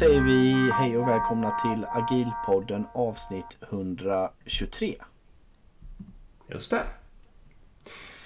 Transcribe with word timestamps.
Då 0.00 0.06
säger 0.06 0.20
vi 0.20 0.70
hej 0.72 0.96
och 0.96 1.08
välkomna 1.08 1.50
till 1.50 1.86
Agilpodden 1.88 2.84
avsnitt 2.94 3.58
123. 3.60 4.94
Just 6.46 6.70
det. 6.70 6.82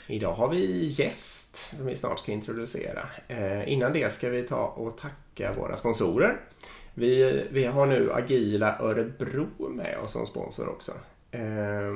Idag 0.07 0.33
har 0.33 0.49
vi 0.49 0.87
gäst 0.87 1.57
som 1.57 1.87
vi 1.87 1.97
snart 1.97 2.19
ska 2.19 2.33
introducera. 2.33 3.09
Eh, 3.29 3.73
innan 3.73 3.93
det 3.93 4.13
ska 4.13 4.29
vi 4.29 4.43
ta 4.43 4.67
och 4.67 4.99
tacka 4.99 5.53
våra 5.53 5.77
sponsorer. 5.77 6.41
Vi, 6.95 7.43
vi 7.51 7.65
har 7.65 7.87
nu 7.87 8.13
Agila 8.13 8.79
Örebro 8.79 9.69
med 9.69 9.99
oss 9.99 10.13
som 10.13 10.27
sponsor 10.27 10.69
också. 10.69 10.93
Eh, 11.31 11.93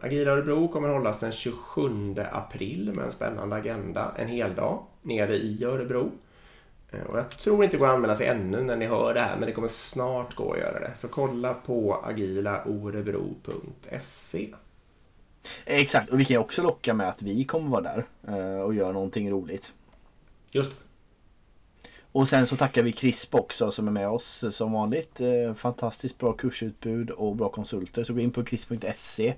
Agila 0.00 0.32
Örebro 0.32 0.68
kommer 0.68 0.88
hållas 0.88 1.20
den 1.20 1.32
27 1.32 2.16
april 2.32 2.92
med 2.96 3.04
en 3.04 3.12
spännande 3.12 3.56
agenda, 3.56 4.12
en 4.16 4.28
hel 4.28 4.54
dag 4.54 4.82
nere 5.02 5.36
i 5.36 5.64
Örebro. 5.64 6.12
Eh, 6.90 7.00
och 7.02 7.18
jag 7.18 7.30
tror 7.30 7.64
inte 7.64 7.76
det 7.76 7.80
går 7.80 7.86
att 7.88 7.94
anmäla 7.94 8.14
sig 8.14 8.26
ännu 8.26 8.62
när 8.62 8.76
ni 8.76 8.86
hör 8.86 9.14
det 9.14 9.20
här, 9.20 9.36
men 9.36 9.46
det 9.46 9.52
kommer 9.52 9.68
snart 9.68 10.34
gå 10.34 10.52
att 10.52 10.58
göra 10.58 10.80
det. 10.80 10.92
Så 10.96 11.08
kolla 11.08 11.54
på 11.54 11.94
agilaorebro.se. 12.04 14.54
Exakt, 15.64 16.10
och 16.10 16.20
vi 16.20 16.24
kan 16.24 16.34
ju 16.34 16.38
också 16.38 16.62
locka 16.62 16.94
med 16.94 17.08
att 17.08 17.22
vi 17.22 17.44
kommer 17.44 17.70
vara 17.70 17.82
där 17.82 18.04
eh, 18.28 18.60
och 18.60 18.74
göra 18.74 18.92
någonting 18.92 19.30
roligt. 19.30 19.72
Just 20.52 20.72
Och 22.12 22.28
sen 22.28 22.46
så 22.46 22.56
tackar 22.56 22.82
vi 22.82 22.92
CRISP 22.92 23.34
också 23.34 23.70
som 23.70 23.88
är 23.88 23.92
med 23.92 24.08
oss 24.08 24.44
som 24.50 24.72
vanligt. 24.72 25.20
Eh, 25.20 25.54
Fantastiskt 25.54 26.18
bra 26.18 26.32
kursutbud 26.32 27.10
och 27.10 27.36
bra 27.36 27.48
konsulter. 27.48 28.04
Så 28.04 28.14
gå 28.14 28.20
in 28.20 28.30
på 28.30 28.44
crisp.se 28.44 29.34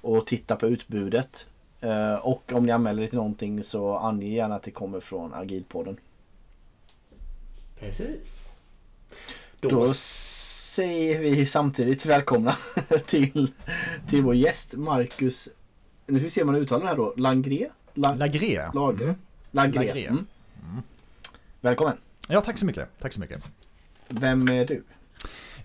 och 0.00 0.26
titta 0.26 0.56
på 0.56 0.66
utbudet. 0.66 1.46
Eh, 1.80 2.14
Och 2.14 2.52
om 2.52 2.66
ni 2.66 2.72
anmäler 2.72 3.02
er 3.02 3.06
till 3.06 3.16
någonting 3.16 3.62
så 3.62 3.96
ange 3.96 4.26
gärna 4.26 4.54
att 4.54 4.62
det 4.62 4.70
kommer 4.70 5.00
från 5.00 5.34
Agilpodden. 5.34 5.96
Precis. 7.80 8.52
Då 9.60 9.86
säger 9.94 11.20
vi 11.20 11.46
samtidigt 11.46 12.06
välkomna 12.06 12.56
till, 13.06 13.52
till 14.08 14.22
vår 14.22 14.34
gäst 14.34 14.74
Marcus. 14.74 15.48
Nu 16.06 16.18
ska 16.18 16.24
vi 16.24 16.30
se 16.30 16.40
hur 16.40 16.46
man 16.46 16.54
uttalar 16.54 16.80
det 16.82 16.88
här 16.88 16.96
då. 16.96 17.14
Langré? 17.16 17.68
La, 17.94 18.14
Lagré. 18.14 18.56
Mm. 18.56 19.14
Langré. 19.50 19.86
Lagré. 19.86 20.06
Mm. 20.06 20.26
Välkommen. 21.60 21.96
Ja, 22.28 22.40
tack 22.40 22.58
så 22.58 22.66
mycket. 22.66 22.88
Tack 23.00 23.12
så 23.12 23.20
mycket. 23.20 23.50
Vem 24.08 24.48
är 24.48 24.66
du? 24.66 24.82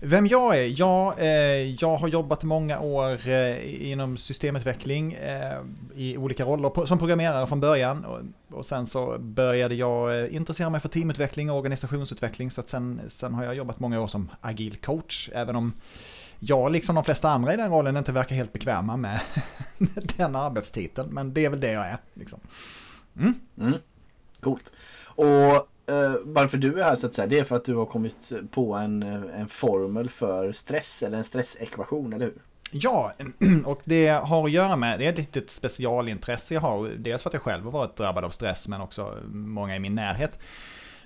Vem 0.08 0.26
jag 0.26 0.58
är? 0.58 0.80
Ja, 0.80 1.18
eh, 1.18 1.74
jag 1.82 1.96
har 1.96 2.08
jobbat 2.08 2.44
många 2.44 2.80
år 2.80 3.28
eh, 3.28 3.90
inom 3.90 4.16
systemutveckling 4.16 5.12
eh, 5.12 5.60
i 5.94 6.16
olika 6.16 6.44
roller 6.44 6.68
på, 6.68 6.86
som 6.86 6.98
programmerare 6.98 7.46
från 7.46 7.60
början. 7.60 8.04
Och, 8.04 8.20
och 8.58 8.66
sen 8.66 8.86
så 8.86 9.18
började 9.18 9.74
jag 9.74 10.20
eh, 10.20 10.34
intressera 10.34 10.70
mig 10.70 10.80
för 10.80 10.88
teamutveckling 10.88 11.50
och 11.50 11.56
organisationsutveckling. 11.56 12.50
Så 12.50 12.60
att 12.60 12.68
sen, 12.68 13.00
sen 13.08 13.34
har 13.34 13.44
jag 13.44 13.54
jobbat 13.54 13.80
många 13.80 14.00
år 14.00 14.06
som 14.06 14.30
agil 14.40 14.76
coach. 14.76 15.30
Även 15.32 15.56
om 15.56 15.72
jag, 16.38 16.72
liksom 16.72 16.94
de 16.94 17.04
flesta 17.04 17.30
andra 17.30 17.54
i 17.54 17.56
den 17.56 17.70
rollen, 17.70 17.96
inte 17.96 18.12
verkar 18.12 18.36
helt 18.36 18.52
bekväma 18.52 18.96
med 18.96 19.20
den 20.16 20.36
arbetstiteln. 20.36 21.08
Men 21.14 21.34
det 21.34 21.44
är 21.44 21.50
väl 21.50 21.60
det 21.60 21.72
jag 21.72 21.86
är. 21.86 21.98
Liksom. 22.14 22.40
Mm. 23.16 23.34
Mm. 23.60 23.74
Coolt. 24.40 24.72
Och 25.04 25.68
Uh, 25.90 26.16
varför 26.22 26.58
du 26.58 26.80
är 26.80 26.84
här 26.84 26.96
så 26.96 27.06
att 27.06 27.14
säga, 27.14 27.26
det 27.26 27.38
är 27.38 27.44
för 27.44 27.56
att 27.56 27.64
du 27.64 27.74
har 27.74 27.86
kommit 27.86 28.32
på 28.50 28.74
en, 28.74 29.02
eh, 29.02 29.40
en 29.40 29.48
formel 29.48 30.08
för 30.08 30.52
stress 30.52 31.02
eller 31.02 31.18
en 31.18 31.24
stressekvation, 31.24 32.12
eller 32.12 32.24
hur? 32.24 32.34
Ja, 32.72 33.12
och 33.64 33.80
det 33.84 34.08
har 34.08 34.44
att 34.44 34.50
göra 34.50 34.76
med, 34.76 34.98
det 34.98 35.06
är 35.06 35.12
ett 35.12 35.18
litet 35.18 35.50
specialintresse 35.50 36.54
jag 36.54 36.60
har. 36.60 36.88
Dels 36.98 37.22
för 37.22 37.30
att 37.30 37.34
jag 37.34 37.42
själv 37.42 37.64
har 37.64 37.70
varit 37.70 37.96
drabbad 37.96 38.24
av 38.24 38.30
stress, 38.30 38.68
men 38.68 38.80
också 38.80 39.14
många 39.32 39.76
i 39.76 39.78
min 39.78 39.94
närhet. 39.94 40.38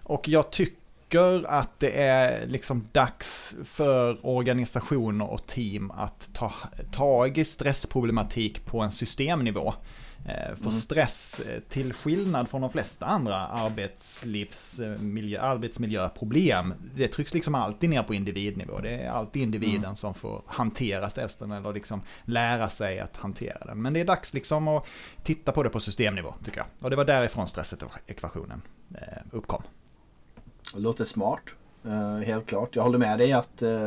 Och 0.03 0.29
jag 0.29 0.51
tycker 0.51 1.45
att 1.47 1.81
det 1.81 2.01
är 2.01 2.47
liksom 2.47 2.89
dags 2.93 3.57
för 3.65 4.27
organisationer 4.27 5.31
och 5.31 5.47
team 5.47 5.91
att 5.91 6.31
ta 6.33 6.53
tag 6.93 7.39
i 7.39 7.45
stressproblematik 7.45 8.67
på 8.67 8.81
en 8.81 8.93
systemnivå. 8.93 9.75
Eh, 10.27 10.55
För 10.57 10.71
stress, 10.71 11.41
eh, 11.41 11.61
till 11.61 11.93
skillnad 11.93 12.49
från 12.49 12.61
de 12.61 12.71
flesta 12.71 13.07
andra 13.07 13.37
arbetslivsmiljö, 13.37 15.41
arbetsmiljöproblem, 15.41 16.75
det 16.97 17.09
trycks 17.09 17.35
liksom 17.35 17.55
alltid 17.55 17.91
ner 17.91 18.03
på 18.03 18.15
individnivå. 18.15 18.79
Det 18.83 18.91
är 18.91 19.11
alltid 19.11 19.43
individen 19.43 19.97
som 19.97 20.15
får 20.15 20.43
hantera 20.47 21.11
stressen 21.11 21.53
eller 21.53 21.73
liksom 21.73 22.03
lära 22.25 22.71
sig 22.71 23.01
att 23.01 23.17
hantera 23.17 23.59
den. 23.67 23.83
Men 23.83 23.95
det 23.95 24.01
är 24.01 24.05
dags 24.05 24.35
liksom 24.35 24.69
att 24.69 24.87
titta 25.23 25.53
på 25.53 25.63
det 25.63 25.71
på 25.71 25.81
systemnivå, 25.81 26.35
tycker 26.45 26.59
jag. 26.59 26.67
Och 26.81 26.91
det 26.91 26.97
var 26.97 27.05
därifrån 27.05 27.49
stressekvationen 27.49 28.63
eh, 28.95 29.19
uppkom. 29.31 29.63
Det 30.75 30.81
låter 30.81 31.05
smart. 31.05 31.41
eh, 31.85 32.17
helt 32.27 32.47
klart. 32.47 32.77
Jag 32.77 32.83
håller 32.83 32.99
med 32.99 33.19
dig 33.19 33.33
att 33.33 33.63
eh, 33.63 33.87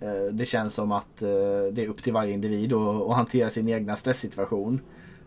eh, 0.00 0.24
det 0.32 0.46
känns 0.46 0.74
som 0.74 0.92
att 0.92 1.22
eh, 1.22 1.28
det 1.72 1.82
är 1.84 1.88
upp 1.88 2.02
till 2.02 2.12
varje 2.12 2.32
individ 2.32 2.72
att, 2.72 3.02
att 3.10 3.16
hantera 3.16 3.50
sin 3.50 3.68
egna 3.68 3.96
stresssituation. 3.96 4.80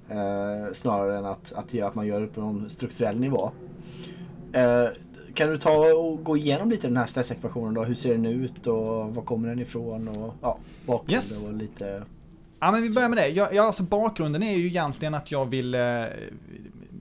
Eh, 0.10 0.74
snarare 0.74 1.18
än 1.18 1.26
att, 1.26 1.54
att, 1.56 1.74
göra- 1.74 1.88
att 1.88 1.96
man 1.96 2.08
gör 2.08 2.22
det 2.22 2.28
på 2.28 2.42
någon 2.42 2.70
strukturell 2.70 3.20
nivå. 3.20 3.52
Eh, 4.54 4.86
kan 5.34 5.50
du 5.50 5.58
ta 5.58 5.94
och 5.94 6.24
gå 6.24 6.38
igenom 6.38 6.70
lite 6.70 6.88
den 6.88 6.98
här 6.98 7.06
stressekvationen 7.06 7.74
då? 7.74 7.84
Hur 7.84 7.96
ser 7.96 8.12
den 8.12 8.26
ut 8.26 8.68
och 8.68 9.16
var 9.16 9.22
kommer 9.22 9.48
den 9.50 9.60
ifrån? 9.60 10.08
Och, 10.08 10.34
ja, 10.42 10.58
bakgrund 10.86 11.12
Yes. 11.12 11.48
och 11.48 11.54
lite... 11.54 12.04
Ja, 12.60 12.72
men 12.72 12.82
vi 12.82 12.90
börjar 12.94 13.10
med 13.10 13.18
det. 13.18 13.28
Ja, 13.28 13.50
ja, 13.52 13.64
alltså 13.64 13.84
bakgrunden 13.84 14.44
är 14.44 14.56
ju 14.58 14.68
egentligen 14.68 15.14
att 15.16 15.32
jag 15.32 15.46
vill... 15.46 15.76
Eh, 15.76 16.04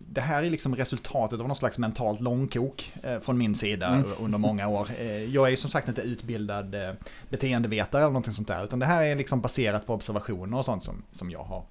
det 0.09 0.21
här 0.21 0.42
är 0.42 0.50
liksom 0.50 0.76
resultatet 0.76 1.41
av 1.41 1.47
någon 1.48 1.56
slags 1.56 1.78
mentalt 1.78 2.21
långkok 2.21 2.92
eh, 3.03 3.19
från 3.19 3.38
min 3.38 3.54
sida 3.54 3.86
Mm. 3.88 4.06
under 4.21 4.38
många 4.38 4.69
år. 4.69 4.88
Eh, 5.00 5.25
jag 5.25 5.47
är 5.47 5.50
ju 5.50 5.56
som 5.56 5.71
sagt 5.71 5.88
inte 5.88 6.00
utbildad 6.03 6.75
eh, 6.75 6.91
beteendevetare 7.31 8.03
eller 8.03 8.10
någonting 8.10 8.32
sånt 8.32 8.48
där, 8.48 8.65
utan 8.65 8.78
det 8.78 8.86
här 8.86 9.03
är 9.03 9.16
liksom 9.16 9.41
baserat 9.41 9.86
på 9.86 9.94
observationer 9.94 10.59
och 10.59 10.65
sånt 10.65 10.82
som, 10.82 11.03
som 11.12 11.31
jag 11.31 11.42
har 11.42 11.62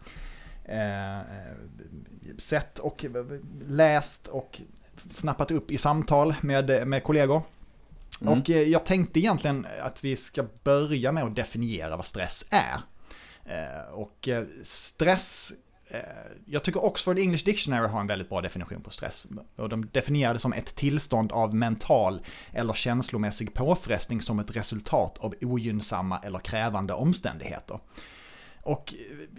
eh, 0.65 1.19
eh, 1.19 1.23
sett 2.37 2.79
och 2.79 3.05
läst 3.67 4.27
och 4.27 4.61
snappat 5.09 5.51
upp 5.51 5.71
i 5.71 5.77
samtal 5.77 6.35
med, 6.41 6.87
med 6.87 7.03
kollegor. 7.03 7.43
Mm. 8.21 8.39
Och 8.39 8.49
eh, 8.49 8.61
jag 8.61 8.85
tänkte 8.85 9.19
egentligen 9.19 9.67
att 9.81 10.03
vi 10.03 10.15
ska 10.15 10.45
börja 10.63 11.11
med 11.11 11.23
att 11.23 11.35
definiera 11.35 11.97
vad 11.97 12.05
stress 12.05 12.45
är. 12.49 12.81
Eh, 13.45 13.93
Och 13.93 14.29
stress, 14.63 15.51
jag 16.45 16.63
tycker 16.63 16.85
Oxford 16.85 17.19
English 17.19 17.45
Dictionary 17.45 17.87
har 17.87 17.99
en 17.99 18.07
väldigt 18.07 18.29
bra 18.29 18.41
definition 18.41 18.81
på 18.81 18.89
stress. 18.89 19.27
Och 19.55 19.69
de 19.69 19.89
definierar 19.91 20.33
det 20.33 20.39
som 20.39 20.53
ett 20.53 20.75
tillstånd 20.75 21.31
av 21.31 21.55
mental 21.55 22.21
eller 22.51 22.73
känslomässig 22.73 23.53
påfrestning 23.53 24.21
som 24.21 24.39
ett 24.39 24.55
resultat 24.55 25.17
av 25.17 25.35
ogynnsamma 25.41 26.19
eller 26.23 26.39
krävande 26.39 26.93
omständigheter. 26.93 27.79
Och 28.63 28.93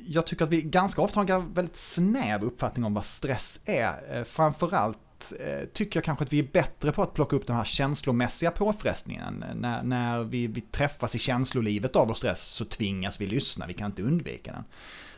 jag 0.07 0.27
tycker 0.27 0.45
att 0.45 0.51
vi 0.51 0.63
ganska 0.63 1.03
ofta 1.03 1.21
har 1.21 1.31
en 1.31 1.53
väldigt 1.55 1.77
snäv 1.77 2.45
uppfattning 2.45 2.85
om 2.85 2.95
vad 2.95 3.05
stress 3.05 3.61
är. 3.65 4.19
Eh, 4.19 4.25
Framförallt 4.25 5.33
eh, 5.41 5.69
tycker 5.73 5.97
jag 5.97 6.05
kanske 6.05 6.25
att 6.25 6.33
vi 6.33 6.39
är 6.39 6.49
bättre 6.53 6.93
på 6.93 7.03
att 7.03 7.15
plocka 7.15 7.37
upp 7.37 7.47
den 7.47 7.57
här 7.57 7.65
känslomässiga 7.65 8.51
påfrestningen. 8.51 9.45
När, 9.55 9.85
när 9.85 10.23
vi, 10.25 10.47
vi 10.47 10.61
träffas 10.61 11.15
i 11.15 11.19
känslolivet 11.19 11.97
av 11.97 12.09
vår 12.09 12.15
stress 12.15 12.43
så 12.43 12.65
tvingas 12.65 13.21
vi 13.21 13.27
lyssna, 13.27 13.67
vi 13.67 13.73
kan 13.73 13.91
inte 13.91 14.03
undvika 14.03 14.53
den. 14.53 14.65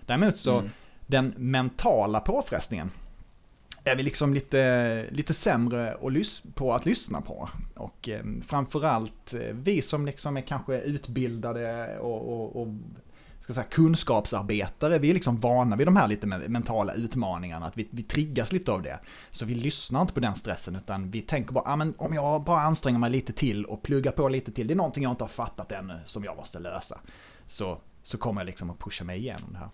Däremot 0.07 0.39
så, 0.39 0.59
Mm. 0.59 0.71
den 1.07 1.35
mentala 1.37 2.21
påfrestningen 2.21 2.91
är 3.85 3.97
vi 3.97 4.03
liksom 4.03 4.35
lite, 4.35 5.07
lite 5.11 5.35
sämre 5.35 5.97
på 6.55 6.73
att 6.73 6.87
lyssna 6.87 7.21
på. 7.21 7.49
Och 7.75 8.09
eh, 8.09 8.25
framförallt 8.47 9.35
eh, 9.35 9.41
vi 9.53 9.83
som 9.83 10.07
liksom 10.07 10.37
är 10.37 10.41
kanske 10.41 10.81
utbildade 10.81 11.99
och, 11.99 12.33
och, 12.33 12.63
och 12.63 12.69
ska 13.47 13.55
säga, 13.55 13.67
kunskapsarbetare, 13.71 14.99
vi 14.99 15.11
är 15.11 15.15
liksom 15.15 15.37
vana 15.37 15.77
vid 15.77 15.87
de 15.87 15.97
här 15.97 16.09
lite 16.09 16.27
mentala 16.27 16.93
utmaningarna, 16.93 17.67
att 17.67 17.79
vi, 17.79 17.89
vi 17.91 18.03
triggas 18.03 18.53
lite 18.53 18.73
av 18.73 18.83
det. 18.83 19.01
Så 19.31 19.45
vi 19.45 19.55
lyssnar 19.55 20.01
inte 20.01 20.13
på 20.13 20.21
den 20.21 20.35
stressen, 20.35 20.77
utan 20.77 21.11
vi 21.11 21.21
tänker 21.21 21.53
bara, 21.53 21.65
ah, 21.73 21.77
men 21.77 21.95
om 21.99 22.15
jag 22.15 22.43
bara 22.45 22.61
anstränger 22.61 22.99
mig 22.99 23.11
lite 23.11 23.33
till 23.33 23.65
och 23.65 23.83
pluggar 23.83 24.13
på 24.13 24.29
lite 24.29 24.53
till, 24.53 24.67
det 24.67 24.75
är 24.75 24.77
någonting 24.77 25.03
jag 25.03 25.13
inte 25.13 25.25
har 25.25 25.29
fattat 25.29 25.73
ännu 25.73 25.95
som 26.05 26.25
jag 26.25 26.37
måste 26.37 26.59
lösa. 26.59 27.01
Så, 27.47 27.81
så 28.03 28.19
kommer 28.19 28.41
jag 28.41 28.47
liksom 28.47 28.71
att 28.71 28.79
pusha 28.79 29.05
mig 29.05 29.19
igenom 29.19 29.53
det 29.53 29.59
här. 29.59 29.71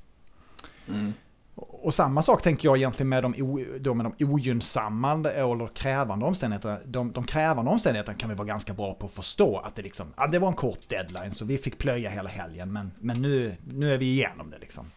Mm. 0.88 1.12
Och 1.54 1.94
samma 1.94 2.22
sak 2.22 2.42
tänker 2.42 2.68
jag 2.68 2.76
egentligen 2.76 3.08
med 3.08 3.22
de, 3.22 3.34
o, 3.42 3.64
då 3.80 3.94
med 3.94 4.06
de 4.06 4.24
ogynnsamma 4.24 5.12
eller 5.30 5.74
krävande 5.74 6.24
omständigheterna. 6.26 6.78
De, 6.84 7.12
de 7.12 7.24
krävande 7.24 7.70
omständigheterna 7.70 8.18
kan 8.18 8.30
vi 8.30 8.36
vara 8.36 8.48
ganska 8.48 8.72
bra 8.72 8.94
på 8.94 9.06
att 9.06 9.12
förstå 9.12 9.58
att 9.58 9.74
det 9.74 9.82
liksom, 9.82 10.06
ja 10.16 10.26
det 10.26 10.38
var 10.38 10.48
en 10.48 10.54
kort 10.54 10.88
deadline 10.88 11.32
så 11.34 11.44
vi 11.44 11.58
fick 11.58 11.78
plöja 11.78 12.10
hela 12.10 12.28
helgen 12.28 12.72
men, 12.72 12.90
men 13.00 13.22
nu, 13.22 13.56
nu 13.64 13.94
är 13.94 13.98
vi 13.98 14.06
igenom 14.06 14.50
det 14.50 14.58
liksom. 14.58 14.90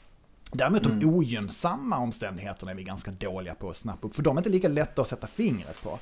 Däremot 0.52 0.84
de 0.84 0.92
Mm. 0.92 1.10
ogynnsamma 1.10 1.98
omständigheterna 1.98 2.72
är 2.72 2.76
vi 2.76 2.84
ganska 2.84 3.12
dåliga 3.12 3.56
på 3.56 3.70
att 3.70 3.78
snappa 3.78 4.08
upp, 4.08 4.16
för 4.16 4.24
de 4.24 4.38
är 4.38 4.40
inte 4.40 4.50
lika 4.50 4.68
lätta 4.68 5.02
att 5.02 5.08
sätta 5.08 5.28
fingret 5.28 5.84
på. 5.84 6.00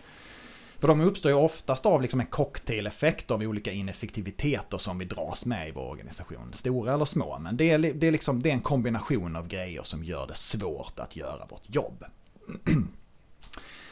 För 0.83 0.87
de 0.87 1.01
uppstår 1.01 1.31
ju 1.31 1.37
oftast 1.37 1.85
av 1.85 2.01
liksom 2.01 2.19
en 2.19 2.25
cocktaileffekt 2.25 3.31
av 3.31 3.41
olika 3.41 3.71
ineffektiviteter 3.71 4.77
som 4.77 4.97
vi 4.97 5.05
dras 5.05 5.45
med 5.45 5.67
i 5.67 5.71
vår 5.71 5.89
organisation. 5.89 6.53
Stora 6.53 6.93
eller 6.93 7.05
små, 7.05 7.39
men 7.39 7.57
det 7.57 7.71
är, 7.71 7.79
det 7.79 8.07
är, 8.07 8.11
liksom, 8.11 8.43
det 8.43 8.49
är 8.49 8.53
en 8.53 8.61
kombination 8.61 9.35
av 9.35 9.47
grejer 9.47 9.83
som 9.83 10.03
gör 10.03 10.27
det 10.27 10.35
svårt 10.35 10.99
att 10.99 11.15
göra 11.15 11.45
vårt 11.49 11.63
jobb. 11.65 12.05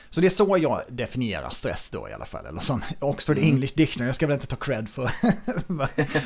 Så 0.09 0.21
det 0.21 0.27
är 0.27 0.31
så 0.31 0.57
jag 0.57 0.81
definierar 0.89 1.49
stress 1.49 1.89
då 1.89 2.09
i 2.09 2.13
alla 2.13 2.25
fall. 2.25 2.45
Eller 2.45 2.61
som 2.61 2.83
Oxford 2.99 3.37
Mm. 3.37 3.49
English 3.49 3.73
Dictionary, 3.75 4.09
jag 4.09 4.15
ska 4.15 4.27
väl 4.27 4.33
inte 4.33 4.47
ta 4.47 4.55
cred 4.55 4.89
för 4.89 5.11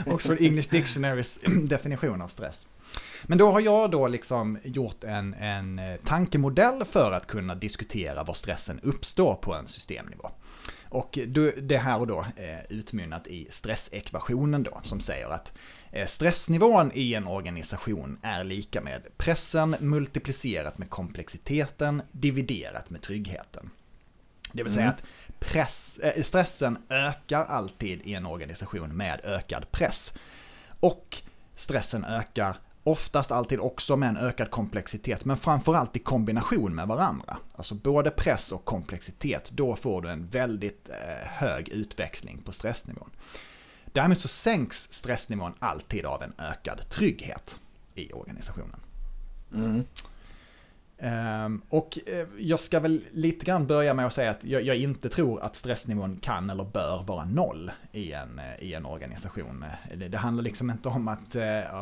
Oxford 0.14 0.42
English 0.42 0.72
Dictionarys 0.72 1.40
definition 1.64 2.22
av 2.22 2.28
stress. 2.28 2.68
Men 3.24 3.38
då 3.38 3.52
har 3.52 3.60
jag 3.60 3.92
då 3.92 4.08
liksom 4.08 4.58
gjort 4.64 5.04
en, 5.04 5.34
en 5.34 5.80
eh, 5.80 5.96
tankemodell 5.96 6.86
för 6.86 7.12
att 7.12 7.28
kunna 7.28 7.56
diskutera 7.56 8.24
var 8.24 8.34
stressen 8.34 8.80
uppstår 8.84 9.36
på 9.36 9.54
en 9.54 9.68
systemnivå. 9.68 10.32
Och 10.96 11.20
det 11.62 11.78
här 11.78 12.00
och 12.00 12.08
då 12.08 12.26
eh, 12.36 12.60
utmynnat 12.70 13.28
i 13.28 13.48
stressekvationen 13.50 14.64
då, 14.64 14.80
som 14.84 15.00
säger 15.00 15.28
att 15.28 15.54
eh, 15.92 16.08
stressnivån 16.08 16.92
i 16.94 17.14
en 17.14 17.28
organisation 17.28 18.20
är 18.22 18.44
lika 18.44 18.82
med 18.82 19.02
pressen 19.18 19.76
multiplicerat 19.80 20.78
med 20.78 20.90
komplexiteten 20.90 22.02
dividerat 22.12 22.90
med 22.90 23.02
tryggheten. 23.02 23.70
Det 24.54 24.64
vill 24.64 24.72
säga 24.72 24.84
Mm. 24.84 24.94
att 24.96 25.04
press, 25.40 25.98
eh, 25.98 26.24
stressen 26.24 26.78
ökar 26.90 27.46
alltid 27.46 28.02
i 28.04 28.14
en 28.14 28.26
organisation 28.26 28.98
med 28.98 29.22
ökad 29.24 29.72
press. 29.72 30.14
Och 30.80 31.18
stressen 31.56 32.06
ökar 32.06 32.58
oftast 32.86 33.32
alltid 33.32 33.60
också 33.60 33.96
med 33.96 34.10
en 34.10 34.18
ökad 34.18 34.52
komplexitet, 34.52 35.26
men 35.26 35.38
framförallt 35.38 35.96
i 35.96 36.00
kombination 36.00 36.76
med 36.76 36.88
varandra. 36.88 37.38
Alltså 37.56 37.76
både 37.76 38.12
press 38.12 38.52
och 38.52 38.66
komplexitet, 38.66 39.52
då 39.52 39.76
får 39.76 40.02
du 40.02 40.10
en 40.10 40.28
väldigt 40.28 40.90
eh, 40.90 41.28
hög 41.28 41.70
utväxling 41.70 42.42
på 42.42 42.52
stressnivån. 42.52 43.10
Däremot 43.86 44.22
så 44.22 44.28
sänks 44.28 44.94
stressnivån 44.94 45.54
alltid 45.60 46.06
av 46.06 46.24
en 46.24 46.34
ökad 46.38 46.90
trygghet 46.90 47.60
i 47.96 48.14
organisationen. 48.14 48.80
Mm. 49.54 49.84
Ehm, 50.98 51.62
och 51.70 52.00
eh, 52.08 52.28
jag 52.38 52.60
ska 52.60 52.80
väl 52.80 53.02
lite 53.12 53.46
grann 53.46 53.68
börja 53.68 53.94
med 53.94 54.06
att 54.06 54.14
säga 54.14 54.32
att 54.32 54.44
jag, 54.44 54.62
jag 54.64 54.78
inte 54.78 55.10
tror 55.10 55.42
att 55.42 55.56
stressnivån 55.56 56.18
kan 56.22 56.50
eller 56.50 56.64
bör 56.64 57.04
vara 57.04 57.26
noll 57.26 57.72
i 57.92 58.12
en, 58.12 58.40
eh, 58.40 58.64
i 58.64 58.74
en 58.74 58.86
organisation. 58.86 59.64
Eh, 59.64 59.98
Det, 59.98 60.08
det 60.08 60.18
handlar 60.18 60.44
liksom 60.44 60.70
inte 60.72 60.90
om 60.90 61.08
att, 61.08 61.36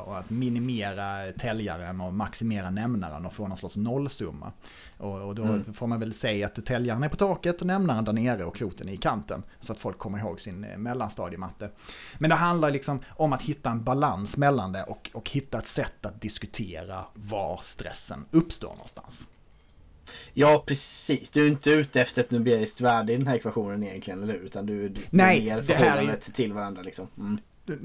att 0.07 0.29
minimera 0.29 1.31
täljaren 1.31 2.01
och 2.01 2.13
maximera 2.13 2.69
nämnaren 2.69 3.25
och 3.25 3.33
få 3.33 3.47
någon 3.47 3.57
sorts 3.57 3.75
nollsumma. 3.75 4.51
Och, 4.97 5.21
och 5.21 5.35
då 5.35 5.43
Mm. 5.43 5.73
får 5.73 5.87
man 5.87 5.99
väl 5.99 6.13
säga 6.13 6.45
att 6.45 6.65
täljaren 6.65 7.03
är 7.03 7.09
på 7.09 7.15
taket 7.15 7.61
och 7.61 7.67
nämnaren 7.67 8.05
där 8.05 8.13
nere 8.13 8.45
och 8.45 8.55
kvoten 8.55 8.89
är 8.89 8.93
i 8.93 8.97
kanten. 8.97 9.43
Så 9.59 9.73
att 9.73 9.79
folk 9.79 9.97
kommer 9.97 10.19
ihåg 10.19 10.39
sin 10.39 10.59
mellanstadiematte. 10.61 11.69
Men 12.17 12.29
det 12.29 12.35
handlar 12.35 12.71
liksom 12.71 12.99
om 13.09 13.33
att 13.33 13.41
hitta 13.41 13.69
en 13.71 13.83
balans 13.83 14.37
mellan 14.37 14.71
det 14.71 14.83
och, 14.83 15.09
och 15.13 15.29
hitta 15.29 15.57
ett 15.57 15.67
sätt 15.67 16.05
att 16.05 16.21
diskutera 16.21 17.05
var 17.13 17.59
stressen 17.63 18.25
uppstår 18.31 18.69
någonstans. 18.69 19.12
Ja, 20.33 20.63
precis. 20.67 21.31
Du 21.31 21.45
är 21.45 21.49
inte 21.49 21.69
ute 21.69 22.01
efter 22.01 22.21
ett 22.21 22.31
numeriskt 22.31 22.81
värde 22.81 23.13
i 23.13 23.17
den 23.17 23.27
här 23.27 23.35
ekvationen 23.35 23.83
egentligen, 23.83 24.23
eller 24.23 24.33
hur? 24.33 24.39
Utan 24.41 24.65
du, 24.65 24.89
du 24.89 25.01
Nej, 25.09 25.43
ger 25.45 25.61
det 25.61 25.73
här 25.73 25.85
är- 25.85 25.89
förhållandet 25.91 26.33
till 26.33 26.53
varandra 26.53 26.81
liksom. 26.81 27.07
Mm. 27.17 27.37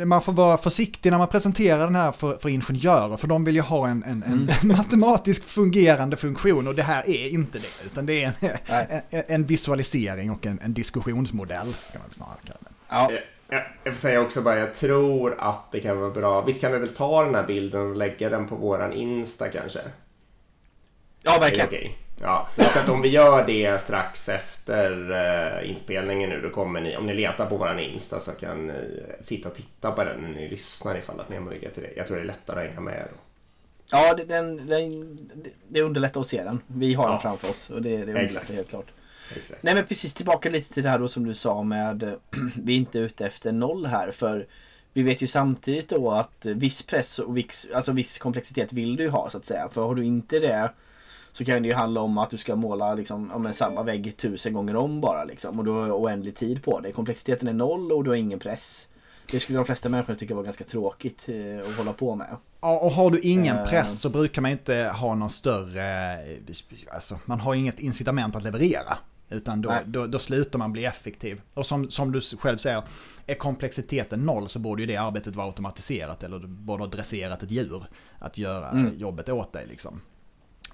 Man 0.09 0.23
får 0.23 0.33
vara 0.33 0.57
försiktig 0.59 1.11
när 1.11 1.19
man 1.19 1.29
presenterar 1.29 1.79
den 1.85 1.95
här 1.95 2.13
för, 2.13 2.39
för 2.39 2.49
ingenjörer, 2.49 3.17
för 3.17 3.29
de 3.29 3.45
vill 3.45 3.55
ju 3.55 3.61
ha 3.61 3.89
en, 3.89 4.03
en, 4.03 4.23
en 4.23 4.51
matematiskt 4.69 5.45
fungerande 5.45 6.17
funktion 6.17 6.69
och 6.69 6.75
det 6.75 6.83
här 6.83 7.09
är 7.09 7.29
inte 7.29 7.59
det, 7.59 7.85
utan 7.87 8.07
det 8.07 8.25
är 8.25 8.33
en, 8.41 9.01
en, 9.11 9.23
en 9.29 9.45
visualisering 9.45 10.31
och 10.31 10.47
en, 10.47 10.59
en 10.63 10.75
diskussionsmodell, 10.75 11.75
kan 11.93 12.01
man 12.01 12.11
snarare 12.11 12.39
kalla 12.45 12.59
det. 12.61 12.71
Ja, 12.89 13.11
Eh, 13.13 13.19
Jag, 13.51 13.63
jag 13.85 13.95
får 13.95 14.01
säga 14.01 14.21
också 14.21 14.43
bara, 14.43 14.59
jag 14.59 14.75
tror 14.75 15.37
att 15.41 15.73
det 15.73 15.81
kan 15.81 16.01
vara 16.01 16.11
bra. 16.11 16.41
Visst 16.45 16.61
kan 16.61 16.73
vi 16.73 16.79
väl 16.79 16.89
ta 16.89 17.25
den 17.25 17.35
här 17.35 17.47
bilden 17.47 17.81
och 17.91 17.97
lägga 17.97 18.29
den 18.31 18.49
på 18.49 18.55
våran 18.55 18.93
Insta 18.93 19.49
kanske? 19.49 19.81
ja 21.23 21.39
verkligen. 21.41 21.67
okej? 21.67 21.99
Ja, 22.20 22.49
så 22.56 22.79
att 22.79 22.88
om 22.88 23.03
vi 23.03 23.09
gör 23.09 23.47
det 23.47 23.81
strax 23.81 24.29
efter 24.29 25.11
uh, 25.11 25.70
inspelningen 25.70 26.31
nu, 26.31 26.41
då 26.41 26.50
kommer 26.50 26.81
ni, 26.81 26.97
om 26.97 27.06
ni 27.06 27.15
letar 27.15 27.47
på 27.47 27.56
våran 27.56 27.79
Insta 27.79 28.20
så 28.20 28.32
kan 28.32 28.67
ni 28.67 29.03
sitta 29.23 29.49
och 29.49 29.55
titta 29.55 29.93
på 29.93 30.05
den 30.05 30.20
när 30.20 30.29
ni 30.29 30.49
lyssnar 30.49 30.97
ifall 30.99 31.20
att 31.20 31.29
ni 31.29 31.37
har 31.37 31.43
möjlighet 31.43 31.75
till 31.75 31.82
det. 31.82 31.93
Jag 31.97 32.06
tror 32.06 32.17
det 32.17 32.23
är 32.23 32.26
lättare 32.26 32.61
att 32.61 32.69
hänga 32.69 32.81
med 32.81 33.05
då. 33.11 33.17
Ja, 33.91 34.15
det, 34.15 34.25
den, 34.25 34.67
den, 34.67 35.19
det 35.69 35.82
underlättar 35.82 36.20
att 36.20 36.26
se 36.26 36.43
den. 36.43 36.61
Vi 36.67 36.94
har 36.94 37.05
Ja. 37.05 37.11
den 37.11 37.20
framför 37.20 37.50
oss 37.50 37.70
och 37.70 37.82
det, 37.82 37.88
det 37.91 37.97
underlättar 38.00 38.25
Exakt. 38.26 38.50
helt 38.50 38.69
klart. 38.69 38.87
Exakt. 39.37 39.62
Nej 39.62 39.75
men 39.75 39.87
precis 39.87 40.15
tillbaka 40.15 40.50
lite 40.50 40.75
till 40.75 40.82
det 40.82 40.88
här 40.88 40.99
då 40.99 41.09
som 41.09 41.26
du 41.26 41.35
sa 41.35 41.62
med 41.62 42.03
eh, 42.03 42.12
vi 42.62 42.73
är 42.73 42.76
inte 42.76 42.99
ute 42.99 43.26
efter 43.26 43.53
noll 43.53 43.87
här 43.87 44.11
för 44.11 44.47
vi 44.93 45.03
vet 45.03 45.23
ju 45.23 45.26
samtidigt 45.26 45.88
då 45.88 46.11
att 46.11 46.47
eh, 46.47 46.53
viss 46.55 46.82
press 46.82 47.19
och 47.19 47.37
viss, 47.37 47.67
alltså 47.75 47.93
viss 47.93 48.19
komplexitet 48.19 48.73
vill 48.73 48.97
du 48.97 49.09
ha 49.09 49.31
så 49.31 49.38
att 49.38 49.44
säga. 49.44 49.69
För 49.73 49.82
har 49.87 49.94
du 49.94 50.05
inte 50.05 50.38
det 50.38 50.70
så 51.38 51.44
kan 51.44 51.62
det 51.62 51.69
ju 51.69 51.75
handla 51.75 52.00
om 52.00 52.19
att 52.19 52.31
du 52.31 52.37
ska 52.38 52.56
måla 52.56 52.94
liksom, 52.94 53.31
ja, 53.32 53.38
men 53.38 53.55
samma 53.55 53.82
vägg 53.82 54.17
tusen 54.17 54.52
gånger 54.52 54.76
om 54.76 55.00
bara 55.00 55.25
liksom. 55.25 55.58
Och 55.58 55.64
du 55.64 55.70
har 55.70 55.90
oändlig 55.93 56.37
tid 56.37 56.62
på 56.62 56.81
det. 56.81 56.93
Komplexiteten 56.93 57.49
är 57.49 57.52
noll 57.52 57.93
och 57.93 58.05
du 58.05 58.11
har 58.11 58.17
ingen 58.17 58.38
press. 58.38 58.88
Det 59.31 59.40
skulle 59.40 59.58
de 59.58 59.64
flesta 59.64 59.88
människor 59.88 60.14
tycka 60.14 60.35
var 60.35 60.43
ganska 60.43 60.64
tråkigt 60.64 61.29
eh, 61.29 61.69
att 61.70 61.76
hålla 61.76 61.93
på 61.93 62.14
med. 62.14 62.37
Ja, 62.61 62.79
och 62.79 62.90
har 62.93 63.11
du 63.11 63.20
ingen 63.20 63.56
Eh. 63.56 63.64
press 63.67 64.00
så 64.00 64.08
brukar 64.08 64.43
man 64.43 64.50
inte 64.50 64.75
ha 65.00 65.14
någon 65.14 65.31
större, 65.31 66.12
eh, 66.14 66.94
alltså 66.94 67.19
man 67.25 67.41
har 67.41 67.55
inget 67.55 67.81
incitament 67.81 68.37
att 68.37 68.43
leverera. 68.44 68.99
Utan 69.31 69.62
då, 69.62 69.73
då, 69.87 70.06
då 70.06 70.19
slutar 70.19 70.58
man 70.58 70.73
bli 70.73 70.84
effektiv. 70.84 71.41
Och 71.55 71.67
som, 71.67 71.91
som 71.91 72.12
du 72.12 72.20
själv 72.20 72.56
säger, 72.56 72.82
är 73.26 73.34
komplexiteten 73.34 74.20
noll 74.26 74.49
så 74.49 74.58
borde 74.58 74.82
ju 74.82 74.87
det 74.87 74.96
arbetet 74.96 75.37
vara 75.37 75.46
automatiserat. 75.46 76.23
Eller 76.23 76.38
du 76.38 76.46
borde 76.46 76.82
ha 76.82 76.91
dresserat 76.91 77.43
ett 77.43 77.50
djur 77.50 77.84
att 78.19 78.38
göra 78.38 78.70
Mm. 78.70 78.99
jobbet 78.99 79.29
åt 79.29 79.52
dig. 79.52 79.67
Liksom. 79.69 80.00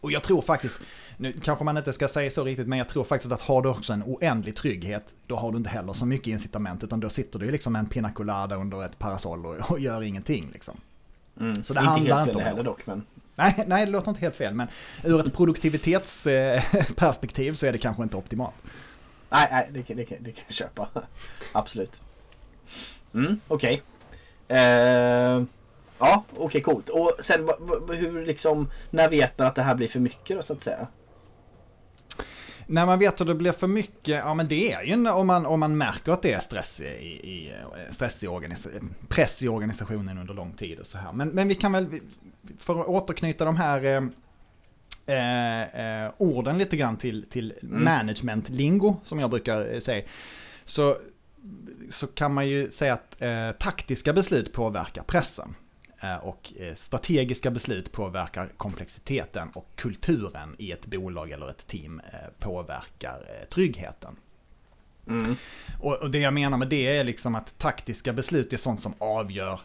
Och 0.05 0.13
jag 0.13 0.23
tror 0.23 0.43
faktiskt, 0.43 0.77
nu 1.17 1.33
kanske 1.33 1.65
man 1.65 1.77
inte 1.77 1.93
ska 1.93 2.09
säga 2.09 2.31
så 2.31 2.45
riktigt, 2.45 2.69
men 2.69 2.79
jag 2.79 2.89
tror 2.89 3.05
faktiskt 3.05 3.33
att 3.33 3.41
har 3.41 3.63
du 3.63 3.69
också 3.69 3.93
en 3.93 4.03
oändlig 4.07 4.57
trygghet, 4.57 5.15
då 5.27 5.37
har 5.37 5.53
du 5.53 5.59
inte 5.59 5.71
heller 5.71 5.93
så 5.93 6.07
mycket 6.07 6.27
incitament, 6.27 6.85
utan 6.85 7.01
då 7.01 7.11
sitter 7.11 7.39
du 7.39 7.51
liksom 7.51 7.73
med 7.73 7.81
en 7.81 7.87
pina 7.87 8.13
colada 8.13 8.57
under 8.57 8.85
ett 8.85 8.99
parasoll 8.99 9.47
och, 9.47 9.71
och 9.71 9.81
gör 9.81 10.03
ingenting. 10.03 10.51
Liksom. 10.53 10.81
Mm. 11.41 11.65
Så 11.65 11.75
det 11.75 11.81
inte 11.81 11.91
handlar 11.91 12.17
helt 12.17 12.29
inte 12.29 12.39
om 12.39 12.45
heller 12.45 12.57
det. 12.63 12.63
dock 12.63 12.87
men 12.87 13.03
Nej, 13.37 13.65
nej, 13.67 13.87
det 13.87 13.93
låter 13.93 14.09
inte 14.09 14.21
helt 14.21 14.37
fel, 14.37 14.55
men 14.55 14.69
ur 15.05 15.21
ett 15.21 15.35
produktivitetsperspektiv 15.35 17.53
så 17.53 17.67
är 17.67 17.73
det 17.73 17.79
kanske 17.79 18.03
inte 18.03 18.17
optimalt. 18.17 18.55
Nej, 19.31 19.49
nej 19.51 19.69
det, 19.73 19.83
kan- 19.83 19.97
det, 19.97 20.05
kan- 20.05 20.23
det 20.23 20.33
kan 20.33 20.45
jag 20.47 20.55
köpa. 20.55 20.89
Absolut. 21.53 22.01
Mm, 23.15 23.41
okej. 23.49 23.83
Eh, 24.49 25.43
ja, 26.05 26.25
okej 26.37 26.61
coolt. 26.61 26.89
Och 26.89 27.13
sen 27.21 27.49
hur 27.89 28.27
liksom, 28.27 28.71
när 28.91 29.09
vet 29.11 29.39
man 29.39 29.47
att 29.47 29.55
det 29.55 29.63
här 29.63 29.75
blir 29.75 29.89
för 29.89 30.01
mycket 30.01 30.37
då 30.37 30.43
så 30.43 30.53
att 30.53 30.63
säga? 30.63 30.87
När 32.67 32.87
man 32.87 32.99
vet 32.99 33.21
att 33.21 33.27
det 33.27 33.35
blir 33.35 33.53
för 33.53 33.67
mycket, 33.67 34.19
ja 34.25 34.35
men 34.35 34.49
det 34.49 34.73
är 34.73 34.83
ju 34.83 35.09
om 35.11 35.27
man, 35.27 35.47
om 35.47 35.61
man 35.61 35.77
märker 35.77 36.13
att 36.13 36.23
det 36.23 36.33
är 36.33 36.41
stress 36.41 36.81
i, 36.81 36.85
i, 36.85 37.53
stress 37.91 38.25
i 38.25 38.29
press 39.09 39.43
i 39.43 39.49
organisationen 39.49 40.19
under 40.19 40.35
lång 40.35 40.53
tid 40.53 40.79
och 40.79 40.87
så 40.87 40.99
här. 40.99 41.13
Men, 41.13 41.29
men 41.29 41.49
vi 41.49 41.55
kan 41.55 41.73
väl, 41.73 41.87
för 42.59 42.81
att 42.81 42.87
återknyta 42.87 43.45
de 43.45 43.57
här 43.57 43.85
eh, 43.85 44.03
eh, 45.07 46.05
eh, 46.05 46.13
orden 46.19 46.59
lite 46.59 46.77
grann 46.77 46.97
till, 46.97 47.25
till 47.31 47.55
Mm. 47.63 47.85
management-lingo 47.85 48.97
som 49.05 49.19
jag 49.19 49.31
brukar 49.31 49.73
eh, 49.75 49.79
säga. 49.79 50.05
Så, 50.65 50.97
så 51.91 52.07
kan 52.07 52.35
man 52.35 52.49
ju 52.49 52.71
säga 52.71 52.93
att 52.93 53.23
eh, 53.23 53.51
taktiska 53.59 54.13
beslut 54.13 54.53
påverkar 54.53 55.03
pressen. 55.03 55.55
Eh, 56.05 56.17
Och 56.17 56.53
eh, 56.57 56.75
strategiska 56.75 57.51
beslut 57.51 57.93
påverkar 57.93 58.53
komplexiteten 58.57 59.49
och 59.55 59.69
kulturen 59.77 60.57
i 60.59 60.73
ett 60.73 60.87
bolag 60.87 61.31
eller 61.31 61.51
ett 61.51 61.67
team 61.67 62.01
eh, 62.13 62.19
påverkar 62.39 63.27
tryggheten. 63.51 64.17
Mm. 65.09 65.37
Och 65.81 66.11
det 66.11 66.19
jag 66.19 66.35
menar 66.35 66.59
med 66.59 66.69
det 66.69 66.97
är 66.97 67.05
liksom 67.05 67.35
att 67.35 67.59
taktiska 67.59 68.13
beslut 68.13 68.53
är 68.53 68.57
sånt 68.57 68.81
som 68.81 68.95
avgör 68.99 69.61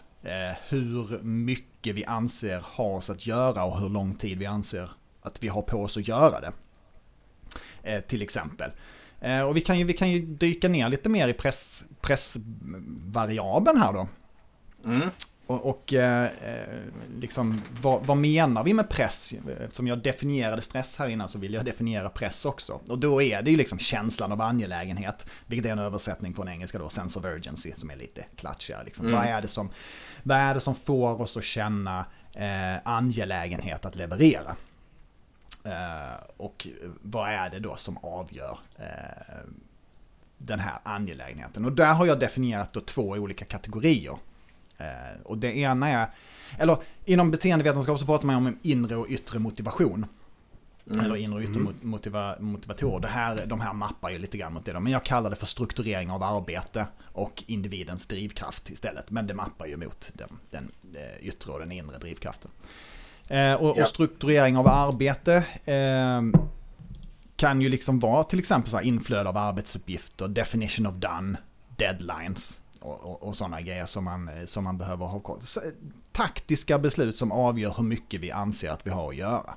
hur 0.69 1.23
mycket 1.23 1.95
vi 1.95 2.05
anser 2.05 2.59
ha 2.59 2.83
oss 2.83 3.09
att 3.09 3.27
göra 3.27 3.63
och 3.63 3.79
hur 3.79 3.89
lång 3.89 4.15
tid 4.15 4.37
vi 4.37 4.45
anser 4.45 4.91
att 5.21 5.43
vi 5.43 5.47
har 5.47 5.61
på 5.61 5.77
oss 5.77 5.97
att 5.97 6.07
göra 6.07 6.39
det. 6.39 8.01
Till 8.01 8.21
exempel. 8.21 8.71
Och 9.47 9.57
vi 9.57 9.61
kan, 9.61 9.79
ju, 9.79 9.85
vi 9.85 9.93
kan 9.93 10.11
ju 10.11 10.25
dyka 10.25 10.67
ner 10.67 10.89
lite 10.89 11.09
mer 11.09 11.27
i 11.27 11.33
press, 11.33 11.83
pressvariabeln 12.01 13.81
här 13.81 13.93
då. 13.93 14.07
Mm. 14.85 15.09
Och, 15.49 15.65
och 15.65 15.93
eh, 15.93 16.23
eh, 16.23 16.79
liksom, 17.19 17.61
vad, 17.81 18.05
vad 18.05 18.17
menar 18.17 18.63
vi 18.63 18.73
med 18.73 18.89
press? 18.89 19.33
Eftersom 19.59 19.87
jag 19.87 20.03
definierade 20.03 20.61
stress 20.61 20.95
här 20.95 21.07
innan 21.07 21.29
så 21.29 21.39
vill 21.39 21.53
jag 21.53 21.65
definiera 21.65 22.09
press 22.09 22.45
också. 22.45 22.79
Och 22.87 22.99
då 22.99 23.21
är 23.21 23.41
det 23.41 23.51
ju 23.51 23.57
liksom 23.57 23.79
känslan 23.79 24.31
av 24.31 24.41
angelägenhet, 24.41 25.29
vilket 25.47 25.67
är 25.67 25.71
en 25.71 25.79
översättning 25.79 26.33
på 26.33 26.41
en 26.41 26.47
engelska 26.47 26.79
då, 26.79 26.89
sense 26.89 27.19
of 27.19 27.25
urgency, 27.25 27.73
som 27.75 27.89
är 27.89 27.95
lite 27.95 28.25
klatschigare. 28.35 28.83
Liksom. 28.83 29.05
Mm. 29.05 29.19
Vad, 29.19 29.27
är 29.27 29.41
det 29.41 29.47
som, 29.47 29.69
vad 30.23 30.37
är 30.37 30.53
det 30.53 30.59
som 30.59 30.75
får 30.75 31.21
oss 31.21 31.37
att 31.37 31.43
känna 31.43 32.05
eh, 32.33 32.75
angelägenhet 32.83 33.85
att 33.85 33.95
leverera? 33.95 34.55
Eh, 35.63 36.23
och 36.37 36.67
vad 37.01 37.29
är 37.29 37.49
det 37.49 37.59
då 37.59 37.75
som 37.75 37.97
avgör 37.97 38.59
eh, 38.79 39.49
den 40.37 40.59
här 40.59 40.79
angelägenheten? 40.83 41.65
Och 41.65 41.71
där 41.71 41.93
har 41.93 42.05
jag 42.05 42.19
definierat 42.19 42.73
då 42.73 42.79
två 42.79 43.03
olika 43.03 43.45
kategorier. 43.45 44.17
Eh, 44.79 45.21
och 45.23 45.37
det 45.37 45.57
ena 45.57 45.89
är, 45.89 46.07
eller 46.57 46.77
inom 47.05 47.31
beteendevetenskap 47.31 47.99
så 47.99 48.05
pratar 48.05 48.25
man 48.27 48.35
om 48.35 48.59
inre 48.61 48.95
och 48.95 49.07
yttre 49.09 49.39
motivation. 49.39 50.05
Mm. 50.91 51.05
Eller 51.05 51.15
inre 51.15 51.35
och 51.35 51.41
yttre 51.41 51.59
mm. 51.59 51.75
motiva 51.81 52.35
motivatorer. 52.39 52.99
Det 52.99 53.07
här, 53.07 53.45
de 53.45 53.61
här 53.61 53.73
mappar 53.73 54.09
ju 54.09 54.17
lite 54.17 54.37
grann 54.37 54.53
mot 54.53 54.65
det. 54.65 54.73
Då. 54.73 54.79
Men 54.79 54.91
jag 54.91 55.05
kallar 55.05 55.29
det 55.29 55.35
för 55.35 55.45
strukturering 55.45 56.11
av 56.11 56.23
arbete 56.23 56.87
och 57.03 57.43
individens 57.47 58.07
drivkraft 58.07 58.69
istället. 58.69 59.11
Men 59.11 59.27
det 59.27 59.33
mappar 59.33 59.65
ju 59.65 59.77
mot 59.77 60.11
den, 60.13 60.29
den 60.49 60.71
eh, 60.95 61.27
yttre 61.27 61.51
och 61.51 61.59
den 61.59 61.71
inre 61.71 61.97
drivkraften. 61.97 62.51
Eh, 63.27 63.53
och, 63.53 63.77
ja. 63.77 63.83
och, 63.83 63.89
strukturering 63.89 64.57
av 64.57 64.67
arbete 64.67 65.43
eh, 65.65 66.21
kan 67.35 67.61
ju 67.61 67.69
liksom 67.69 67.99
vara 67.99 68.23
till 68.23 68.39
exempel 68.39 68.71
så 68.71 68.77
här 68.77 68.83
inflöde 68.83 69.29
av 69.29 69.37
arbetsuppgifter, 69.37 70.27
definition 70.27 70.85
of 70.85 70.95
done, 70.95 71.37
deadlines 71.77 72.61
och, 72.79 72.99
och, 72.99 73.23
och 73.23 73.35
sådana 73.35 73.61
grejer 73.61 73.85
som 73.85 74.03
man, 74.03 74.29
som 74.45 74.63
man 74.63 74.77
behöver 74.77 75.05
ha 75.05 75.19
koll 75.19 75.41
Taktiska 76.11 76.79
beslut 76.79 77.17
som 77.17 77.31
avgör 77.31 77.73
hur 77.77 77.83
mycket 77.83 78.21
vi 78.21 78.31
anser 78.31 78.69
att 78.69 78.87
vi 78.87 78.89
har 78.89 79.09
att 79.09 79.15
göra. 79.15 79.53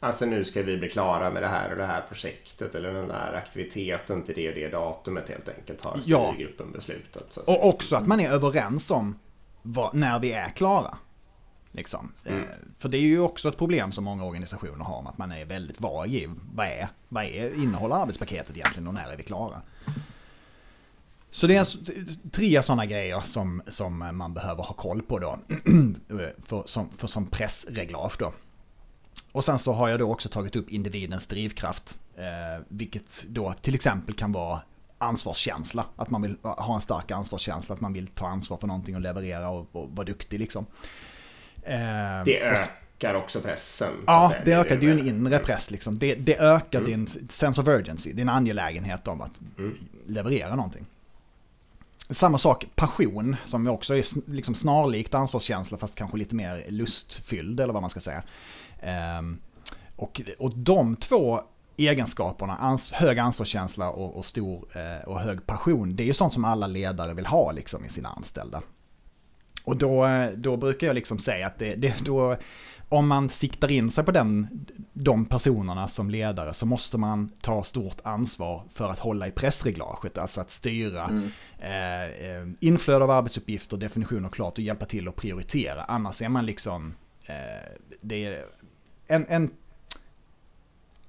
Alltså 0.00 0.26
nu 0.26 0.44
ska 0.44 0.62
vi 0.62 0.76
bli 0.76 0.88
klara 0.88 1.30
med 1.30 1.42
det 1.42 1.48
här 1.48 1.70
och 1.70 1.76
det 1.76 1.86
här 1.86 2.04
projektet 2.08 2.74
eller 2.74 2.92
den 2.92 3.08
där 3.08 3.32
aktiviteten 3.32 4.22
till 4.22 4.34
det 4.34 4.48
och 4.48 4.54
det 4.54 4.68
datumet 4.68 5.28
helt 5.28 5.48
enkelt 5.48 5.84
har 5.84 5.96
styrgruppen 5.96 6.66
ja. 6.72 6.76
beslutat. 6.76 7.36
Och 7.36 7.68
också 7.68 7.96
att 7.96 8.06
man 8.06 8.20
är 8.20 8.30
överens 8.30 8.90
om 8.90 9.18
vad, 9.62 9.94
när 9.94 10.18
vi 10.18 10.32
är 10.32 10.48
klara. 10.48 10.98
Liksom. 11.72 12.12
Mm. 12.24 12.38
Eh, 12.38 12.48
för 12.78 12.88
det 12.88 12.98
är 12.98 13.02
ju 13.02 13.20
också 13.20 13.48
ett 13.48 13.58
problem 13.58 13.92
som 13.92 14.04
många 14.04 14.24
organisationer 14.24 14.84
har, 14.84 15.08
att 15.08 15.18
man 15.18 15.32
är 15.32 15.44
väldigt 15.44 15.80
vag 15.80 16.08
i 16.08 16.30
vad 16.54 16.66
är, 16.66 16.88
vad 17.08 17.24
är 17.24 17.62
innehåller 17.62 17.96
arbetspaketet 17.96 18.56
egentligen 18.56 18.88
och 18.88 18.94
när 18.94 19.12
är 19.12 19.16
vi 19.16 19.22
klara? 19.22 19.62
Så 21.38 21.46
det 21.46 21.56
är 21.56 21.66
tre 22.30 22.62
sådana 22.62 22.86
grejer 22.86 23.20
som, 23.26 23.62
som 23.66 23.98
man 24.12 24.34
behöver 24.34 24.62
ha 24.62 24.74
koll 24.74 25.02
på 25.02 25.18
då, 25.18 25.38
för, 26.46 26.62
som, 26.66 26.90
för, 26.96 27.06
som 27.06 27.26
pressreglage 27.26 28.16
då. 28.18 28.32
Och 29.32 29.44
sen 29.44 29.58
så 29.58 29.72
har 29.72 29.88
jag 29.88 29.98
då 29.98 30.12
också 30.12 30.28
tagit 30.28 30.56
upp 30.56 30.70
individens 30.70 31.26
drivkraft, 31.26 32.00
eh, 32.16 32.64
vilket 32.68 33.24
då 33.28 33.54
till 33.62 33.74
exempel 33.74 34.14
kan 34.14 34.32
vara 34.32 34.60
ansvarskänsla. 34.98 35.84
Att 35.96 36.10
man 36.10 36.22
vill 36.22 36.36
ha 36.42 36.74
en 36.74 36.80
stark 36.80 37.10
ansvarskänsla, 37.10 37.74
att 37.74 37.80
man 37.80 37.92
vill 37.92 38.06
ta 38.06 38.28
ansvar 38.28 38.56
för 38.56 38.66
någonting 38.66 38.94
och 38.94 39.00
leverera 39.00 39.48
och, 39.48 39.68
och 39.72 39.90
vara 39.90 40.06
duktig 40.06 40.40
liksom. 40.40 40.66
Eh, 41.62 42.24
det 42.24 42.40
ökar 42.40 43.14
också 43.14 43.40
pressen. 43.40 43.92
Ja, 44.06 44.32
det 44.44 44.52
ökar. 44.52 44.76
Det 44.76 44.86
är 44.86 44.94
ju 44.94 45.00
en 45.00 45.06
inre 45.06 45.38
press 45.38 45.70
liksom. 45.70 45.98
Det, 45.98 46.14
det 46.14 46.38
ökar 46.38 46.78
mm. 46.78 46.90
din 46.90 47.28
sense 47.28 47.60
of 47.60 47.68
urgency, 47.68 48.12
din 48.12 48.28
angelägenhet 48.28 49.08
om 49.08 49.20
att 49.20 49.40
mm. 49.58 49.74
leverera 50.06 50.56
någonting. 50.56 50.86
Samma 52.10 52.38
sak, 52.38 52.66
passion, 52.74 53.36
som 53.44 53.68
också 53.68 53.94
är 53.94 54.30
liksom 54.30 54.54
snarlikt 54.54 55.14
ansvarskänsla 55.14 55.78
fast 55.78 55.94
kanske 55.94 56.16
lite 56.16 56.34
mer 56.34 56.64
lustfylld 56.68 57.60
eller 57.60 57.72
vad 57.72 57.82
man 57.82 57.90
ska 57.90 58.00
säga. 58.00 58.22
Ehm, 58.80 59.38
och, 59.96 60.20
och 60.38 60.56
de 60.56 60.96
två 60.96 61.40
egenskaperna, 61.76 62.56
ans 62.56 62.92
hög 62.92 63.18
ansvarskänsla 63.18 63.90
och, 63.90 64.16
och 64.16 64.26
stor 64.26 64.68
eh, 64.74 65.08
och 65.08 65.20
hög 65.20 65.46
passion, 65.46 65.96
det 65.96 66.02
är 66.02 66.06
ju 66.06 66.14
sånt 66.14 66.32
som 66.32 66.44
alla 66.44 66.66
ledare 66.66 67.14
vill 67.14 67.26
ha 67.26 67.52
liksom 67.52 67.84
i 67.84 67.88
sina 67.88 68.08
anställda. 68.08 68.62
Och 69.64 69.76
då, 69.76 70.08
då 70.36 70.56
brukar 70.56 70.86
jag 70.86 70.94
liksom 70.94 71.18
säga 71.18 71.46
att 71.46 71.58
det, 71.58 71.74
det 71.74 72.04
då, 72.04 72.36
om 72.88 73.08
man 73.08 73.28
siktar 73.28 73.70
in 73.70 73.90
sig 73.90 74.04
på 74.04 74.10
den, 74.10 74.48
de 74.92 75.24
personerna 75.24 75.88
som 75.88 76.10
ledare 76.10 76.54
så 76.54 76.66
måste 76.66 76.98
man 76.98 77.30
ta 77.40 77.64
stort 77.64 77.96
ansvar 78.02 78.64
för 78.70 78.90
att 78.90 78.98
hålla 78.98 79.28
i 79.28 79.30
pressreglaget, 79.30 80.18
alltså 80.18 80.40
att 80.40 80.50
styra 80.50 81.04
mm. 81.04 81.30
eh, 81.58 82.02
eh 82.02 82.48
inflöde 82.60 83.04
av 83.04 83.10
arbetsuppgifter, 83.10 83.76
definitioner 83.76 84.28
klart 84.28 84.52
och 84.52 84.64
hjälpa 84.64 84.84
till 84.84 85.08
att 85.08 85.16
prioritera. 85.16 85.82
Annars 85.84 86.22
är 86.22 86.28
man 86.28 86.46
liksom, 86.46 86.94
eh, 87.26 87.34
det 88.00 88.24
är 88.24 88.44
en, 89.06 89.26
en 89.28 89.50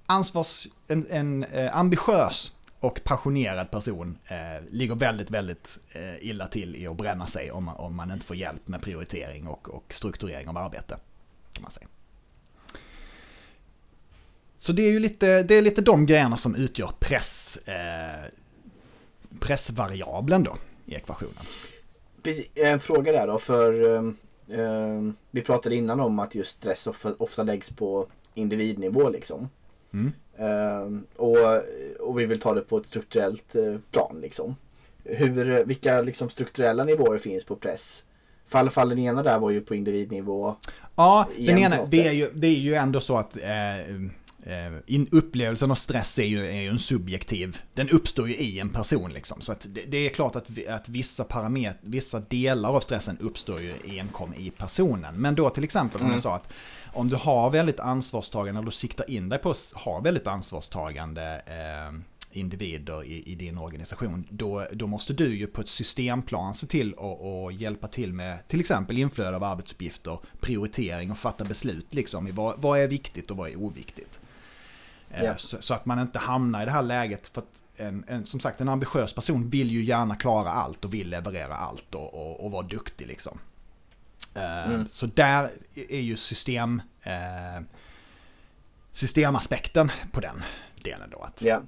ansvars, 0.06 0.68
en, 0.88 1.06
en 1.10 1.44
eh, 1.44 1.78
ambitiös 1.78 2.56
och 2.80 3.04
passionerad 3.04 3.72
person 3.72 4.18
eh, 4.28 4.64
ligger 4.70 4.96
väldigt, 4.96 5.30
väldigt 5.30 5.80
eh, 5.92 6.28
illa 6.30 6.48
till 6.48 6.76
i 6.76 6.88
att 6.88 6.98
bränna 6.98 7.28
sig 7.28 7.52
om 7.52 7.64
man, 7.64 7.76
om 7.76 7.96
man 7.96 8.12
inte 8.12 8.26
får 8.26 8.36
hjälp 8.36 8.68
med 8.68 8.82
prioritering 8.82 9.48
och, 9.48 9.70
och 9.70 9.94
strukturering 9.94 10.48
av 10.48 10.58
arbete. 10.58 10.98
Kan 11.54 11.62
man 11.62 11.72
säga. 11.72 11.88
Så 14.58 14.72
det 14.72 14.84
är 14.84 14.92
ju 14.92 15.00
lite, 15.00 15.44
det 15.44 15.56
är 15.56 15.62
lite 15.62 15.82
de 15.82 16.06
grejerna 16.06 16.38
som 16.38 16.56
utgör 16.56 16.92
press, 17.00 17.58
eh, 17.58 18.26
pressvariabeln 19.40 20.44
då 20.44 20.56
i 20.86 20.96
ekvationen. 20.96 21.44
En 22.56 22.80
fråga 22.80 23.12
där 23.12 23.28
då, 23.28 23.40
för 23.40 23.96
eh, 23.96 24.60
eh, 24.60 25.02
vi 25.32 25.42
pratade 25.42 25.76
innan 25.76 26.00
om 26.00 26.20
att 26.20 26.36
just 26.36 26.52
stress 26.60 26.88
ofta, 26.88 27.14
ofta 27.18 27.44
läggs 27.44 27.70
på 27.70 28.08
individnivå 28.34 29.10
liksom. 29.10 29.50
Mm. 29.94 30.12
Uh, 30.40 31.00
och, 31.16 31.38
och 32.00 32.20
vi 32.20 32.26
vill 32.26 32.40
ta 32.40 32.54
det 32.54 32.62
på 32.62 32.78
ett 32.78 32.88
strukturellt 32.88 33.56
uh, 33.56 33.78
plan. 33.92 34.18
Liksom. 34.22 34.56
Hur, 35.04 35.64
vilka 35.66 36.02
liksom, 36.02 36.30
strukturella 36.30 36.84
nivåer 36.84 37.18
finns 37.18 37.46
på 37.46 37.56
press? 37.56 38.04
För 38.48 38.58
i 38.58 38.62
alla 38.62 38.72
fall 38.72 38.90
den 38.90 39.00
ena 39.00 39.24
där 39.24 39.40
var 39.40 39.50
ju 39.52 39.62
på 39.62 39.76
individnivå. 39.76 40.56
Ja, 40.96 41.28
den 41.38 41.58
ena, 41.58 41.86
det 41.86 42.08
är, 42.08 42.12
ju, 42.12 42.30
det 42.34 42.48
är 42.48 42.60
ju 42.60 42.76
ändå 42.76 43.00
så 43.00 43.18
att 43.18 43.38
eh, 43.38 43.80
eh, 43.80 44.74
in, 44.86 45.08
upplevelsen 45.12 45.72
av 45.72 45.76
stress 45.76 46.20
är 46.20 46.24
ju, 46.24 46.46
är 46.48 46.62
ju 46.62 46.70
en 46.70 46.80
subjektiv, 46.80 47.58
den 47.74 47.90
uppstår 47.90 48.28
ju 48.28 48.36
i 48.36 48.60
en 48.60 48.70
person 48.70 49.14
liksom. 49.14 49.42
Så 49.42 49.54
det, 49.66 49.82
det 49.88 49.98
är 49.98 50.10
klart 50.10 50.36
att, 50.36 50.68
att 50.68 50.90
vissa 50.90 51.24
parametrar, 51.24 51.78
vissa 51.82 52.20
delar 52.20 52.70
av 52.70 52.80
stressen 52.80 53.18
uppstår 53.22 53.62
ju 53.62 53.74
enkom 54.00 54.34
i 54.34 54.50
personen. 54.50 55.16
Men 55.16 55.36
då 55.36 55.50
till 55.50 55.64
exempel 55.64 56.00
som 56.00 56.06
mm. 56.06 56.14
jag 56.14 56.22
sa 56.22 56.36
att 56.36 56.50
om 56.94 57.10
du 57.10 57.16
har 57.16 57.50
väldigt 57.50 57.80
ansvarstagande, 57.80 58.60
eller 58.60 58.66
du 58.66 58.72
siktar 58.72 59.10
in 59.10 59.30
dig 59.30 59.40
på 59.40 59.52
att 59.52 59.72
ha 59.76 60.00
väldigt 60.00 60.28
ansvarstagande 60.28 61.42
eh, 61.46 62.00
individer 62.32 63.04
i, 63.04 63.24
i, 63.32 63.36
din 63.36 63.58
organisation, 63.58 64.28
då, 64.30 64.68
då 64.72 64.88
måste 64.88 65.14
du 65.14 65.36
ju 65.36 65.48
på 65.48 65.62
ett 65.62 65.70
systemplan 65.70 66.56
se 66.56 66.68
till 66.68 66.96
att 67.00 67.54
hjälpa 67.54 67.88
till 67.88 68.14
med 68.14 68.48
till 68.48 68.60
exempel 68.60 68.98
inflöde 68.98 69.36
av 69.36 69.44
arbetsuppgifter, 69.44 70.20
prioritering 70.40 71.12
och 71.12 71.18
fatta 71.18 71.44
beslut 71.44 71.94
liksom 71.94 72.28
i 72.28 72.32
vad, 72.32 72.62
vad 72.62 72.80
är 72.80 72.88
viktigt 72.88 73.32
och 73.32 73.38
vad 73.38 73.50
är 73.50 73.56
oviktigt. 73.56 74.20
Yeah. 75.14 75.38
Så, 75.38 75.58
så, 75.60 75.74
att 75.74 75.86
man 75.86 76.00
inte 76.00 76.20
hamnar 76.20 76.62
i 76.62 76.66
det 76.66 76.72
här 76.72 76.84
läget, 76.84 77.28
för 77.28 77.42
att 77.42 77.64
en, 77.76 78.04
en, 78.08 78.26
som 78.26 78.40
sagt 78.40 78.62
en 78.62 78.70
ambitiös 78.70 79.14
person 79.14 79.50
vill 79.50 79.72
ju 79.72 79.84
gärna 79.84 80.16
klara 80.16 80.50
allt 80.50 80.86
och 80.86 80.94
vill 80.94 81.10
leverera 81.10 81.56
allt 81.56 81.96
och, 81.96 82.14
och, 82.14 82.46
och 82.46 82.52
vara 82.52 82.64
duktig 82.64 83.08
liksom. 83.08 83.40
Eh, 84.34 84.72
mm. 84.72 84.88
Så 84.88 85.06
där 85.06 85.52
är 85.90 86.00
ju 86.00 86.18
system, 86.18 86.82
eh, 87.04 87.64
systemaspekten 88.92 89.92
på 90.12 90.20
den 90.20 90.44
delen 90.84 91.10
då. 91.10 91.20
Att, 91.20 91.42
ja. 91.42 91.62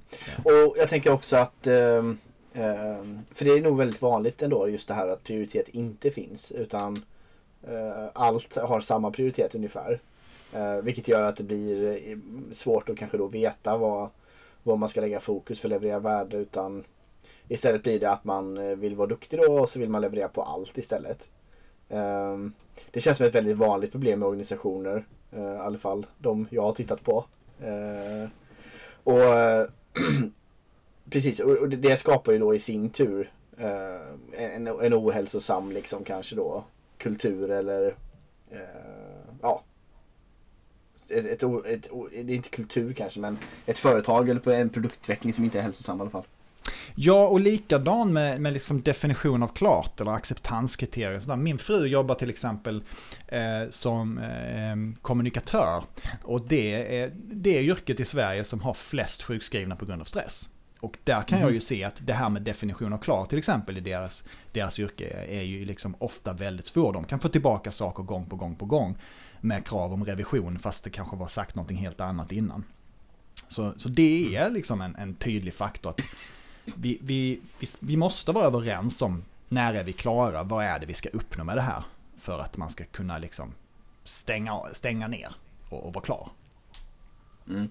och 0.44 0.74
jag 0.76 0.88
tänker 0.88 1.12
också 1.12 1.36
att 1.36 1.66
ehm, 1.66 2.18
ehm, 2.54 3.20
för 3.34 3.44
det 3.44 3.50
är 3.50 3.60
nog 3.60 3.78
väldigt 3.78 4.02
vanligt 4.02 4.42
ändå 4.42 4.68
just 4.68 4.88
det 4.88 4.94
här 4.94 5.08
att 5.08 5.24
prioritet 5.24 5.68
inte 5.68 6.10
finns 6.10 6.52
utan 6.52 7.04
eh, 7.62 8.08
allt 8.12 8.56
har 8.56 8.80
samma 8.80 9.10
prioritet 9.10 9.54
ungefär. 9.54 10.00
vilket 10.82 11.08
gör 11.08 11.22
att 11.22 11.36
det 11.36 11.44
blir 11.44 11.98
svårt 12.52 12.88
att 12.88 12.98
kanske 12.98 13.18
då 13.18 13.26
veta 13.26 13.76
vad, 13.76 14.08
vad 14.62 14.78
man 14.78 14.88
ska 14.88 15.00
lägga 15.00 15.20
fokus 15.20 15.60
för 15.60 15.68
att 15.68 15.70
leverera 15.70 15.98
värde 15.98 16.36
utan 16.36 16.84
istället 17.48 17.82
blir 17.82 18.00
det 18.00 18.10
att 18.10 18.24
man 18.24 18.78
vill 18.80 18.96
vara 18.96 19.08
duktig 19.08 19.40
då 19.40 19.60
och 19.60 19.70
så 19.70 19.78
vill 19.78 19.88
man 19.88 20.00
leverera 20.00 20.28
på 20.28 20.42
allt 20.42 20.78
istället. 20.78 21.28
Ehm, 21.92 22.52
det 22.90 23.00
känns 23.00 23.16
som 23.16 23.26
ett 23.26 23.34
väldigt 23.34 23.56
vanligt 23.56 23.92
problem 23.92 24.18
med 24.18 24.28
organisationer. 24.28 25.04
Eh, 25.32 25.42
I 25.42 25.58
alla 25.58 25.78
fall 25.78 26.06
de 26.18 26.46
jag 26.50 26.62
har 26.62 26.72
tittat 26.72 27.04
på. 27.04 27.24
Ehm, 27.62 28.28
och 29.04 29.20
Precis, 31.10 31.40
och 31.40 31.68
det 31.68 31.96
skapar 31.96 32.32
ju 32.32 32.38
då 32.38 32.54
i 32.54 32.58
sin 32.58 32.90
tur 32.90 33.32
eh, 33.58 34.54
en, 34.54 34.66
en 34.66 34.94
ohälsosam 34.94 35.72
liksom 35.72 36.04
kanske 36.04 36.36
då 36.36 36.64
kultur 36.98 37.50
eller 37.50 37.94
eh, 38.50 38.58
ja 39.42 39.62
ett, 41.08 41.42
ett, 41.42 41.66
ett, 41.66 41.90
det 42.10 42.32
är 42.32 42.36
inte 42.36 42.48
kultur 42.48 42.92
kanske 42.92 43.20
men 43.20 43.38
ett 43.66 43.78
företag 43.78 44.28
eller 44.28 44.52
en 44.52 44.68
produktutveckling 44.68 45.32
som 45.32 45.44
inte 45.44 45.58
är 45.58 45.62
hälsosam 45.62 45.98
i 45.98 46.00
alla 46.00 46.10
fall. 46.10 46.26
Ja, 46.94 47.26
och 47.26 47.40
likadan 47.40 48.12
med, 48.12 48.40
med 48.40 48.52
liksom 48.52 48.82
definition 48.82 49.42
av 49.42 49.48
klart 49.48 50.00
eller 50.00 50.10
acceptanskriterier. 50.10 51.36
Min 51.36 51.58
fru 51.58 51.86
jobbar 51.86 52.14
till 52.14 52.30
exempel 52.30 52.84
eh, 53.28 53.70
som 53.70 54.18
eh, 54.18 55.02
kommunikatör. 55.02 55.84
Och 56.22 56.48
det 56.48 56.98
är 57.00 57.12
det 57.14 57.62
yrket 57.62 58.00
i 58.00 58.04
Sverige 58.04 58.44
som 58.44 58.60
har 58.60 58.74
flest 58.74 59.22
sjukskrivna 59.22 59.76
på 59.76 59.84
grund 59.84 60.00
av 60.00 60.04
stress. 60.06 60.48
Och 60.80 60.98
där 61.04 61.22
kan 61.22 61.38
mm. 61.38 61.48
jag 61.48 61.54
ju 61.54 61.60
se 61.60 61.84
att 61.84 62.06
det 62.06 62.12
här 62.12 62.28
med 62.28 62.42
definition 62.42 62.92
av 62.92 62.98
klart 62.98 63.28
till 63.28 63.38
exempel 63.38 63.78
i 63.78 63.80
deras, 63.80 64.24
deras 64.52 64.78
yrke 64.78 65.26
är 65.28 65.42
ju 65.42 65.64
liksom 65.64 65.94
ofta 65.98 66.32
väldigt 66.32 66.66
svårt. 66.66 66.94
De 66.94 67.04
kan 67.04 67.20
få 67.20 67.28
tillbaka 67.28 67.72
saker 67.72 68.02
gång 68.02 68.26
på 68.26 68.36
gång 68.36 68.56
på 68.56 68.64
gång 68.64 68.98
med 69.40 69.66
krav 69.66 69.92
om 69.92 70.04
revision 70.04 70.58
fast 70.58 70.84
det 70.84 70.90
kanske 70.90 71.16
var 71.16 71.28
sagt 71.28 71.54
någonting 71.54 71.76
helt 71.76 72.00
annat 72.00 72.32
innan. 72.32 72.64
Så, 73.48 73.74
så 73.76 73.88
det 73.88 74.36
är 74.36 74.50
liksom 74.50 74.80
en, 74.80 74.96
en 74.96 75.14
tydlig 75.14 75.54
faktor. 75.54 75.90
att 75.90 76.00
vi, 76.64 76.98
vi, 77.02 77.40
vi, 77.58 77.66
vi 77.80 77.96
måste 77.96 78.32
vara 78.32 78.46
överens 78.46 79.02
om 79.02 79.24
när 79.48 79.74
är 79.74 79.84
vi 79.84 79.92
klara, 79.92 80.42
vad 80.42 80.64
är 80.64 80.78
det 80.78 80.86
vi 80.86 80.94
ska 80.94 81.08
uppnå 81.08 81.44
med 81.44 81.56
det 81.56 81.62
här? 81.62 81.82
För 82.18 82.38
att 82.38 82.56
man 82.56 82.70
ska 82.70 82.84
kunna 82.84 83.18
liksom 83.18 83.54
stänga, 84.04 84.60
stänga 84.72 85.08
ner 85.08 85.34
och, 85.68 85.86
och 85.86 85.94
vara 85.94 86.04
klar. 86.04 86.28
Mm. 87.48 87.68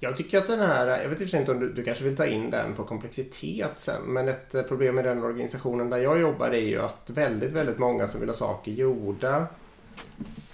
Jag 0.00 0.16
tycker 0.16 0.38
att 0.38 0.46
den 0.46 0.60
här, 0.60 0.86
jag 0.86 1.08
vet 1.08 1.34
inte 1.34 1.52
om 1.52 1.60
du, 1.60 1.72
du 1.72 1.84
kanske 1.84 2.04
vill 2.04 2.16
ta 2.16 2.26
in 2.26 2.50
den 2.50 2.74
på 2.74 2.84
komplexitet 2.84 3.72
sen, 3.76 4.02
men 4.02 4.28
ett 4.28 4.54
eh, 4.54 4.62
problem 4.62 4.94
med 4.94 5.04
den 5.04 5.22
organisationen 5.22 5.90
där 5.90 5.98
jag 5.98 6.20
jobbar 6.20 6.50
är 6.50 6.66
ju 6.66 6.80
att 6.82 7.10
väldigt, 7.10 7.52
väldigt 7.52 7.78
många 7.78 8.06
som 8.06 8.20
vill 8.20 8.28
ha 8.28 8.36
saker 8.36 8.72
gjorda, 8.72 9.46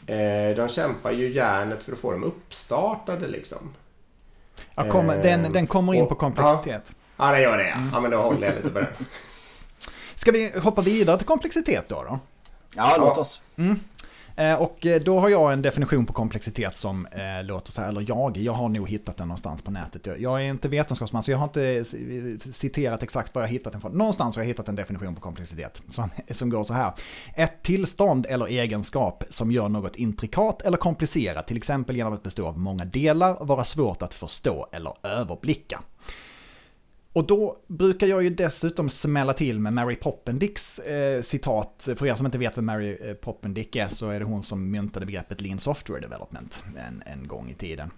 eh, 0.07 0.57
de 0.57 0.69
kämpar 0.69 1.13
ju 1.13 1.29
järnet 1.29 1.83
för 1.83 1.93
att 1.93 1.99
få 1.99 2.13
dem 2.13 2.25
uppstartade 2.25 3.29
liksom. 3.29 3.75
Ja, 4.75 4.91
kommer, 4.91 5.23
den, 5.23 5.45
Eh, 5.45 5.51
den 5.51 5.67
kommer 5.67 5.95
in 5.95 6.03
och- 6.03 6.09
på 6.09 6.15
komplexitet. 6.15 6.83
Ja, 7.17 7.31
det 7.33 7.41
gör 7.41 7.59
det 7.59 7.69
ja. 7.69 7.77
Ja, 7.93 8.01
men 8.01 8.11
då 8.11 8.17
håller 8.17 8.47
jag 8.47 8.57
lite 8.57 8.71
på 8.71 8.79
den. 8.79 8.89
Ska 10.15 10.33
vi 10.33 10.59
hoppa 10.59 10.83
vidare 10.83 11.19
till 11.19 11.27
komplexitet 11.27 11.89
då? 11.89 12.03
då? 12.03 12.19
Ja, 12.75 12.97
låt 12.99 13.13
Ja. 13.17 13.21
oss. 13.23 13.41
Eh, 13.57 13.65
Eh, 14.37 14.55
och 14.55 14.87
eh, 14.87 15.01
då 15.01 15.21
har 15.21 15.29
jag 15.29 15.53
en 15.53 15.63
definition 15.63 16.07
på 16.07 16.13
komplexitet 16.13 16.77
som 16.77 17.07
eh, 17.07 17.45
låter 17.45 17.73
så 17.73 17.81
här, 17.81 17.89
eller 17.89 18.05
jag, 18.09 18.37
jag 18.37 18.53
har 18.53 18.69
nog 18.69 18.89
hittat 18.89 19.17
den 19.17 19.29
någonstans 19.29 19.63
på 19.63 19.71
nätet. 19.71 20.07
Jag, 20.07 20.21
jag 20.21 20.41
är 20.41 20.45
inte 20.45 20.69
vetenskapsman 20.69 21.23
så 21.23 21.31
jag 21.31 21.39
har 21.39 21.45
inte 21.45 21.63
eh, 21.65 22.53
citerat 22.53 23.03
exakt 23.03 23.35
var 23.35 23.43
jag 23.43 23.49
hittat 23.49 23.73
den 23.73 23.81
från. 23.81 23.93
Någonstans 23.93 24.37
har 24.37 24.43
jag 24.43 24.49
hittat 24.49 24.69
en 24.69 24.77
definition 24.77 25.15
på 25.15 25.21
komplexitet 25.21 25.83
som, 25.89 26.11
som 26.31 26.51
går 26.51 26.65
så 26.65 26.75
här. 26.75 26.93
Ett 27.35 27.63
tillstånd 27.63 28.27
eller 28.29 28.47
egenskap 28.47 29.25
som 29.29 29.53
gör 29.53 29.69
något 29.69 29.97
intrikat 29.97 30.63
eller 30.63 30.77
komplicerat, 30.77 31.47
till 31.47 31.57
exempel 31.57 31.97
genom 31.97 32.13
att 32.13 32.23
bestå 32.23 32.47
av 32.47 32.59
många 32.59 32.85
delar, 32.85 33.45
vara 33.45 33.65
svårt 33.65 34.03
att 34.03 34.15
förstå 34.15 34.69
eller 34.73 34.93
överblicka. 35.03 35.81
Och 37.13 37.27
då 37.27 37.59
brukar 37.67 38.07
jag 38.07 38.23
ju 38.23 38.31
dessutom 38.31 38.89
smälla 38.89 39.33
till 39.33 39.61
med 39.61 39.73
Mary 39.73 39.97
Poppendicks 39.97 40.79
eh, 40.79 41.23
citat. 41.23 41.89
För 41.97 42.07
er 42.07 42.15
som 42.15 42.27
inte 42.27 42.39
vet 42.39 42.59
vem 42.59 42.67
Mary 42.67 42.99
eh, 43.01 43.15
Poppendick 43.15 43.77
är 43.77 43.89
så 43.89 44.09
är 44.09 44.19
det 44.19 44.25
hon 44.25 44.43
som 44.43 44.71
myntade 44.71 45.07
begreppet 45.07 45.41
Lean 45.41 45.59
Software 45.59 46.01
Development 46.01 46.63
en, 46.89 47.03
en 47.07 47.29
gång 47.29 47.51
i 47.51 47.55
tiden. 47.55 47.91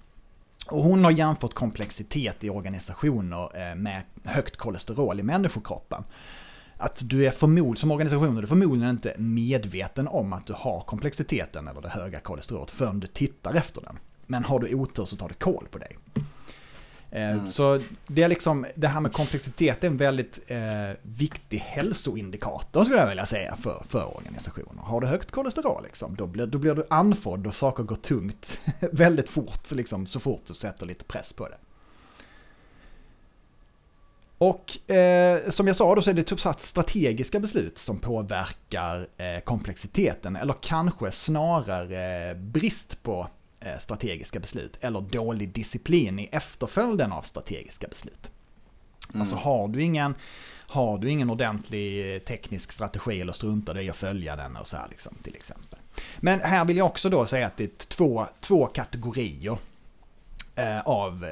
Och 0.66 0.82
hon 0.82 1.04
har 1.04 1.10
jämfört 1.10 1.54
komplexitet 1.54 2.44
i 2.44 2.50
organisationer 2.50 3.70
eh, 3.70 3.74
med 3.74 4.02
högt 4.24 4.56
kolesterol 4.56 5.20
i 5.20 5.22
människokroppen. 5.22 6.04
Att 6.76 7.00
du 7.04 7.26
är 7.26 7.30
förmod, 7.30 7.78
som 7.78 7.90
organisation 7.90 8.36
är 8.36 8.40
du 8.40 8.46
förmodligen 8.46 8.90
inte 8.90 9.14
medveten 9.18 10.08
om 10.08 10.32
att 10.32 10.46
du 10.46 10.52
har 10.52 10.80
komplexiteten 10.80 11.68
eller 11.68 11.80
det 11.80 11.88
höga 11.88 12.20
kolesterolet 12.20 12.70
förrän 12.70 13.00
du 13.00 13.06
tittar 13.06 13.54
efter 13.54 13.80
den. 13.80 13.98
Men 14.26 14.44
har 14.44 14.60
du 14.60 14.74
otur 14.74 15.04
så 15.04 15.16
tar 15.16 15.28
det 15.28 15.34
koll 15.34 15.66
på 15.70 15.78
dig. 15.78 15.98
Eh, 17.12 17.46
Så 17.46 17.80
det 18.06 18.22
är 18.22 18.28
liksom, 18.28 18.66
det 18.74 18.88
här 18.88 19.00
med 19.00 19.12
komplexitet 19.12 19.84
är 19.84 19.88
en 19.88 19.96
väldigt 19.96 20.40
eh, 20.46 20.58
viktig 21.02 21.58
hälsoindikator 21.58 22.84
skulle 22.84 23.00
jag 23.00 23.08
vilja 23.08 23.26
säga 23.26 23.56
för, 23.56 23.84
för 23.88 24.16
organisationer. 24.16 24.82
Har 24.82 25.00
du 25.00 25.06
högt 25.06 25.30
kolesterol 25.30 25.82
liksom, 25.82 26.16
då 26.16 26.26
blir, 26.26 26.46
då 26.46 26.58
blir 26.58 26.74
du 26.74 26.86
andfådd 26.90 27.46
och 27.46 27.54
saker 27.54 27.82
går 27.82 27.96
tungt 27.96 28.60
väldigt 28.80 29.28
fort, 29.28 29.72
liksom, 29.72 30.06
så 30.06 30.20
fort 30.20 30.42
du 30.46 30.54
sätter 30.54 30.86
lite 30.86 31.04
press 31.04 31.32
på 31.32 31.48
det. 31.48 31.56
Och 34.38 34.90
eh, 34.94 35.50
som 35.50 35.66
jag 35.66 35.76
sa 35.76 35.94
då 35.94 36.02
så 36.02 36.10
är 36.10 36.14
det 36.14 36.22
typ 36.22 36.40
så 36.40 36.54
strategiska 36.58 37.40
beslut 37.40 37.78
som 37.78 37.98
påverkar 37.98 39.08
eh, 39.16 39.40
komplexiteten, 39.44 40.36
eller 40.36 40.54
kanske 40.60 41.10
snarare 41.10 42.34
brist 42.34 43.02
på 43.02 43.28
strategiska 43.80 44.40
beslut, 44.40 44.76
eller 44.80 45.00
dålig 45.00 45.48
disciplin 45.48 46.18
i 46.18 46.28
efterföljden 46.32 47.12
av 47.12 47.22
strategiska 47.22 47.88
beslut. 47.88 48.30
Alltså 49.14 49.36
har 49.36 49.68
du 49.68 49.82
ingen, 49.82 50.14
har 50.66 50.98
du 50.98 51.10
ingen 51.10 51.30
ordentlig 51.30 52.14
eh, 52.14 52.18
teknisk 52.18 52.72
strategi 52.72 53.20
eller 53.20 53.32
struntar 53.32 53.74
dig 53.74 53.86
i 53.86 53.90
att 53.90 53.96
följa 53.96 54.36
den 54.36 54.56
och 54.56 54.66
så 54.66 54.76
här 54.76 54.86
liksom, 54.90 55.14
till 55.22 55.34
exempel. 55.34 55.78
Men 56.20 56.40
här 56.40 56.64
vill 56.64 56.76
jag 56.76 56.86
också 56.86 57.08
då 57.08 57.26
säga 57.26 57.46
att 57.46 57.56
det 57.56 57.64
är 57.64 57.86
två, 57.86 58.26
två 58.40 58.66
kategorier 58.66 59.58
eh, 60.54 60.80
av, 60.80 61.26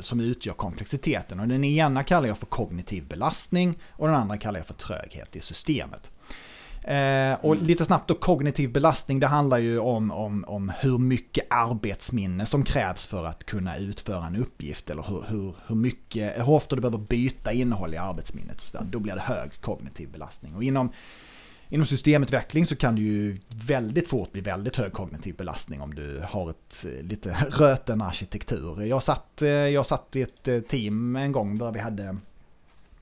som 0.00 0.20
utgör 0.20 0.54
komplexiteten. 0.54 1.40
Och 1.40 1.48
den 1.48 1.64
ena 1.64 2.04
kallar 2.04 2.28
jag 2.28 2.38
för 2.38 2.46
kognitiv 2.46 3.06
belastning 3.06 3.78
och 3.90 4.06
den 4.06 4.16
andra 4.16 4.38
kallar 4.38 4.60
jag 4.60 4.66
för 4.66 4.74
tröghet 4.74 5.36
i 5.36 5.40
systemet. 5.40 6.10
Eh, 6.86 7.34
och 7.40 7.56
lite 7.56 7.84
snabbt 7.84 8.08
då, 8.08 8.14
kognitiv 8.14 8.72
belastning, 8.72 9.20
det 9.20 9.26
handlar 9.26 9.58
ju 9.58 9.78
om, 9.78 10.10
om, 10.10 10.44
om 10.48 10.72
hur 10.78 10.98
mycket 10.98 11.46
arbetsminne 11.50 12.46
som 12.46 12.64
krävs 12.64 13.06
för 13.06 13.24
att 13.24 13.44
kunna 13.44 13.78
utföra 13.78 14.26
en 14.26 14.36
uppgift. 14.36 14.90
Eller 14.90 15.02
hur, 15.02 15.24
hur, 15.28 15.54
hur, 15.66 15.76
mycket, 15.76 16.38
hur 16.38 16.50
ofta 16.50 16.76
du 16.76 16.82
behöver 16.82 16.98
byta 16.98 17.52
innehåll 17.52 17.94
i 17.94 17.96
arbetsminnet. 17.96 18.56
Och 18.56 18.62
så 18.62 18.78
där. 18.78 18.86
Då 18.90 18.98
blir 18.98 19.14
det 19.14 19.20
hög 19.20 19.60
kognitiv 19.60 20.10
belastning. 20.12 20.54
Och 20.54 20.64
inom, 20.64 20.92
inom 21.68 21.86
systemutveckling 21.86 22.66
så 22.66 22.76
kan 22.76 22.94
det 22.94 23.02
ju 23.02 23.38
väldigt 23.48 24.08
fort 24.08 24.32
bli 24.32 24.40
väldigt 24.40 24.76
hög 24.76 24.92
kognitiv 24.92 25.36
belastning 25.36 25.80
om 25.80 25.94
du 25.94 26.22
har 26.28 26.50
ett 26.50 26.84
eh, 26.84 27.06
lite 27.06 27.36
röten 27.50 28.02
arkitektur. 28.02 28.82
Jag 28.82 29.02
satt, 29.02 29.42
eh, 29.42 29.48
jag 29.48 29.86
satt 29.86 30.16
i 30.16 30.22
ett 30.22 30.48
eh, 30.48 30.60
team 30.60 31.16
en 31.16 31.32
gång 31.32 31.58
där 31.58 31.72
vi 31.72 31.78
hade 31.78 32.16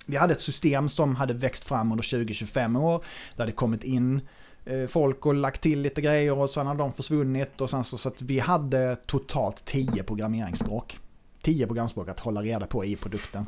vi 0.07 0.17
hade 0.17 0.35
ett 0.35 0.41
system 0.41 0.89
som 0.89 1.17
hade 1.17 1.35
växt 1.35 1.65
fram 1.65 1.91
under 1.93 2.05
20-25 2.05 2.81
år. 2.81 3.05
Det 3.37 3.43
hade 3.43 3.53
kommit 3.53 3.85
in 3.85 4.21
eh, 4.65 4.87
folk 4.87 5.27
och 5.27 5.35
lagt 5.35 5.61
till 5.61 5.81
lite 5.81 6.01
grejer 6.01 6.39
och 6.39 6.51
sen 6.51 6.67
hade 6.67 6.79
de 6.79 6.93
försvunnit. 6.93 7.61
Och 7.61 7.71
sen 7.71 7.85
så, 7.85 7.99
så 7.99 8.09
att 8.09 8.23
vi 8.23 8.39
hade 8.39 8.97
totalt 8.97 9.65
10 9.65 10.03
programmeringsspråk. 10.03 10.99
10 11.43 11.67
programspråk 11.67 12.09
att 12.09 12.21
hålla 12.21 12.43
reda 12.43 12.67
på 12.67 12.85
i 12.85 12.97
produkten. 12.97 13.47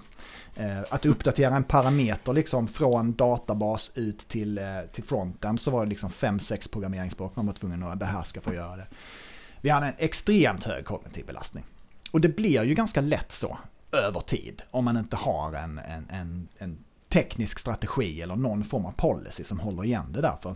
Eh, 0.56 0.80
att 0.90 1.06
uppdatera 1.06 1.56
en 1.56 1.64
parameter 1.64 2.32
liksom 2.32 2.68
från 2.68 3.14
databas 3.14 3.92
ut 3.94 4.18
till, 4.18 4.58
eh, 4.58 4.64
till 4.92 5.04
fronten 5.04 5.58
så 5.58 5.70
var 5.70 5.84
det 5.84 5.88
liksom 5.88 6.10
5-6 6.10 6.68
programmeringsspråk 6.72 7.36
man 7.36 7.46
var 7.46 7.52
tvungen 7.52 7.82
att 7.82 7.98
behärska 7.98 8.40
för 8.40 8.50
att 8.50 8.56
göra 8.56 8.76
det. 8.76 8.86
Vi 9.60 9.70
hade 9.70 9.86
en 9.86 9.94
extremt 9.98 10.64
hög 10.64 10.84
kognitiv 10.84 11.26
belastning. 11.26 11.64
Och 12.10 12.20
det 12.20 12.28
blir 12.28 12.62
ju 12.62 12.74
ganska 12.74 13.00
lätt 13.00 13.32
så 13.32 13.58
över 13.92 14.20
tid 14.20 14.62
om 14.70 14.84
man 14.84 14.96
inte 14.96 15.16
har 15.16 15.52
en, 15.52 15.78
en, 15.78 16.08
en, 16.10 16.48
en 16.58 16.78
teknisk 17.08 17.58
strategi 17.58 18.22
eller 18.22 18.36
någon 18.36 18.64
form 18.64 18.86
av 18.86 18.92
policy 18.92 19.44
som 19.44 19.60
håller 19.60 19.84
igen 19.84 20.12
det 20.12 20.20
där. 20.20 20.36
För 20.42 20.54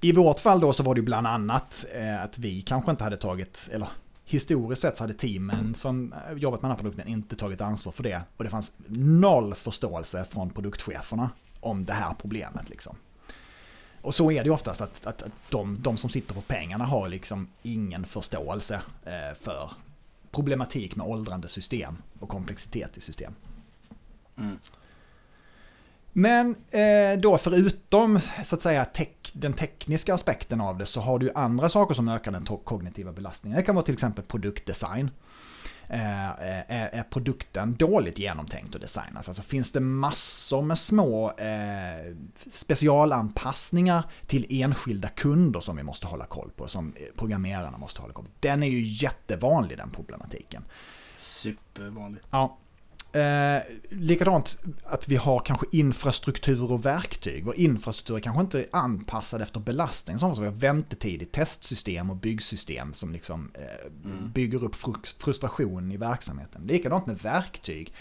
I 0.00 0.12
vårt 0.12 0.40
fall 0.40 0.60
då 0.60 0.72
så 0.72 0.82
var 0.82 0.94
det 0.94 0.98
ju 0.98 1.04
bland 1.04 1.26
annat 1.26 1.84
eh, 1.94 2.22
att 2.22 2.38
vi 2.38 2.62
kanske 2.62 2.90
inte 2.90 3.04
hade 3.04 3.16
tagit, 3.16 3.68
eller 3.72 3.88
historiskt 4.24 4.82
sett 4.82 4.96
så 4.96 5.02
hade 5.02 5.14
teamen 5.14 5.74
som 5.74 6.12
eh, 6.12 6.38
jobbat 6.38 6.62
med 6.62 6.70
den 6.70 6.76
här 6.76 6.82
produkten 6.82 7.08
inte 7.08 7.36
tagit 7.36 7.60
ansvar 7.60 7.92
för 7.92 8.02
det. 8.02 8.22
Och 8.36 8.44
det 8.44 8.50
fanns 8.50 8.72
noll 8.96 9.54
förståelse 9.54 10.26
från 10.30 10.50
produktcheferna 10.50 11.30
om 11.60 11.84
det 11.84 11.92
här 11.92 12.14
problemet 12.20 12.68
liksom. 12.68 12.96
Och 14.00 14.14
så 14.14 14.30
är 14.30 14.42
det 14.42 14.46
ju 14.46 14.54
oftast 14.54 14.80
att, 14.80 15.06
att, 15.06 15.22
att 15.22 15.32
de, 15.50 15.78
de 15.80 15.96
som 15.96 16.10
sitter 16.10 16.34
på 16.34 16.40
pengarna 16.40 16.84
har 16.84 17.08
liksom 17.08 17.48
ingen 17.62 18.04
förståelse 18.04 18.80
eh, 19.04 19.38
för 19.40 19.70
problematik 20.36 20.96
med 20.96 21.06
åldrande 21.06 21.48
system 21.48 21.96
och 22.20 22.28
komplexitet 22.28 22.96
i 22.96 23.00
system. 23.00 23.32
Mm. 24.38 24.58
Men 26.12 26.56
eh, 26.70 27.20
då 27.20 27.38
förutom 27.38 28.20
så 28.44 28.54
att 28.56 28.62
säga 28.62 28.84
tech, 28.84 29.08
den 29.32 29.52
tekniska 29.52 30.14
aspekten 30.14 30.60
av 30.60 30.78
det 30.78 30.86
så 30.86 31.00
har 31.00 31.18
du 31.18 31.32
andra 31.34 31.68
saker 31.68 31.94
som 31.94 32.08
ökar 32.08 32.32
den 32.32 32.44
kognitiva 32.44 33.12
belastningen. 33.12 33.58
Det 33.58 33.62
kan 33.62 33.74
vara 33.74 33.84
till 33.84 33.94
exempel 33.94 34.24
produktdesign. 34.24 35.10
Eh, 35.88 36.28
är, 36.28 36.88
är 36.92 37.02
produkten 37.02 37.74
dåligt 37.74 38.18
genomtänkt 38.18 38.74
och 38.74 38.80
designad? 38.80 39.16
Alltså 39.16 39.42
finns 39.42 39.72
det 39.72 39.80
massor 39.80 40.62
med 40.62 40.78
små 40.78 41.30
eh, 41.30 42.14
specialanpassningar 42.50 44.04
till 44.26 44.46
enskilda 44.62 45.08
kunder 45.08 45.60
som 45.60 45.76
vi 45.76 45.82
måste 45.82 46.06
hålla 46.06 46.26
koll 46.26 46.50
på, 46.56 46.68
som 46.68 46.94
programmerarna 47.16 47.78
måste 47.78 48.00
hålla 48.00 48.14
koll 48.14 48.24
på. 48.24 48.30
Den 48.40 48.62
är 48.62 48.68
ju 48.68 48.80
jättevanlig 48.80 49.78
den 49.78 49.90
problematiken. 49.90 50.64
Supervanligt. 51.18 52.26
Ja. 52.30 52.58
Eh, 53.16 53.62
likadant 53.88 54.58
att 54.84 55.08
vi 55.08 55.16
har 55.16 55.38
kanske 55.38 55.66
infrastruktur 55.72 56.72
och 56.72 56.86
verktyg. 56.86 57.48
Och 57.48 57.54
infrastruktur 57.54 58.16
är 58.16 58.20
kanske 58.20 58.40
inte 58.40 58.66
anpassad 58.72 59.42
efter 59.42 59.60
belastning. 59.60 60.18
Som 60.18 60.40
vi 60.40 60.46
har 60.46 60.54
väntetid 60.54 61.22
i 61.22 61.24
testsystem 61.24 62.10
och 62.10 62.16
byggsystem 62.16 62.92
som 62.92 63.12
liksom 63.12 63.50
eh, 63.54 63.90
bygger 64.34 64.64
upp 64.64 64.74
frus- 64.74 65.22
frustration 65.22 65.92
i 65.92 65.96
verksamheten. 65.96 66.66
Likadant 66.66 67.06
med 67.06 67.18
verktyg. 67.18 67.94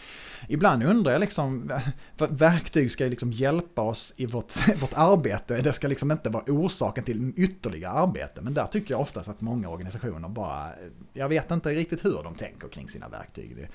Ibland 0.48 0.84
undrar 0.84 1.12
jag 1.12 1.22
liksom, 1.22 1.72
verktyg 2.18 2.92
ska 2.92 3.04
ju 3.04 3.10
liksom 3.10 3.32
hjälpa 3.32 3.82
oss 3.82 4.14
i 4.18 4.26
vårt, 4.26 4.54
vårt 4.82 4.94
arbete. 4.94 5.62
Det 5.62 5.74
ska 5.74 5.88
liksom 5.88 6.12
inte 6.12 6.30
vara 6.30 6.44
orsaken 6.48 7.04
till 7.04 7.34
ytterligare 7.36 7.94
arbete. 7.94 8.42
Men 8.42 8.54
där 8.54 8.68
tycker 8.68 8.94
jag 8.94 9.02
oftast 9.02 9.28
att 9.28 9.42
många 9.42 9.70
organisationer 9.70 10.30
bara, 10.30 10.72
jag 11.14 11.30
vet 11.30 11.52
inte 11.52 11.70
riktigt 11.70 12.06
hur 12.06 12.24
de 12.24 12.36
tänker 12.36 12.68
kring 12.68 12.90
sina 12.90 13.10
verktyg. 13.10 13.56
Det, 13.56 13.68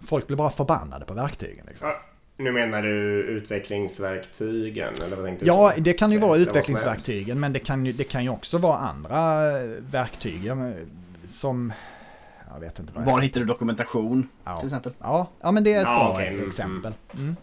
Folk 0.00 0.26
blir 0.26 0.36
bara 0.36 0.50
förbannade 0.50 1.04
på 1.04 1.14
verktygen. 1.14 1.66
Liksom. 1.68 1.88
Ja, 1.88 1.94
nu 2.36 2.52
menar 2.52 2.82
du 2.82 3.22
utvecklingsverktygen? 3.22 4.94
Eller 5.06 5.16
vad 5.16 5.24
tänkte 5.24 5.44
du 5.44 5.48
Ja, 5.48 5.72
på? 5.76 5.80
det 5.80 5.92
kan 5.92 6.12
ju 6.12 6.18
vara 6.18 6.36
utvecklingsverktygen, 6.38 7.40
men 7.40 7.52
det 7.52 7.58
kan 7.58 7.86
ju, 7.86 7.92
det 7.92 8.04
kan 8.04 8.24
ju 8.24 8.30
också 8.30 8.58
vara 8.58 8.78
andra 8.78 9.50
eh, 9.60 9.64
verktyg. 9.90 10.50
Som, 11.30 11.72
jag 12.54 12.60
vet 12.60 12.78
inte 12.78 12.92
vad 12.92 13.06
jag 13.06 13.12
Var 13.12 13.20
hittar 13.20 13.40
du 13.40 13.46
dokumentation 13.46 14.28
Ja. 14.44 14.58
till 14.58 14.66
exempel? 14.66 14.92
Ja, 14.98 15.28
ja 15.40 15.50
men 15.52 15.64
det 15.64 15.72
är 15.72 15.78
ett 15.80 15.84
Ja, 15.86 15.98
bra 16.04 16.12
okej, 16.14 16.28
mm, 16.34 16.48
exempel. 16.48 16.92
Mm. 17.14 17.36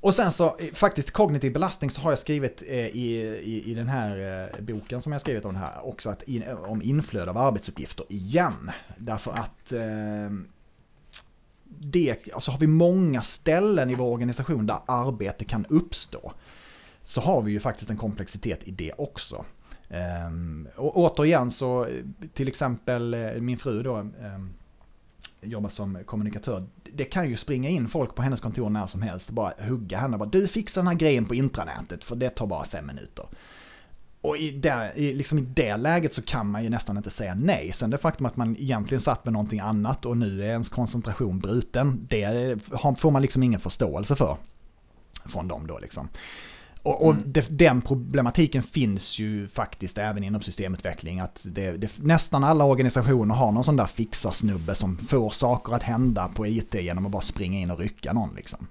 Och 0.00 0.14
sen 0.14 0.32
så 0.32 0.44
eh, 0.44 0.66
faktiskt 0.74 1.10
kognitiv 1.10 1.52
belastning 1.52 1.90
så 1.90 2.00
har 2.00 2.10
jag 2.10 2.18
skrivit 2.18 2.62
eh, 2.68 2.76
i, 2.76 3.40
i, 3.44 3.70
i 3.70 3.74
den 3.74 3.88
här 3.88 4.42
eh, 4.58 4.60
boken 4.64 5.00
som 5.00 5.12
jag 5.12 5.20
skrivit 5.20 5.44
om 5.44 5.54
det 5.54 5.60
här 5.60 5.86
också 5.86 6.10
att 6.10 6.22
in, 6.22 6.44
om 6.66 6.82
inflöde 6.82 7.30
av 7.30 7.38
arbetsuppgifter 7.38 8.06
igen. 8.08 8.70
Därför 8.96 9.30
att 9.32 9.72
eh, 9.72 9.80
det, 11.80 12.34
alltså 12.34 12.50
har 12.50 12.58
vi 12.58 12.66
många 12.66 13.22
ställen 13.22 13.90
i 13.90 13.94
vår 13.94 14.12
organisation 14.12 14.66
där 14.66 14.78
arbete 14.86 15.44
kan 15.44 15.66
uppstå 15.66 16.32
så 17.02 17.20
har 17.20 17.42
vi 17.42 17.52
ju 17.52 17.60
faktiskt 17.60 17.90
en 17.90 17.96
komplexitet 17.96 18.68
i 18.68 18.70
det 18.70 18.92
också. 18.98 19.44
Ehm, 19.88 20.68
och 20.76 20.96
återigen 20.96 21.50
så 21.50 21.86
till 22.34 22.48
exempel 22.48 23.14
eh, 23.14 23.32
min 23.40 23.58
fru 23.58 23.82
då 23.82 23.94
ehm, 23.96 24.50
jobbar 25.40 25.68
som 25.68 25.98
kommunikatör. 26.04 26.66
Det 26.94 27.04
kan 27.04 27.30
ju 27.30 27.36
springa 27.36 27.68
in 27.68 27.88
folk 27.88 28.14
på 28.14 28.22
hennes 28.22 28.40
kontor 28.40 28.70
när 28.70 28.86
som 28.86 29.02
helst 29.02 29.28
och 29.28 29.34
bara 29.34 29.52
hugga 29.68 29.98
henne. 29.98 30.18
Bara, 30.18 30.28
du 30.28 30.48
fixar 30.48 30.80
den 30.80 30.88
här 30.88 30.94
grejen 30.94 31.24
på 31.24 31.34
intranätet 31.34 32.04
för 32.04 32.16
det 32.16 32.30
tar 32.30 32.46
bara 32.46 32.64
fem 32.64 32.86
minuter. 32.86 33.26
Och 34.26 34.36
i 34.36 34.50
det, 34.50 34.92
liksom 34.96 35.38
i 35.38 35.40
det 35.40 35.76
läget 35.76 36.14
så 36.14 36.22
kan 36.22 36.50
man 36.50 36.64
ju 36.64 36.70
nästan 36.70 36.96
inte 36.96 37.10
säga 37.10 37.34
nej. 37.34 37.72
Sen 37.74 37.90
det 37.90 37.98
faktum 37.98 38.26
att 38.26 38.36
man 38.36 38.56
egentligen 38.56 39.00
satt 39.00 39.24
med 39.24 39.32
någonting 39.32 39.60
annat 39.60 40.06
och 40.06 40.16
nu 40.16 40.42
är 40.42 40.50
ens 40.50 40.68
koncentration 40.68 41.38
bruten, 41.38 42.06
det 42.08 42.58
får 42.98 43.10
man 43.10 43.22
liksom 43.22 43.42
ingen 43.42 43.60
förståelse 43.60 44.16
för. 44.16 44.36
Från 45.24 45.48
dem 45.48 45.66
då 45.66 45.78
liksom. 45.78 46.08
Och, 46.82 47.06
och 47.06 47.12
mm. 47.12 47.32
det, 47.32 47.58
den 47.58 47.80
problematiken 47.80 48.62
finns 48.62 49.18
ju 49.18 49.48
faktiskt 49.48 49.98
även 49.98 50.24
inom 50.24 50.42
systemutveckling. 50.42 51.20
Att 51.20 51.40
det, 51.44 51.72
det, 51.72 51.98
nästan 51.98 52.44
alla 52.44 52.64
organisationer 52.64 53.34
har 53.34 53.52
någon 53.52 53.64
sån 53.64 53.76
där 53.76 53.86
fixarsnubbe 53.86 54.74
som 54.74 54.96
får 54.96 55.30
saker 55.30 55.74
att 55.74 55.82
hända 55.82 56.28
på 56.28 56.46
IT 56.46 56.74
genom 56.74 57.06
att 57.06 57.12
bara 57.12 57.22
springa 57.22 57.58
in 57.58 57.70
och 57.70 57.78
rycka 57.78 58.12
någon. 58.12 58.34
Liksom. 58.36 58.66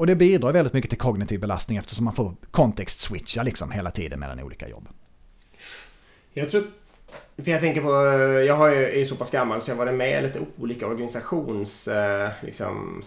Och 0.00 0.06
det 0.06 0.16
bidrar 0.16 0.52
väldigt 0.52 0.72
mycket 0.72 0.90
till 0.90 0.98
kognitiv 0.98 1.40
belastning 1.40 1.78
eftersom 1.78 2.04
man 2.04 2.14
får 2.14 2.34
kontext-switcha 2.50 3.42
liksom 3.42 3.70
hela 3.70 3.90
tiden 3.90 4.20
mellan 4.20 4.40
olika 4.40 4.68
jobb. 4.68 4.88
Jag 6.32 6.48
tror 6.48 6.62
för 7.36 7.50
jag 7.50 7.60
tänker 7.60 7.80
på, 7.80 7.92
jag 8.46 8.56
har 8.56 8.68
ju, 8.68 8.84
är 8.84 8.98
ju 8.98 9.06
så 9.06 9.16
pass 9.16 9.30
gammal 9.30 9.62
så 9.62 9.70
jag 9.70 9.76
har 9.76 9.84
varit 9.84 9.98
med 9.98 10.18
i 10.18 10.22
lite 10.22 10.40
olika 10.58 10.86
organisationsstrategier. 10.86 12.26
Eh, 12.26 12.46
liksom, 12.46 13.02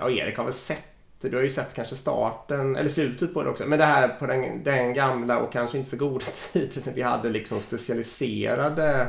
och 0.00 0.10
Erik 0.10 0.36
har 0.36 0.44
väl 0.44 0.54
sett 0.54 0.84
du 1.20 1.36
har 1.36 1.42
ju 1.42 1.50
sett 1.50 1.74
kanske 1.74 1.96
starten, 1.96 2.76
eller 2.76 2.88
slutet 2.88 3.34
på 3.34 3.42
det 3.42 3.50
också, 3.50 3.64
men 3.66 3.78
det 3.78 3.84
här 3.84 4.08
på 4.08 4.26
den, 4.26 4.62
den 4.64 4.94
gamla 4.94 5.38
och 5.38 5.52
kanske 5.52 5.78
inte 5.78 5.90
så 5.90 5.96
goda 5.96 6.26
tiden 6.52 6.82
när 6.86 6.92
vi 6.92 7.02
hade 7.02 7.30
liksom 7.30 7.60
specialiserade, 7.60 9.06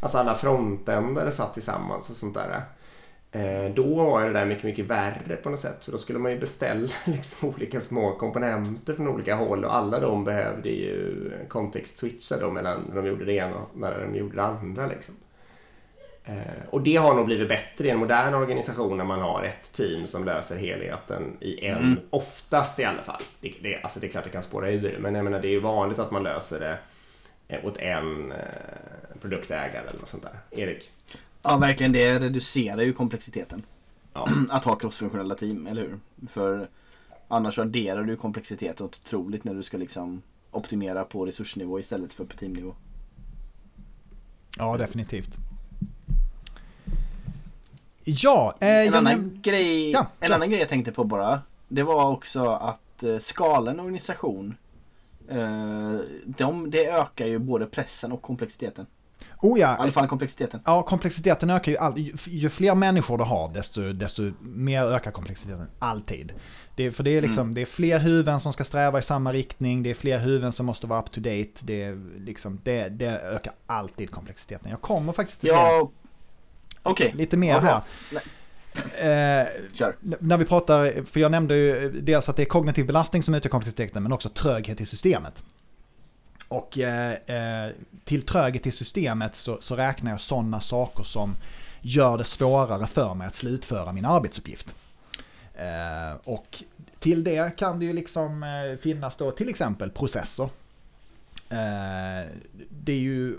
alltså 0.00 0.18
alla 0.18 0.34
frontändare 0.34 1.30
satt 1.30 1.54
tillsammans 1.54 2.10
och 2.10 2.16
sånt 2.16 2.34
där. 2.34 2.62
Eh, 3.36 3.70
då 3.74 4.04
var 4.04 4.26
det 4.26 4.32
där 4.32 4.44
mycket, 4.44 4.64
mycket 4.64 4.84
värre 4.84 5.36
på 5.36 5.50
något 5.50 5.60
sätt. 5.60 5.84
För 5.84 5.92
då 5.92 5.98
skulle 5.98 6.18
man 6.18 6.32
ju 6.32 6.38
beställa 6.38 6.88
liksom 7.04 7.48
olika 7.48 7.80
små 7.80 8.12
komponenter 8.12 8.94
från 8.94 9.08
olika 9.08 9.34
håll 9.34 9.64
och 9.64 9.76
alla 9.76 10.00
de 10.00 10.24
behövde 10.24 10.68
ju 10.68 11.30
kontext-switcha 11.48 12.40
då 12.40 12.50
mellan 12.50 12.84
när 12.88 12.96
de 12.96 13.06
gjorde 13.06 13.24
det 13.24 13.32
ena 13.32 13.56
och 13.56 13.68
när 13.74 14.00
de 14.00 14.18
gjorde 14.18 14.36
det 14.36 14.42
andra. 14.42 14.86
Liksom. 14.86 15.14
Eh, 16.24 16.36
och 16.70 16.82
det 16.82 16.96
har 16.96 17.14
nog 17.14 17.26
blivit 17.26 17.48
bättre 17.48 17.86
i 17.86 17.90
en 17.90 17.98
modern 17.98 18.34
organisation 18.34 18.96
när 18.96 19.04
man 19.04 19.20
har 19.20 19.42
ett 19.42 19.72
team 19.74 20.06
som 20.06 20.24
löser 20.24 20.56
helheten 20.56 21.36
i 21.40 21.66
en, 21.66 21.78
mm. 21.78 21.98
oftast 22.10 22.78
i 22.78 22.84
alla 22.84 23.02
fall. 23.02 23.22
Det, 23.40 23.52
det, 23.62 23.80
alltså 23.82 24.00
det 24.00 24.06
är 24.06 24.10
klart 24.10 24.24
det 24.24 24.30
kan 24.30 24.42
spåra 24.42 24.70
ur, 24.70 24.98
men 25.00 25.14
jag 25.14 25.24
menar, 25.24 25.40
det 25.40 25.48
är 25.48 25.50
ju 25.50 25.60
vanligt 25.60 25.98
att 25.98 26.10
man 26.10 26.22
löser 26.22 26.60
det 26.60 26.78
eh, 27.48 27.66
åt 27.66 27.78
en 27.78 28.32
produktägare 29.20 29.86
eller 29.88 30.00
något 30.00 30.08
sånt 30.08 30.22
där. 30.22 30.60
Erik? 30.62 30.92
Ja, 31.48 31.56
verkligen. 31.56 31.92
Det 31.92 32.18
reducerar 32.18 32.82
ju 32.82 32.92
komplexiteten. 32.92 33.62
Ja. 34.12 34.28
Att 34.50 34.64
ha 34.64 34.76
crossfunktionella 34.76 35.34
team, 35.34 35.66
eller 35.66 35.82
hur? 35.82 35.98
För 36.28 36.68
annars 37.28 37.58
adderar 37.58 38.02
du 38.02 38.16
komplexiteten 38.16 38.86
otroligt 38.86 39.44
när 39.44 39.54
du 39.54 39.62
ska 39.62 39.76
liksom 39.76 40.22
optimera 40.50 41.04
på 41.04 41.26
resursnivå 41.26 41.80
istället 41.80 42.12
för 42.12 42.24
på 42.24 42.36
teamnivå. 42.36 42.74
Ja, 44.58 44.76
definitivt. 44.76 45.36
Ja, 48.04 48.54
eh, 48.60 48.86
en, 48.86 48.94
annan 48.94 49.40
grej, 49.42 49.90
ja, 49.90 50.06
en 50.20 50.32
annan 50.32 50.50
grej 50.50 50.60
jag 50.60 50.68
tänkte 50.68 50.92
på 50.92 51.04
bara. 51.04 51.42
Det 51.68 51.82
var 51.82 52.10
också 52.10 52.44
att 52.48 53.02
eh, 53.02 53.18
skala 53.18 53.70
en 53.70 53.80
organisation. 53.80 54.54
Eh, 55.28 55.94
de, 56.24 56.70
det 56.70 56.86
ökar 56.86 57.26
ju 57.26 57.38
både 57.38 57.66
pressen 57.66 58.12
och 58.12 58.22
komplexiteten. 58.22 58.86
Oh 59.42 59.60
ja. 59.60 59.76
I 59.76 59.78
alla 59.78 59.92
fall 59.92 60.08
komplexiteten. 60.08 60.60
Ja, 60.64 60.82
komplexiteten 60.82 61.50
ökar 61.50 61.72
ju 61.72 61.78
alltid. 61.78 62.20
Ju 62.26 62.48
fler 62.48 62.74
människor 62.74 63.18
du 63.18 63.24
har, 63.24 63.48
desto, 63.54 63.92
desto 63.92 64.22
mer 64.40 64.82
ökar 64.82 65.10
komplexiteten. 65.10 65.68
Alltid. 65.78 66.32
Det, 66.74 66.92
för 66.92 67.04
det 67.04 67.10
är, 67.10 67.22
liksom, 67.22 67.42
mm. 67.42 67.54
det 67.54 67.60
är 67.60 67.66
fler 67.66 67.98
huvuden 67.98 68.40
som 68.40 68.52
ska 68.52 68.64
sträva 68.64 68.98
i 68.98 69.02
samma 69.02 69.32
riktning, 69.32 69.82
det 69.82 69.90
är 69.90 69.94
fler 69.94 70.18
huvuden 70.18 70.52
som 70.52 70.66
måste 70.66 70.86
vara 70.86 71.00
up 71.00 71.10
to 71.10 71.20
date. 71.20 71.50
Det, 71.60 71.94
liksom, 72.18 72.60
det, 72.62 72.88
det 72.88 73.20
ökar 73.20 73.52
alltid 73.66 74.10
komplexiteten. 74.10 74.70
Jag 74.70 74.80
kommer 74.80 75.12
faktiskt 75.12 75.40
till 75.40 75.50
ja, 75.50 75.90
Okej. 76.82 77.06
Okay. 77.06 77.18
Lite 77.18 77.36
mer 77.36 77.60
här. 77.60 77.82
Eh, 78.98 79.46
när 80.20 80.36
vi 80.36 80.44
pratar, 80.44 81.04
för 81.04 81.20
jag 81.20 81.30
nämnde 81.30 81.56
ju 81.56 81.90
dels 82.00 82.28
att 82.28 82.36
det 82.36 82.42
är 82.42 82.46
kognitiv 82.46 82.86
belastning 82.86 83.22
som 83.22 83.34
utgör 83.34 83.50
komplexiteten 83.50 84.02
men 84.02 84.12
också 84.12 84.28
tröghet 84.28 84.80
i 84.80 84.86
systemet. 84.86 85.42
Och 86.48 86.78
eh, 86.78 87.12
eh, 87.12 87.70
till 88.04 88.22
tröghet 88.22 88.66
i 88.66 88.70
systemet 88.70 89.36
så, 89.36 89.58
så 89.60 89.76
räknar 89.76 90.10
jag 90.10 90.20
sådana 90.20 90.60
saker 90.60 91.04
som 91.04 91.36
gör 91.80 92.18
det 92.18 92.24
svårare 92.24 92.86
för 92.86 93.14
mig 93.14 93.26
att 93.26 93.34
slutföra 93.34 93.92
min 93.92 94.04
arbetsuppgift. 94.04 94.76
Eh, 95.54 96.16
och 96.24 96.62
till 96.98 97.24
det 97.24 97.56
kan 97.56 97.78
det 97.78 97.84
ju 97.84 97.92
liksom 97.92 98.42
eh, 98.42 98.78
finnas 98.82 99.16
då 99.16 99.30
till 99.30 99.48
exempel 99.48 99.90
processer. 99.90 100.48
Eh, 101.48 102.30
det 102.70 102.92
är 102.92 102.98
ju 102.98 103.36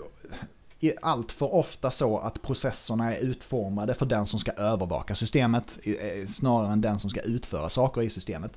allt 1.02 1.32
för 1.32 1.54
ofta 1.54 1.90
så 1.90 2.18
att 2.18 2.42
processerna 2.42 3.14
är 3.14 3.20
utformade 3.20 3.94
för 3.94 4.06
den 4.06 4.26
som 4.26 4.40
ska 4.40 4.52
övervaka 4.52 5.14
systemet 5.14 5.78
eh, 5.82 6.26
snarare 6.26 6.72
än 6.72 6.80
den 6.80 7.00
som 7.00 7.10
ska 7.10 7.20
utföra 7.20 7.68
saker 7.68 8.02
i 8.02 8.10
systemet. 8.10 8.52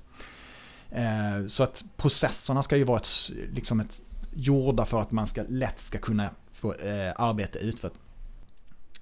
Eh, 0.89 1.47
så 1.47 1.63
att 1.63 1.83
processerna 1.97 2.63
ska 2.63 2.77
ju 2.77 2.83
vara 2.83 2.97
ett, 2.97 3.31
liksom 3.53 3.79
ett, 3.79 4.01
gjorda 4.33 4.85
för 4.85 5.01
att 5.01 5.11
man 5.11 5.27
ska, 5.27 5.43
lätt 5.49 5.79
ska 5.79 5.97
kunna 5.97 6.29
få 6.51 6.73
eh, 6.73 7.11
arbete 7.15 7.59
utfört. 7.59 7.93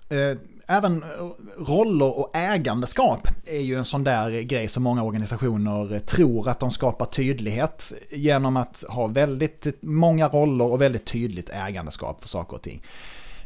Eh, 0.10 0.38
även 0.68 1.04
eh, 1.04 1.08
roller 1.58 2.20
och 2.20 2.36
ägandeskap 2.36 3.28
är 3.46 3.60
ju 3.60 3.76
en 3.76 3.86
sån 3.86 4.04
där 4.04 4.42
grej 4.42 4.68
som 4.68 4.84
många 4.84 5.04
organisationer 5.04 6.00
tror 6.00 6.50
att 6.50 6.60
de 6.60 6.72
skapar 6.72 7.06
tydlighet 7.06 7.94
genom 8.12 8.58
att 8.58 8.84
ha 8.90 9.08
väldigt 9.08 9.68
många 9.82 10.28
roller 10.28 10.66
och 10.66 10.82
väldigt 10.82 11.06
tydligt 11.06 11.50
ägandeskap 11.50 12.22
för 12.22 12.30
saker 12.30 12.56
och 12.56 12.62
ting. 12.62 12.82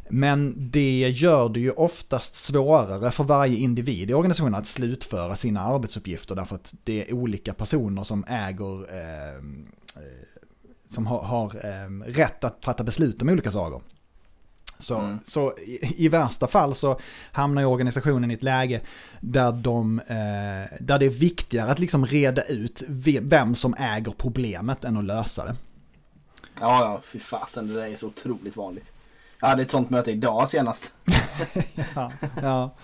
Men 0.09 0.55
det 0.71 1.09
gör 1.09 1.49
det 1.49 1.59
ju 1.59 1.71
oftast 1.71 2.35
svårare 2.35 3.11
för 3.11 3.23
varje 3.23 3.57
individ 3.57 4.09
i 4.09 4.13
organisationen 4.13 4.55
att 4.55 4.67
slutföra 4.67 5.35
sina 5.35 5.61
arbetsuppgifter 5.61 6.35
därför 6.35 6.55
att 6.55 6.73
det 6.83 7.09
är 7.09 7.13
olika 7.13 7.53
personer 7.53 8.03
som 8.03 8.25
äger 8.27 8.93
eh, 8.93 9.35
eh 9.95 10.32
som 10.93 11.07
har, 11.07 11.21
har 11.21 11.45
eh, 11.45 12.11
rätt 12.11 12.43
att 12.43 12.57
fatta 12.65 12.83
beslut 12.83 13.21
om 13.21 13.29
olika 13.29 13.51
saker. 13.51 13.81
Så, 14.79 14.97
mm. 14.97 15.19
så 15.25 15.53
i, 15.57 16.05
i, 16.05 16.07
värsta 16.07 16.47
fall 16.47 16.75
så 16.75 16.99
hamnar 17.31 17.61
ju 17.61 17.67
organisationen 17.67 18.31
i 18.31 18.33
ett 18.33 18.43
läge 18.43 18.81
där, 19.19 19.51
de, 19.51 19.99
eh, 19.99 20.77
där 20.79 20.99
det 20.99 21.05
är 21.05 21.19
viktigare 21.19 21.71
att 21.71 21.79
liksom 21.79 22.05
reda 22.05 22.41
ut 22.41 22.83
vem 23.21 23.55
som 23.55 23.73
äger 23.73 24.13
problemet 24.17 24.83
än 24.83 24.97
att 24.97 25.05
lösa 25.05 25.45
det. 25.45 25.55
Ja, 26.59 26.81
ja, 26.81 27.01
fy 27.03 27.19
fasen, 27.19 27.67
det 27.67 27.73
där 27.73 27.87
är 27.87 27.95
så 27.95 28.07
otroligt 28.07 28.57
vanligt. 28.57 28.91
Jag 29.39 29.47
hade 29.47 29.61
ett 29.61 29.71
sånt 29.71 29.89
möte 29.89 30.11
idag 30.11 30.49
senast. 30.49 30.93
ja, 31.95 32.11
ja. 32.41 32.75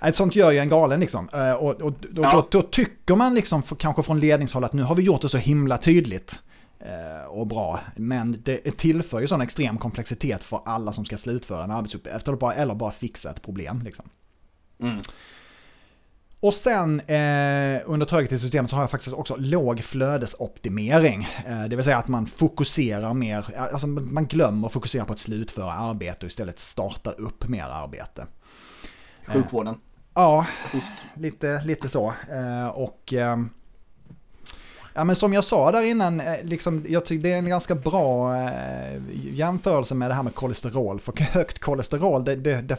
Ett 0.00 0.16
sånt 0.16 0.36
gör 0.36 0.50
ju 0.50 0.58
en 0.58 0.68
galen 0.68 1.00
liksom. 1.00 1.28
Eh, 1.32 1.52
och, 1.52 1.82
och, 1.82 1.86
och 1.86 1.94
ja. 2.14 2.32
då, 2.32 2.60
då, 2.60 2.62
tycker 2.62 3.16
man 3.16 3.34
liksom 3.34 3.62
för, 3.62 3.76
kanske 3.76 4.02
från 4.02 4.20
ledningshåll 4.20 4.64
att 4.64 4.72
nu 4.72 4.82
har 4.82 4.94
vi 4.94 5.02
gjort 5.02 5.22
det 5.22 5.28
så 5.28 5.38
himla 5.38 5.78
tydligt. 5.78 6.40
Eh, 6.80 7.26
och 7.28 7.46
bra. 7.46 7.80
Men 7.96 8.42
det 8.42 8.78
tillför 8.78 9.20
ju 9.20 9.28
sån 9.28 9.40
extrem 9.40 9.78
komplexitet 9.78 10.44
för 10.44 10.60
alla 10.64 10.92
som 10.92 11.04
ska 11.04 11.16
slutföra 11.16 11.64
en 11.64 11.70
arbetsuppgift. 11.70 12.28
Eller 12.28 12.74
bara 12.74 12.90
fixa 12.90 13.30
ett 13.30 13.42
problem. 13.42 13.82
Liksom. 13.82 14.04
Mm. 14.80 15.02
Och 16.40 16.54
sen 16.54 17.00
eh, 17.00 17.82
under 17.84 18.36
systemet 18.38 18.70
så 18.70 18.76
har 18.76 18.82
jag 18.82 18.90
faktiskt 18.90 19.12
också 19.12 19.36
låg 19.38 19.80
flödesoptimering. 19.80 21.28
Eh, 21.46 21.64
det 21.64 21.76
vill 21.76 21.84
säga 21.84 21.98
att 21.98 22.08
man 22.08 22.26
fokuserar 22.26 23.14
mer, 23.14 23.46
alltså 23.56 23.86
man 23.86 24.26
glömmer 24.26 24.66
att 24.66 24.72
fokusera 24.72 25.04
på 25.04 25.12
att 25.12 25.18
slutföra 25.18 25.72
arbete 25.72 26.26
och 26.26 26.30
istället 26.30 26.58
startar 26.58 27.20
upp 27.20 27.48
mer 27.48 27.64
arbete. 27.64 28.26
Sjukvården. 29.26 29.74
Eh, 29.74 29.80
ja, 30.14 30.46
lite, 31.14 31.62
lite 31.64 31.88
så. 31.88 32.14
Eh, 32.30 32.66
och 32.66 33.12
ehm, 33.12 33.50
Ja 34.94 35.04
men 35.04 35.16
som 35.16 35.32
jag 35.32 35.44
sa 35.44 35.72
där 35.72 35.82
innan, 35.82 36.20
eh, 36.20 36.34
liksom, 36.42 36.84
jag 36.88 37.04
tycker 37.04 37.22
det 37.22 37.32
är 37.32 37.38
en 37.38 37.48
ganska 37.48 37.74
bra 37.74 38.36
eh, 38.36 39.00
jämförelse 39.32 39.94
med 39.94 40.10
det 40.10 40.14
här 40.14 40.22
med 40.22 40.34
kolesterol. 40.34 41.00
För 41.00 41.12
högt 41.20 41.58
kolesterol, 41.58 42.24
det, 42.24 42.36
det, 42.36 42.62
det, 42.62 42.78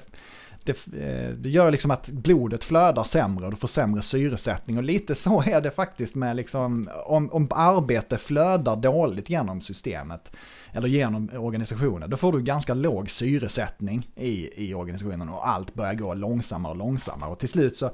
det, 0.63 0.71
eh, 0.71 1.29
det 1.29 1.49
gör 1.49 1.71
liksom 1.71 1.91
att 1.91 2.09
blodet 2.09 2.63
flödar 2.63 3.03
sämre 3.03 3.45
och 3.45 3.51
du 3.51 3.57
får 3.57 3.67
sämre 3.67 4.01
syresättning. 4.01 4.77
Och 4.77 4.83
lite 4.83 5.15
så 5.15 5.43
är 5.43 5.61
det 5.61 5.71
faktiskt 5.71 6.15
med 6.15 6.35
liksom, 6.35 6.89
om, 7.05 7.31
om 7.31 7.47
arbete 7.51 8.17
flödar 8.17 8.75
dåligt 8.75 9.29
genom 9.29 9.61
systemet 9.61 10.31
eller 10.73 10.87
genom 10.87 11.29
organisationen, 11.37 12.09
då 12.09 12.17
får 12.17 12.31
du 12.31 12.41
ganska 12.41 12.73
låg 12.73 13.09
syresättning 13.09 14.09
i, 14.15 14.65
i 14.69 14.73
organisationen 14.73 15.29
och 15.29 15.49
allt 15.49 15.73
börjar 15.73 15.93
gå 15.93 16.13
långsammare 16.13 16.71
och 16.71 16.77
långsammare. 16.77 17.31
Och 17.31 17.39
till 17.39 17.49
slut 17.49 17.77
så 17.77 17.91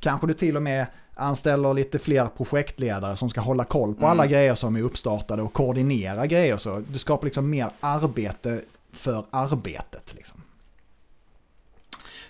kanske 0.00 0.26
du 0.26 0.34
till 0.34 0.56
och 0.56 0.62
med 0.62 0.86
anställer 1.14 1.74
lite 1.74 1.98
fler 1.98 2.26
projektledare 2.26 3.16
som 3.16 3.30
ska 3.30 3.40
hålla 3.40 3.64
koll 3.64 3.94
på 3.94 4.00
mm. 4.00 4.10
alla 4.10 4.26
grejer 4.26 4.54
som 4.54 4.76
är 4.76 4.82
uppstartade 4.82 5.42
och 5.42 5.52
koordinera 5.52 6.26
grejer. 6.26 6.56
Så 6.56 6.82
du 6.88 6.98
skapar 6.98 7.24
liksom 7.24 7.50
mer 7.50 7.70
arbete 7.80 8.62
för 8.92 9.24
arbetet. 9.30 10.14
Liksom. 10.16 10.40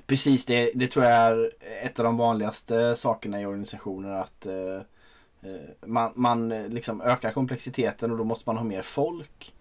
Precis, 0.06 0.46
det, 0.46 0.70
det 0.74 0.86
tror 0.86 1.04
jag 1.04 1.12
är 1.14 1.50
ett 1.84 1.98
av 1.98 2.04
de 2.04 2.16
vanligaste 2.16 2.96
sakerna 2.96 3.40
i 3.40 3.46
organisationer. 3.46 4.10
att 4.10 4.46
eh, 4.46 4.54
eh 4.54 5.86
man, 5.86 6.12
man 6.14 6.48
liksom 6.48 7.00
ökar 7.00 7.32
komplexiteten 7.32 8.10
och 8.10 8.18
då 8.18 8.24
måste 8.24 8.48
man 8.48 8.56
ha 8.56 8.64
mer 8.64 8.82
folk. 8.82 9.54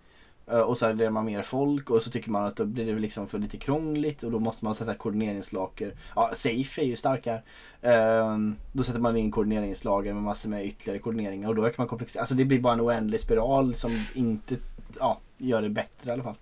Eh, 0.52 0.60
och 0.60 0.78
så 0.78 0.86
adderar 0.86 1.10
man 1.10 1.26
mer 1.26 1.42
folk 1.42 1.90
och 1.90 2.02
så 2.02 2.10
tycker 2.10 2.32
man 2.32 2.46
att 2.46 2.56
då 2.56 2.66
blir 2.66 2.86
det 2.86 3.00
liksom 3.00 3.28
för 3.28 3.40
lite 3.40 3.58
krångligt 3.58 4.24
och 4.24 4.32
då 4.32 4.40
måste 4.40 4.66
man 4.66 4.76
sätta 4.76 4.94
koordineringslager. 4.94 5.94
Ja, 6.16 6.32
Safe 6.34 6.82
är 6.82 6.86
ju 6.86 6.96
starkare. 6.96 7.42
Ehm, 7.82 8.56
då 8.72 8.84
sätter 8.84 9.00
man 9.00 9.18
in 9.18 9.32
koordineringslager 9.32 10.14
med 10.14 10.24
massor 10.24 10.50
med 10.50 10.66
ytterligare 10.66 11.00
koordineringar 11.00 11.50
och 11.50 11.56
då 11.56 11.68
ökar 11.68 11.78
man 11.78 11.88
komplexiteten. 11.88 12.22
Alltså 12.22 12.36
det 12.36 12.46
blir 12.46 12.60
bara 12.60 12.74
en 12.74 12.82
oändlig 12.82 13.20
spiral 13.20 13.76
som 13.76 13.92
inte 14.16 14.56
ja, 15.00 15.20
gör 15.38 15.62
det 15.62 15.70
bättre 15.70 16.10
i 16.10 16.14
alla 16.14 16.24
fall. 16.24 16.36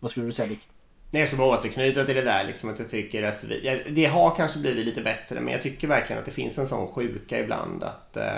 Vad 0.00 0.10
skulle 0.10 0.26
du 0.26 0.32
säga 0.32 0.48
Dick? 0.48 0.68
Nej, 1.10 1.20
jag 1.20 1.28
ska 1.28 1.36
bara 1.36 1.58
återknyta 1.58 2.04
till 2.04 2.14
det 2.14 2.22
där 2.22 2.44
liksom 2.44 2.70
att 2.70 2.78
jag 2.78 2.90
tycker 2.90 3.22
att 3.22 3.44
vi, 3.44 3.82
det 3.88 4.06
har 4.06 4.34
kanske 4.34 4.58
blivit 4.58 4.86
lite 4.86 5.00
bättre 5.00 5.40
men 5.40 5.52
jag 5.52 5.62
tycker 5.62 5.88
verkligen 5.88 6.20
att 6.20 6.26
det 6.26 6.32
finns 6.32 6.58
en 6.58 6.68
sån 6.68 6.86
sjuka 6.86 7.40
ibland 7.40 7.84
att 7.84 8.16
eh, 8.16 8.36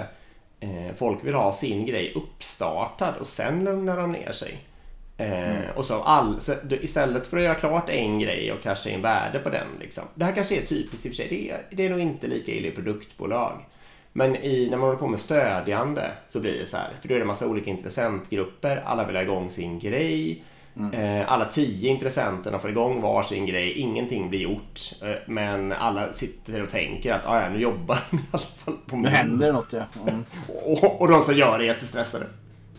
eh 0.61 0.95
folk 0.97 1.25
vill 1.25 1.35
ha 1.35 1.53
sin 1.53 1.87
grej 1.87 2.13
uppstartad 2.17 3.15
och 3.21 3.27
sen 3.27 3.65
lugnar 3.65 3.97
de 3.97 4.13
ner 4.13 4.33
sig. 4.33 4.59
Eh, 5.17 5.57
mm. 5.57 5.77
och 5.77 5.85
så, 5.85 6.03
all, 6.03 6.41
så 6.41 6.55
istället 6.71 7.27
för 7.27 7.37
att 7.37 7.43
göra 7.43 7.55
klart 7.55 7.91
en 7.91 8.19
grej 8.19 8.53
och 8.53 8.63
casha 8.63 8.91
in 8.91 9.03
värde 9.03 9.39
på 9.39 9.51
den. 9.51 9.67
Liksom. 9.81 10.05
Det 10.15 10.25
här 10.25 10.33
kanske 10.33 10.57
är 10.57 10.67
typiskt 10.67 11.07
i 11.07 11.09
och 11.09 11.13
för 11.13 11.17
sig. 11.17 11.29
Det 11.29 11.51
är, 11.51 11.63
det 11.71 11.87
är 11.87 11.91
nog 11.91 12.01
inte 12.01 12.27
lika 12.27 12.53
illa 12.53 12.69
i 12.69 12.71
produktbolag. 12.71 13.65
Men 14.13 14.37
i, 14.37 14.71
när 14.71 14.77
man 14.77 14.87
håller 14.87 15.01
på 15.01 15.07
med 15.07 15.21
stödjande 15.21 16.11
så 16.29 16.41
blir 16.41 16.59
det 16.59 16.67
så 16.67 16.77
här. 16.77 16.89
För 17.01 17.09
då 17.09 17.15
är 17.15 17.19
det 17.19 17.23
en 17.23 17.29
massa 17.29 17.49
olika 17.49 17.71
intressentgrupper. 17.71 18.83
Alla 18.87 19.07
vill 19.07 19.17
ha 19.17 19.23
igång 19.23 19.51
sin 19.51 19.79
grej. 19.79 20.45
Mm. 20.77 20.93
Eh, 20.93 21.33
alla 21.33 21.45
tio 21.45 21.91
intressenterna 21.91 22.59
får 22.59 22.71
igång 22.71 23.01
var 23.01 23.23
sin 23.23 23.47
grej. 23.47 23.73
Ingenting 23.73 24.31
blir 24.31 24.41
gjort. 24.41 24.81
Eh, 25.03 25.15
men 25.27 25.73
alla 25.73 26.13
sitter 26.13 26.63
och 26.63 26.71
tänker 26.71 27.13
att 27.13 27.27
ah, 27.27 27.43
ja, 27.43 27.49
nu 27.49 27.59
jobbar 27.59 27.99
ni 28.11 28.19
i 28.19 28.23
alla 28.31 28.43
fall 28.43 28.77
på 28.87 28.97
Nu 28.97 29.09
händer 29.09 29.53
något 29.53 29.73
ja. 29.73 29.83
Mm. 30.09 30.25
och, 30.65 31.01
och 31.01 31.09
de 31.09 31.21
som 31.21 31.35
gör 31.35 31.59
det 31.59 31.65
är 31.65 31.69
jättestressade. 31.69 32.27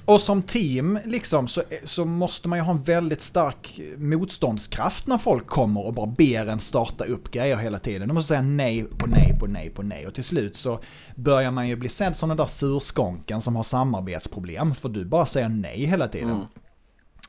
Och 0.05 0.21
som 0.21 0.41
team 0.41 0.99
liksom 1.05 1.47
så, 1.47 1.63
så 1.83 2.05
måste 2.05 2.47
man 2.47 2.59
ju 2.59 2.63
ha 2.63 2.71
en 2.71 2.83
väldigt 2.83 3.21
stark 3.21 3.79
motståndskraft 3.97 5.07
när 5.07 5.17
folk 5.17 5.47
kommer 5.47 5.85
och 5.85 5.93
bara 5.93 6.05
ber 6.05 6.47
en 6.47 6.59
starta 6.59 7.05
upp 7.05 7.31
grejer 7.31 7.57
hela 7.57 7.79
tiden. 7.79 8.07
De 8.07 8.13
måste 8.13 8.27
säga 8.27 8.41
nej 8.41 8.83
på 8.83 9.07
nej 9.07 9.37
på 9.39 9.47
nej 9.47 9.69
på 9.69 9.81
nej 9.81 10.07
och 10.07 10.13
till 10.13 10.23
slut 10.23 10.55
så 10.55 10.79
börjar 11.15 11.51
man 11.51 11.67
ju 11.67 11.75
bli 11.75 11.89
sedd 11.89 12.15
som 12.15 12.29
den 12.29 12.37
där 12.37 12.45
surskånken 12.45 13.41
som 13.41 13.55
har 13.55 13.63
samarbetsproblem 13.63 14.75
för 14.75 14.89
du 14.89 15.05
bara 15.05 15.25
säger 15.25 15.49
nej 15.49 15.85
hela 15.85 16.07
tiden. 16.07 16.29
Mm. 16.29 16.45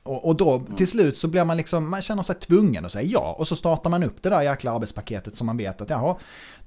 Och, 0.02 0.24
och, 0.28 0.36
då 0.36 0.66
till 0.76 0.88
slut 0.88 1.16
så 1.16 1.28
blir 1.28 1.44
man 1.44 1.56
liksom, 1.56 1.90
man 1.90 2.02
känner 2.02 2.22
sig 2.22 2.34
tvungen 2.34 2.84
att 2.84 2.92
säga 2.92 3.08
ja. 3.08 3.36
Och 3.38 3.48
så 3.48 3.56
startar 3.56 3.90
man 3.90 4.02
upp 4.02 4.22
det 4.22 4.30
där 4.30 4.42
jäkla 4.42 4.72
arbetspaketet 4.72 5.36
som 5.36 5.46
man 5.46 5.56
vet 5.56 5.80
att 5.80 5.90
jaha, 5.90 6.16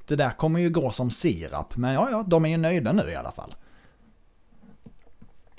det 0.07 0.15
där 0.15 0.29
kommer 0.29 0.59
ju 0.59 0.69
gå 0.69 0.91
som 0.91 1.11
sirap. 1.11 1.75
Men 1.75 1.93
ja, 1.93 2.07
ja, 2.11 2.23
de 2.27 2.45
är 2.45 2.49
ju 2.49 2.57
nöjda 2.57 2.91
nu 2.91 3.11
i 3.11 3.15
alla 3.15 3.31
fall. 3.31 3.55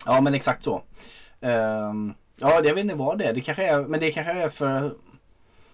Ja 0.06 0.20
men 0.20 0.34
exakt 0.34 0.62
så. 0.62 0.82
Um, 1.40 2.14
ja 2.36 2.60
jag 2.64 2.74
vet 2.74 2.78
inte 2.78 2.94
vad 2.94 3.18
det 3.18 3.24
är. 3.24 3.32
Det 3.32 3.40
kanske 3.40 3.66
är, 3.66 3.82
men 3.82 4.00
det 4.00 4.10
kanske 4.10 4.32
är 4.32 4.48
för 4.48 4.94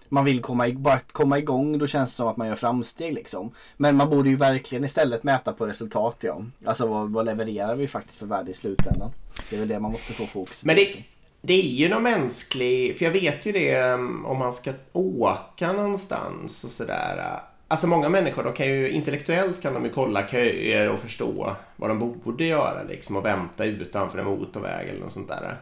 man 0.09 0.25
vill 0.25 0.41
komma, 0.41 0.69
bara 0.69 0.99
komma 0.99 1.37
igång. 1.37 1.77
Då 1.77 1.87
känns 1.87 2.09
det 2.09 2.15
som 2.15 2.27
att 2.27 2.37
man 2.37 2.47
gör 2.47 2.55
framsteg 2.55 3.13
liksom. 3.13 3.51
Men 3.77 3.95
man 3.95 4.09
borde 4.09 4.29
ju 4.29 4.35
verkligen 4.35 4.83
istället 4.83 5.23
mäta 5.23 5.53
på 5.53 5.67
resultat 5.67 6.17
ja. 6.19 6.41
Alltså 6.65 6.87
vad, 6.87 7.11
vad 7.11 7.25
levererar 7.25 7.75
vi 7.75 7.87
faktiskt 7.87 8.19
för 8.19 8.25
värde 8.25 8.51
i 8.51 8.53
slutändan. 8.53 9.11
Det 9.49 9.55
är 9.55 9.59
väl 9.59 9.67
det 9.67 9.79
man 9.79 9.91
måste 9.91 10.13
få 10.13 10.25
fokus 10.25 10.61
på. 10.61 10.67
Men 10.67 10.75
det, 10.75 11.03
det 11.41 11.53
är 11.53 11.75
ju 11.75 11.89
någon 11.89 12.03
mänsklig, 12.03 12.97
för 12.97 13.05
jag 13.05 13.11
vet 13.11 13.45
ju 13.45 13.51
det 13.51 13.81
um, 13.81 14.25
om 14.25 14.37
man 14.37 14.53
ska 14.53 14.73
åka 14.93 15.73
någonstans 15.73 16.63
och 16.63 16.71
sådär. 16.71 17.41
Alltså 17.67 17.87
många 17.87 18.09
människor, 18.09 18.43
de 18.43 18.53
kan 18.53 18.67
ju 18.67 18.89
intellektuellt 18.89 19.61
kan 19.61 19.73
de 19.73 19.85
ju 19.85 19.89
kolla 19.89 20.27
köer 20.27 20.89
och 20.89 20.99
förstå 20.99 21.55
vad 21.75 21.89
de 21.89 21.99
borde 21.99 22.45
göra 22.45 22.83
liksom 22.83 23.15
och 23.15 23.25
vänta 23.25 23.65
utanför 23.65 24.19
en 24.19 24.25
motorväg 24.25 24.89
eller 24.89 24.99
något 24.99 25.11
sånt 25.11 25.27
där. 25.27 25.57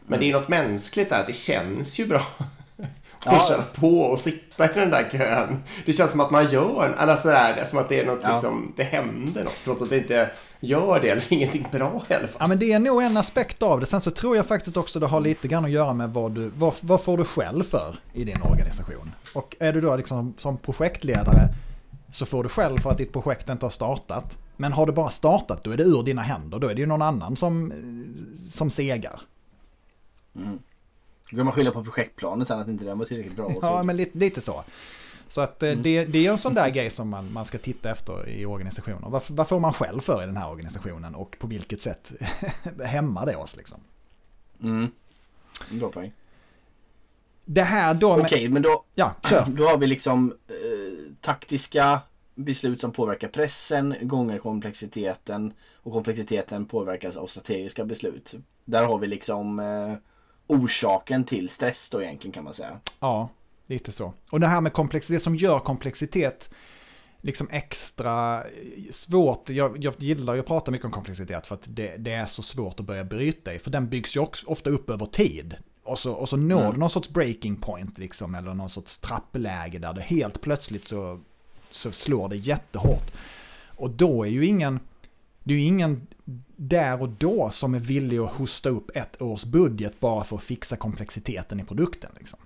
Men 0.00 0.18
mm. 0.18 0.20
det 0.20 0.28
är 0.28 0.40
något 0.40 0.48
mänskligt 0.48 1.10
där 1.10 1.20
att 1.20 1.26
det 1.26 1.32
känns 1.32 2.00
ju 2.00 2.06
bra 2.06 2.22
att 3.24 3.48
köra 3.48 3.62
på 3.62 4.00
och 4.00 4.18
sitta 4.18 4.64
i 4.64 4.74
den 4.74 4.90
där 4.90 5.08
kön. 5.12 5.62
Det 5.86 5.92
känns 5.92 6.10
som 6.10 6.20
att 6.20 6.30
man 6.30 6.50
gör, 6.50 6.96
eller 7.02 7.16
sådär, 7.16 7.64
som 7.64 7.78
att 7.78 7.88
det 7.88 8.00
är 8.00 8.06
något 8.06 8.20
ja. 8.22 8.30
liksom, 8.30 8.72
det 8.76 8.82
händer 8.82 9.44
något 9.44 9.64
trots 9.64 9.82
att 9.82 9.90
det 9.90 9.98
inte 9.98 10.30
gör 10.60 11.00
det 11.00 11.08
eller 11.08 11.24
ingenting 11.32 11.66
bra 11.72 12.02
i 12.08 12.14
alla 12.14 12.28
fall. 12.28 12.36
Ja 12.38 12.46
men 12.46 12.58
det 12.58 12.72
är 12.72 12.78
nog 12.78 13.02
en 13.02 13.16
aspekt 13.16 13.62
av 13.62 13.80
det. 13.80 13.86
Sen 13.86 14.00
så 14.00 14.10
tror 14.10 14.36
jag 14.36 14.46
faktiskt 14.46 14.76
också 14.76 15.00
det 15.00 15.06
har 15.06 15.20
lite 15.20 15.48
grann 15.48 15.64
att 15.64 15.70
göra 15.70 15.92
med 15.92 16.10
vad 16.10 16.32
du, 16.32 16.50
vad, 16.54 16.74
vad 16.80 17.02
får 17.02 17.18
du 17.18 17.24
själv 17.24 17.64
för 17.64 17.96
i 18.12 18.24
din 18.24 18.42
organisation. 18.42 19.12
Och 19.34 19.56
är 19.60 19.72
du 19.72 19.80
då 19.80 19.96
liksom 19.96 20.34
som 20.38 20.56
projektledare 20.56 21.48
så 22.10 22.26
får 22.26 22.42
du 22.42 22.48
själv 22.48 22.78
för 22.78 22.90
att 22.90 22.98
ditt 22.98 23.12
projekt 23.12 23.48
inte 23.48 23.66
har 23.66 23.70
startat. 23.70 24.38
Men 24.56 24.72
har 24.72 24.86
det 24.86 24.92
bara 24.92 25.10
startat 25.10 25.64
då 25.64 25.70
är 25.70 25.76
det 25.76 25.82
ur 25.82 26.02
dina 26.02 26.22
händer. 26.22 26.58
Då 26.58 26.68
är 26.68 26.74
det 26.74 26.80
ju 26.80 26.86
någon 26.86 27.02
annan 27.02 27.36
som, 27.36 27.72
som 28.50 28.70
segar. 28.70 29.20
Mm. 30.36 30.58
Då 31.30 31.36
kan 31.36 31.44
man 31.44 31.54
skylla 31.54 31.70
på 31.70 31.84
projektplanen 31.84 32.46
sen 32.46 32.58
att 32.58 32.68
inte 32.68 32.84
den 32.84 32.98
var 32.98 33.06
tillräckligt 33.06 33.36
bra. 33.36 33.54
ja, 33.62 33.82
men 33.82 33.96
lite, 33.96 34.18
lite 34.18 34.40
så. 34.40 34.64
Så 35.28 35.40
att 35.40 35.62
eh, 35.62 35.70
mm. 35.70 35.82
det, 35.82 36.04
det 36.04 36.26
är 36.26 36.30
en 36.30 36.38
sån 36.38 36.54
där 36.54 36.68
grej 36.68 36.90
som 36.90 37.08
man, 37.08 37.32
man 37.32 37.44
ska 37.44 37.58
titta 37.58 37.90
efter 37.90 38.28
i 38.28 38.46
organisationer. 38.46 39.08
Vad, 39.08 39.22
vad 39.28 39.48
får 39.48 39.60
man 39.60 39.72
själv 39.72 40.00
för 40.00 40.22
i 40.22 40.26
den 40.26 40.36
här 40.36 40.50
organisationen 40.50 41.14
och 41.14 41.36
på 41.38 41.46
vilket 41.46 41.80
sätt 41.80 42.12
hämmar 42.84 43.26
det 43.26 43.36
oss 43.36 43.56
liksom? 43.56 43.80
Mm. 44.62 44.90
Bra 45.70 45.90
poäng. 45.90 46.12
Det 47.44 47.62
här 47.62 47.94
då... 47.94 48.12
Okej, 48.12 48.24
okay, 48.24 48.48
men 48.48 48.62
då, 48.62 48.84
ja, 48.94 49.14
kör. 49.28 49.46
då 49.48 49.64
har 49.68 49.78
vi 49.78 49.86
liksom 49.86 50.34
eh, 50.48 51.12
taktiska 51.20 52.00
beslut 52.34 52.80
som 52.80 52.92
påverkar 52.92 53.28
pressen 53.28 53.94
gånger 54.00 54.38
komplexiteten 54.38 55.52
och 55.72 55.92
komplexiteten 55.92 56.66
påverkas 56.66 57.16
av 57.16 57.26
strategiska 57.26 57.84
beslut. 57.84 58.34
Där 58.64 58.84
har 58.84 58.98
vi 58.98 59.06
liksom 59.06 59.58
eh, 59.58 59.94
orsaken 60.48 61.24
till 61.24 61.48
stress 61.48 61.90
då 61.90 62.02
egentligen 62.02 62.32
kan 62.32 62.44
man 62.44 62.54
säga. 62.54 62.80
Ja, 63.00 63.28
lite 63.66 63.92
så. 63.92 64.12
Och 64.30 64.40
det 64.40 64.46
här 64.46 64.60
med 64.60 64.72
komplexitet, 64.72 65.20
det 65.20 65.24
som 65.24 65.36
gör 65.36 65.58
komplexitet 65.58 66.50
liksom 67.20 67.48
extra 67.50 68.44
svårt. 68.90 69.48
Jag, 69.48 69.84
jag 69.84 69.94
gillar 69.98 70.34
ju 70.34 70.40
att 70.40 70.46
prata 70.46 70.70
mycket 70.70 70.84
om 70.84 70.92
komplexitet 70.92 71.46
för 71.46 71.54
att 71.54 71.64
det, 71.64 71.96
det, 71.96 72.12
är 72.12 72.26
så 72.26 72.42
svårt 72.42 72.80
att 72.80 72.86
börja 72.86 73.04
bryta 73.04 73.54
i. 73.54 73.58
För 73.58 73.70
den 73.70 73.88
byggs 73.88 74.16
ju 74.16 74.20
också 74.20 74.46
ofta 74.46 74.70
upp 74.70 74.90
över 74.90 75.06
tid. 75.06 75.56
Och 75.82 75.98
så, 75.98 76.12
och 76.12 76.28
så 76.28 76.36
når 76.36 76.66
mm. 76.66 76.80
någon 76.80 76.90
sorts 76.90 77.08
breaking 77.08 77.56
point 77.56 77.98
liksom, 77.98 78.34
eller 78.34 78.54
någon 78.54 78.70
sorts 78.70 78.98
trappläge 78.98 79.78
där 79.78 79.92
det 79.92 80.00
helt 80.00 80.40
plötsligt 80.40 80.84
så, 80.84 81.20
så 81.70 81.92
slår 81.92 82.28
det 82.28 82.36
jättehårt. 82.36 83.12
Och 83.76 83.90
då 83.90 84.24
är 84.24 84.28
ju 84.28 84.46
ingen, 84.46 84.80
det 85.42 85.54
är 85.54 85.58
ju 85.58 85.64
ingen 85.64 86.06
där 86.56 87.02
och 87.02 87.08
då 87.08 87.50
som 87.50 87.74
är 87.74 87.78
villig 87.78 88.18
att 88.18 88.30
hosta 88.30 88.68
upp 88.68 88.96
ett 88.96 89.22
års 89.22 89.44
budget 89.44 90.00
bara 90.00 90.24
för 90.24 90.36
att 90.36 90.42
fixa 90.42 90.76
komplexiteten 90.76 91.60
i 91.60 91.64
produkten. 91.64 92.10
Liksom. 92.18 92.38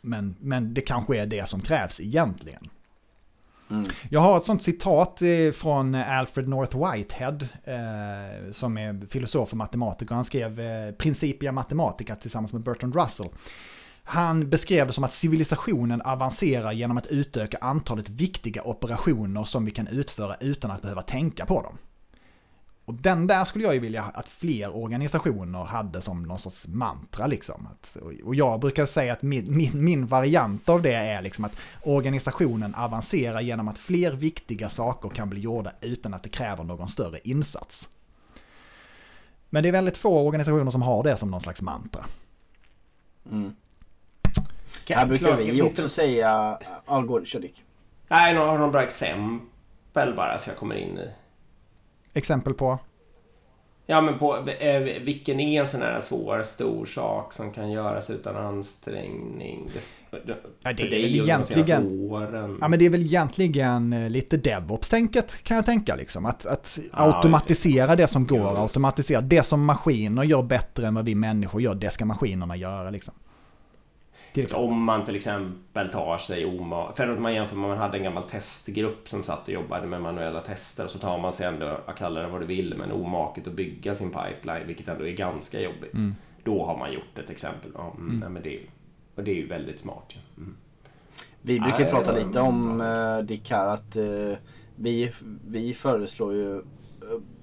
Men, 0.00 0.36
men 0.40 0.74
det 0.74 0.80
kanske 0.80 1.18
är 1.18 1.26
det 1.26 1.48
som 1.48 1.60
krävs 1.60 2.00
egentligen. 2.00 2.68
Mm. 3.70 3.84
Jag 4.10 4.20
har 4.20 4.36
ett 4.36 4.44
sånt 4.44 4.62
citat 4.62 5.22
eh, 5.22 5.50
från 5.52 5.94
Alfred 5.94 6.48
North 6.48 6.92
Whitehead, 6.92 7.38
eh, 7.64 8.52
som 8.52 8.78
är 8.78 9.06
filosof 9.06 9.50
och 9.50 9.56
matematiker. 9.56 10.14
Han 10.14 10.24
skrev 10.24 10.60
eh, 10.60 10.92
Principia 10.92 11.52
Mathematica 11.52 12.14
tillsammans 12.14 12.52
med 12.52 12.62
Bertrand 12.62 12.96
Russell. 12.96 13.28
Han 14.06 14.50
beskrev 14.50 14.86
det 14.86 14.92
som 14.92 15.04
att 15.04 15.12
civilisationen 15.12 16.02
avancerar 16.02 16.72
genom 16.72 16.96
att 16.96 17.06
utöka 17.06 17.58
antalet 17.60 18.08
viktiga 18.08 18.62
operationer 18.62 19.44
som 19.44 19.64
vi 19.64 19.70
kan 19.70 19.86
utföra 19.86 20.36
utan 20.40 20.70
att 20.70 20.82
behöva 20.82 21.02
tänka 21.02 21.46
på 21.46 21.62
dem. 21.62 21.78
Och 22.84 22.94
den 22.94 23.26
där 23.26 23.44
skulle 23.44 23.64
jag 23.64 23.74
ju 23.74 23.80
vilja 23.80 24.02
att 24.02 24.28
fler 24.28 24.76
organisationer 24.76 25.64
hade 25.64 26.00
som 26.00 26.22
någon 26.22 26.38
sorts 26.38 26.68
mantra 26.68 27.26
liksom. 27.26 27.68
och 28.24 28.34
jag 28.34 28.60
brukar 28.60 28.86
säga 28.86 29.12
att 29.12 29.22
min, 29.22 29.56
min, 29.56 29.84
min, 29.84 30.06
variant 30.06 30.68
av 30.68 30.82
det 30.82 30.94
är 30.94 31.22
liksom 31.22 31.44
att 31.44 31.56
organisationen 31.82 32.74
avancerar 32.74 33.40
genom 33.40 33.68
att 33.68 33.78
fler 33.78 34.12
viktiga 34.12 34.68
saker 34.68 35.08
kan 35.08 35.30
bli 35.30 35.40
gjorda 35.40 35.72
utan 35.80 36.14
att 36.14 36.22
det 36.22 36.28
kräver 36.28 36.64
någon 36.64 36.88
större 36.88 37.18
insats. 37.24 37.88
Men 39.50 39.62
det 39.62 39.68
är 39.68 39.72
väldigt 39.72 39.96
få 39.96 40.26
organisationer 40.26 40.70
som 40.70 40.82
har 40.82 41.02
det 41.02 41.16
som 41.16 41.30
någon 41.30 41.40
slags 41.40 41.62
mantra. 41.62 42.04
Mm. 43.30 43.54
Här 44.90 45.06
brukar 45.06 45.36
vi 45.36 45.62
också 45.62 45.82
det- 45.82 45.88
säga... 45.88 46.58
Ja, 46.86 47.00
gå, 47.00 47.24
kör 47.24 47.40
Dick. 47.40 47.62
Nej, 48.08 48.34
har 48.34 48.58
några 48.58 48.70
bra 48.72 48.82
exempel 48.82 50.14
bara 50.16 50.38
så 50.38 50.50
jag 50.50 50.56
kommer 50.56 50.74
in 50.74 50.98
i. 50.98 51.08
Exempel 52.14 52.54
på? 52.54 52.78
Ja, 53.86 54.00
men 54.00 54.18
på 54.18 54.36
eh, 54.48 54.80
vilken 54.80 55.40
är 55.40 55.60
en 55.60 55.68
sån 55.68 55.82
här 55.82 56.00
svår, 56.00 56.42
stor 56.42 56.86
sak 56.86 57.32
som 57.32 57.50
kan 57.52 57.70
göras 57.70 58.10
utan 58.10 58.36
ansträngning? 58.36 59.68
Det, 59.74 60.16
det, 60.26 60.36
Ja, 60.62 60.72
det 60.72 60.76
för 60.76 60.86
är 60.86 60.90
dig 60.90 61.14
senaste 61.26 61.54
egentligen- 61.54 62.00
Åren. 62.10 62.58
Ja 62.60 62.68
men 62.68 62.78
det 62.78 62.86
är 62.86 62.90
väl 62.90 63.00
egentligen 63.02 63.92
eh, 63.92 64.10
lite 64.10 64.36
DevOps-tänket 64.36 65.42
kan 65.42 65.54
jag 65.56 65.66
tänka 65.66 65.94
liksom. 65.96 66.26
Att, 66.26 66.46
att 66.46 66.78
Ja, 66.92 66.98
automatisera 67.16 67.96
det 67.96 68.06
som 68.06 68.26
går, 68.26 68.60
automatisera 68.62 69.20
det 69.20 69.42
som 69.42 69.64
maskiner 69.64 70.22
gör 70.24 70.42
bättre 70.42 70.86
än 70.86 70.94
vad 70.94 71.04
vi 71.04 71.14
människor 71.14 71.62
gör, 71.62 71.74
det 71.74 71.90
ska 71.90 72.04
maskinerna 72.04 72.56
göra 72.56 72.90
liksom. 72.90 73.14
Till 74.34 74.42
exempel. 74.42 74.68
Om 74.68 74.82
man 74.82 75.04
till 75.04 75.16
exempel 75.16 75.88
tar 75.88 76.18
sig 76.18 76.46
oma... 76.46 76.92
För 76.92 77.08
att 77.08 77.20
man 77.20 77.34
jämför 77.34 77.56
med 77.56 77.68
man 77.68 77.78
hade 77.78 77.98
en 77.98 78.04
gammal 78.04 78.22
testgrupp 78.22 79.08
som 79.08 79.22
satt 79.22 79.42
och 79.42 79.54
jobbade 79.54 79.86
med 79.86 80.02
manuella 80.02 80.40
tester 80.40 80.84
och 80.84 80.90
så 80.90 80.98
tar 80.98 81.18
man 81.18 81.32
sig 81.32 81.46
ändå, 81.46 81.80
jag 81.86 81.96
kallar 81.96 82.22
det 82.22 82.28
vad 82.28 82.40
du 82.40 82.46
vill, 82.46 82.74
men 82.78 82.92
omaket 82.92 83.46
att 83.46 83.52
bygga 83.52 83.94
sin 83.94 84.10
pipeline, 84.10 84.66
vilket 84.66 84.88
ändå 84.88 85.06
är 85.06 85.12
ganska 85.12 85.60
jobbigt. 85.60 85.94
Mm. 85.94 86.14
Då 86.44 86.64
har 86.64 86.78
man 86.78 86.92
gjort 86.92 87.18
ett 87.18 87.30
exempel. 87.30 87.70
Ja, 87.74 87.94
mm, 87.98 88.18
Nej, 88.18 88.28
men 88.28 88.42
det, 88.42 88.56
är, 88.56 88.60
och 89.14 89.24
det 89.24 89.30
är 89.30 89.34
ju 89.34 89.46
väldigt 89.46 89.80
smart. 89.80 90.04
ju. 90.08 90.42
Mm. 90.42 90.56
Vi 91.42 91.60
brukar 91.60 91.80
Nej, 91.80 91.90
prata 91.90 92.12
lite 92.12 92.40
om 92.40 92.80
uh, 92.80 93.18
Dick 93.18 93.50
här 93.50 93.66
att 93.66 93.96
eh, 93.96 94.38
vi, 94.76 95.12
vi 95.46 95.74
föreslår 95.74 96.34
ju 96.34 96.56
eh, 96.56 96.62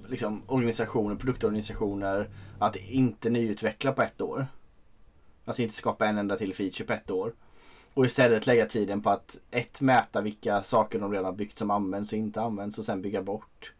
liksom 0.08 0.42
organisationer, 0.48 1.16
produktorganisationer 1.16 2.30
att 2.60 2.76
inte 2.76 3.30
nyutveckla 3.30 3.92
på 3.92 4.02
ett 4.02 4.22
år. 4.22 4.48
Alltså 5.46 5.62
inte 5.62 5.76
skapa 5.76 6.08
en 6.08 6.18
enda 6.18 6.38
till 6.38 6.54
feature 6.56 6.86
på 6.86 6.94
ett 6.94 7.12
år. 7.12 7.34
Och 7.94 8.06
istället 8.06 8.48
lägga 8.48 8.66
tiden 8.66 9.02
på 9.02 9.10
att 9.10 9.40
ett, 9.52 9.82
mäta 9.82 10.22
vilka 10.22 10.64
saker 10.64 11.00
de 11.00 11.12
redan 11.12 11.26
har 11.26 11.32
byggt 11.32 11.58
som 11.58 11.72
används 11.72 12.12
och 12.12 12.18
inte 12.18 12.42
används 12.42 12.78
och 12.78 12.86
sen 12.86 13.02
bygga 13.02 13.22
bort. 13.22 13.74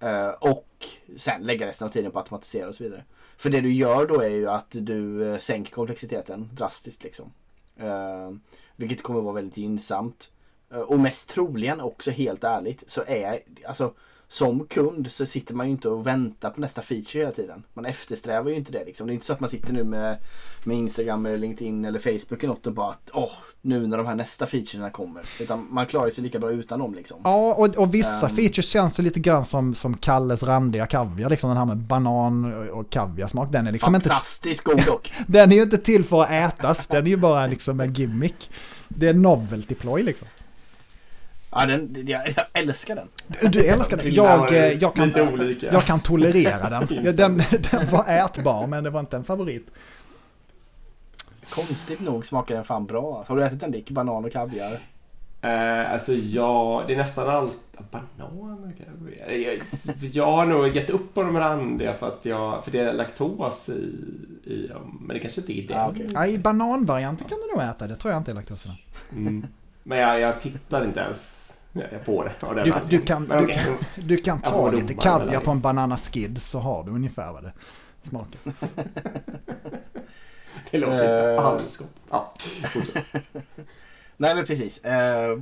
Eh, 0.00 0.28
och 0.28 0.86
sen 1.16 1.42
lägga 1.42 1.66
resten 1.66 1.88
av 1.88 1.92
tiden 1.92 2.12
på 2.12 2.18
att 2.18 2.22
automatisera 2.22 2.68
och 2.68 2.74
så 2.74 2.84
vidare. 2.84 3.04
För 3.36 3.50
det 3.50 3.60
du 3.60 3.72
gör 3.72 4.06
då 4.06 4.20
är 4.20 4.28
ju 4.28 4.48
att 4.48 4.70
du 4.70 5.32
eh, 5.32 5.38
sänker 5.38 5.72
komplexiteten 5.72 6.50
drastiskt 6.52 7.04
liksom. 7.04 7.32
Eh, 7.76 8.30
vilket 8.76 9.02
kommer 9.02 9.20
vara 9.20 9.34
väldigt 9.34 9.56
gynnsamt. 9.56 10.30
Och 10.86 10.98
mest 10.98 11.28
troligen 11.28 11.80
också 11.80 12.10
helt 12.10 12.44
ärligt 12.44 12.82
så 12.86 13.04
är 13.06 13.40
alltså 13.66 13.94
som 14.30 14.66
kund 14.66 15.12
så 15.12 15.26
sitter 15.26 15.54
man 15.54 15.66
ju 15.66 15.72
inte 15.72 15.88
och 15.88 16.06
väntar 16.06 16.50
på 16.50 16.60
nästa 16.60 16.82
feature 16.82 17.18
hela 17.20 17.32
tiden. 17.32 17.62
Man 17.74 17.84
eftersträvar 17.86 18.50
ju 18.50 18.56
inte 18.56 18.72
det 18.72 18.84
liksom. 18.84 19.06
Det 19.06 19.12
är 19.12 19.14
inte 19.14 19.26
så 19.26 19.32
att 19.32 19.40
man 19.40 19.50
sitter 19.50 19.72
nu 19.72 19.84
med, 19.84 20.18
med 20.64 20.76
Instagram 20.76 21.26
eller 21.26 21.38
LinkedIn 21.38 21.84
eller 21.84 21.98
Facebook 21.98 22.42
eller 22.44 22.54
något 22.54 22.66
och 22.66 22.72
bara 22.72 22.90
att 22.90 23.10
åh, 23.12 23.30
nu 23.62 23.86
när 23.86 23.96
de 23.96 24.06
här 24.06 24.14
nästa 24.14 24.46
featurerna 24.46 24.90
kommer. 24.90 25.22
Utan 25.40 25.66
man 25.70 25.86
klarar 25.86 26.10
sig 26.10 26.24
lika 26.24 26.38
bra 26.38 26.50
utan 26.50 26.78
dem 26.78 26.94
liksom. 26.94 27.20
Ja, 27.24 27.54
och, 27.54 27.76
och 27.78 27.94
vissa 27.94 28.28
Ehm. 28.28 28.36
features 28.36 28.68
känns 28.68 28.98
ju 28.98 29.02
lite 29.02 29.20
grann 29.20 29.44
som, 29.44 29.74
som 29.74 29.96
Kalles 29.96 30.42
randiga 30.42 30.86
kaviar, 30.86 31.30
liksom 31.30 31.48
den 31.50 31.56
här 31.56 31.64
med 31.64 31.76
banan 31.76 32.52
och- 32.54 32.78
och 32.78 32.90
kaviarsmak. 32.90 33.52
Den 33.52 33.66
är 33.66 33.72
liksom 33.72 33.94
inte, 33.94 34.08
Fantastiskt 34.08 34.64
god 34.64 34.84
dock. 34.86 35.12
den 35.26 35.52
är 35.52 35.56
ju 35.56 35.62
inte 35.62 35.78
till 35.78 36.04
för 36.04 36.22
att 36.22 36.30
ätas, 36.30 36.86
den 36.86 37.06
är 37.06 37.10
ju 37.10 37.16
bara 37.16 37.46
liksom 37.46 37.80
en 37.80 37.92
gimmick. 37.92 38.50
Det 38.88 39.08
är 39.08 39.14
novelty 39.14 39.74
ploy 39.74 40.02
liksom. 40.02 40.28
Ja, 41.50 41.66
den, 41.66 42.04
jag, 42.06 42.22
jag 42.36 42.46
älskar 42.52 42.96
den. 42.96 43.08
Du, 43.26 43.48
du 43.48 43.66
älskar 43.66 43.96
den. 43.96 44.14
Jag, 44.14 44.54
eh, 44.54 44.72
jag, 44.72 44.94
kan, 44.94 45.12
jag 45.60 45.84
kan 45.84 46.00
tolerera 46.00 46.70
den. 46.70 47.04
Den. 47.16 47.42
Den 47.70 47.90
var 47.90 48.08
ätbar, 48.08 48.66
men 48.66 48.84
det 48.84 48.90
var 48.90 49.00
inte 49.00 49.16
en 49.16 49.24
favorit. 49.24 49.70
Konstigt 51.50 52.00
Nog 52.00 52.26
smakar 52.26 52.54
den 52.54 52.64
fan 52.64 52.86
bra. 52.86 53.24
Har 53.28 53.36
du 53.36 53.44
ätit 53.44 53.62
en 53.62 53.70
Dick? 53.70 53.90
Banan 53.90 54.24
och 54.24 54.32
kaviar? 54.32 54.80
Eh, 55.40 55.92
alltså 55.92 56.12
ja, 56.12 56.84
det 56.86 56.92
är 56.92 56.96
nästan 56.96 57.28
allt... 57.28 57.58
Banan 57.90 58.72
kanske? 58.78 59.34
Jag, 59.34 59.62
jag 60.12 60.32
har 60.32 60.46
nog 60.46 60.76
gett 60.76 60.90
upp 60.90 61.14
på 61.14 61.22
de 61.22 61.38
randiga 61.38 61.94
för 61.94 62.08
att 62.08 62.24
jag... 62.24 62.64
För 62.64 62.70
det 62.70 62.78
är 62.78 62.92
laktos 62.92 63.68
i... 63.68 63.72
i 64.44 64.66
dem. 64.66 64.98
men 65.00 65.14
det 65.14 65.20
kanske 65.20 65.40
inte 65.40 65.52
är 65.52 65.68
det. 65.68 65.80
Ah, 65.80 65.88
okej. 65.88 66.08
Ja, 66.14 66.26
I 66.26 66.38
bananvarianten 66.38 67.28
kan 67.28 67.38
du 67.38 67.54
nog 67.54 67.70
äta, 67.70 67.86
det 67.86 67.96
tror 67.96 68.12
jag 68.12 68.20
inte 68.20 68.30
är 68.30 68.34
laktos 68.34 68.66
i 68.66 68.68
mm. 69.12 69.46
Men 69.88 69.98
jag, 69.98 70.20
jag 70.20 70.40
tittar 70.40 70.84
inte 70.84 71.00
ens 71.00 71.44
på 72.04 72.24
det. 72.24 72.46
av 72.46 72.54
den 72.54 72.64
Du, 72.64 72.74
du, 72.98 73.02
kan, 73.04 73.22
Men 73.22 73.38
du, 73.38 73.44
okej. 73.44 73.64
kan, 73.64 73.76
du 74.06 74.16
kan 74.16 74.40
ta 74.40 74.70
lite 74.70 74.94
kaviar 74.94 75.40
på 75.40 75.50
en 75.50 75.60
banana 75.60 75.96
skid 75.96 76.42
så 76.42 76.58
har 76.58 76.84
du 76.84 76.90
ungefär 76.90 77.32
vad 77.32 77.42
det 77.44 77.52
smakar. 78.02 78.40
Det 80.70 80.78
låter 80.78 80.94
inte 80.94 81.32
Eh. 81.32 81.44
alls 81.46 81.76
gott. 81.76 81.94
Ja. 82.10 82.34
Nej 84.16 84.34
men 84.34 84.44
precis. 84.46 84.84
Eh, 84.84 85.38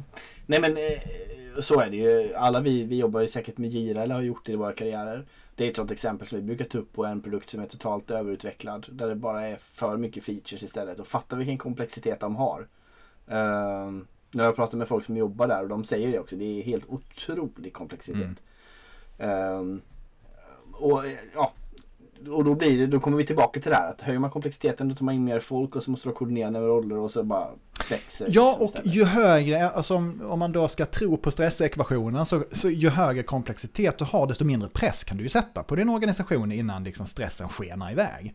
nej 0.46 0.60
men 0.60 0.72
eh, 0.72 1.60
så 1.60 1.80
är 1.80 1.90
det 1.90 1.96
ju. 1.96 2.34
Alla 2.34 2.60
vi, 2.60 2.84
vi 2.84 2.96
jobbar 2.96 3.20
ju 3.20 3.28
säkert 3.28 3.58
med 3.58 3.70
Gira 3.70 4.02
eller 4.02 4.14
har 4.14 4.22
gjort 4.22 4.46
det 4.46 4.52
i 4.52 4.56
våra 4.56 4.72
karriärer. 4.72 5.26
Det 5.54 5.64
är 5.64 5.70
ett 5.70 5.76
sånt 5.76 5.90
exempel 5.90 6.26
som 6.28 6.38
vi 6.38 6.44
brukar 6.44 6.64
ta 6.64 6.78
upp 6.78 6.92
på 6.92 7.04
en 7.06 7.20
produkt 7.22 7.50
som 7.50 7.60
är 7.60 7.66
totalt 7.66 8.10
överutvecklad. 8.10 8.86
Där 8.90 9.08
det 9.08 9.14
bara 9.14 9.46
är 9.48 9.56
för 9.56 9.96
mycket 9.96 10.24
features 10.24 10.62
istället. 10.62 10.98
Och 10.98 11.06
fatta 11.06 11.36
vilken 11.36 11.58
komplexitet 11.58 12.20
de 12.20 12.36
har. 12.36 12.66
Eh, 13.28 13.90
jag 14.30 14.56
pratar 14.56 14.78
med 14.78 14.88
folk 14.88 15.04
som 15.04 15.16
jobbar 15.16 15.48
där 15.48 15.62
och 15.62 15.68
de 15.68 15.84
säger 15.84 16.12
det 16.12 16.18
också. 16.18 16.36
Det 16.36 16.60
är 16.60 16.62
helt 16.62 16.84
otrolig 16.88 17.72
komplexitet. 17.72 18.36
Mm. 19.18 19.80
Eh, 19.80 19.80
och 20.72 21.02
ja, 21.34 21.52
och 22.30 22.44
då 22.44 22.54
blir 22.54 22.78
det, 22.78 22.86
då 22.86 23.00
kommer 23.00 23.16
vi 23.16 23.26
tillbaka 23.26 23.60
till 23.60 23.70
det 23.70 23.76
här 23.76 23.88
att 23.88 24.00
höjer 24.00 24.18
man 24.18 24.30
komplexiteten 24.30 24.88
då 24.88 24.94
tar 24.94 25.04
man 25.04 25.14
in 25.14 25.24
mer 25.24 25.40
folk 25.40 25.76
och 25.76 25.82
så 25.82 25.90
måste 25.90 26.08
du 26.08 26.12
koordinera 26.12 26.50
med 26.50 26.60
roller 26.60 26.96
och 26.96 27.10
så 27.10 27.22
bara 27.22 27.48
växer 27.90 28.26
Ja, 28.30 28.56
liksom 28.60 28.80
och 28.80 28.86
ju 28.94 29.04
högre, 29.04 29.70
alltså 29.70 29.94
om, 29.94 30.22
om 30.28 30.38
man 30.38 30.52
då 30.52 30.68
ska 30.68 30.86
tro 30.86 31.16
på 31.16 31.30
stressekvationen, 31.30 32.26
så, 32.26 32.44
så 32.52 32.70
ju 32.70 32.88
högre 32.88 33.22
komplexitet 33.22 33.98
du 33.98 34.04
har, 34.04 34.26
desto 34.26 34.44
mindre 34.44 34.68
press 34.68 35.04
kan 35.04 35.16
du 35.16 35.22
ju 35.22 35.28
sätta 35.28 35.62
på 35.62 35.76
din 35.76 35.88
organisation 35.88 36.52
innan 36.52 36.84
liksom 36.84 37.06
stressen 37.06 37.48
skenar 37.48 37.92
iväg. 37.92 38.34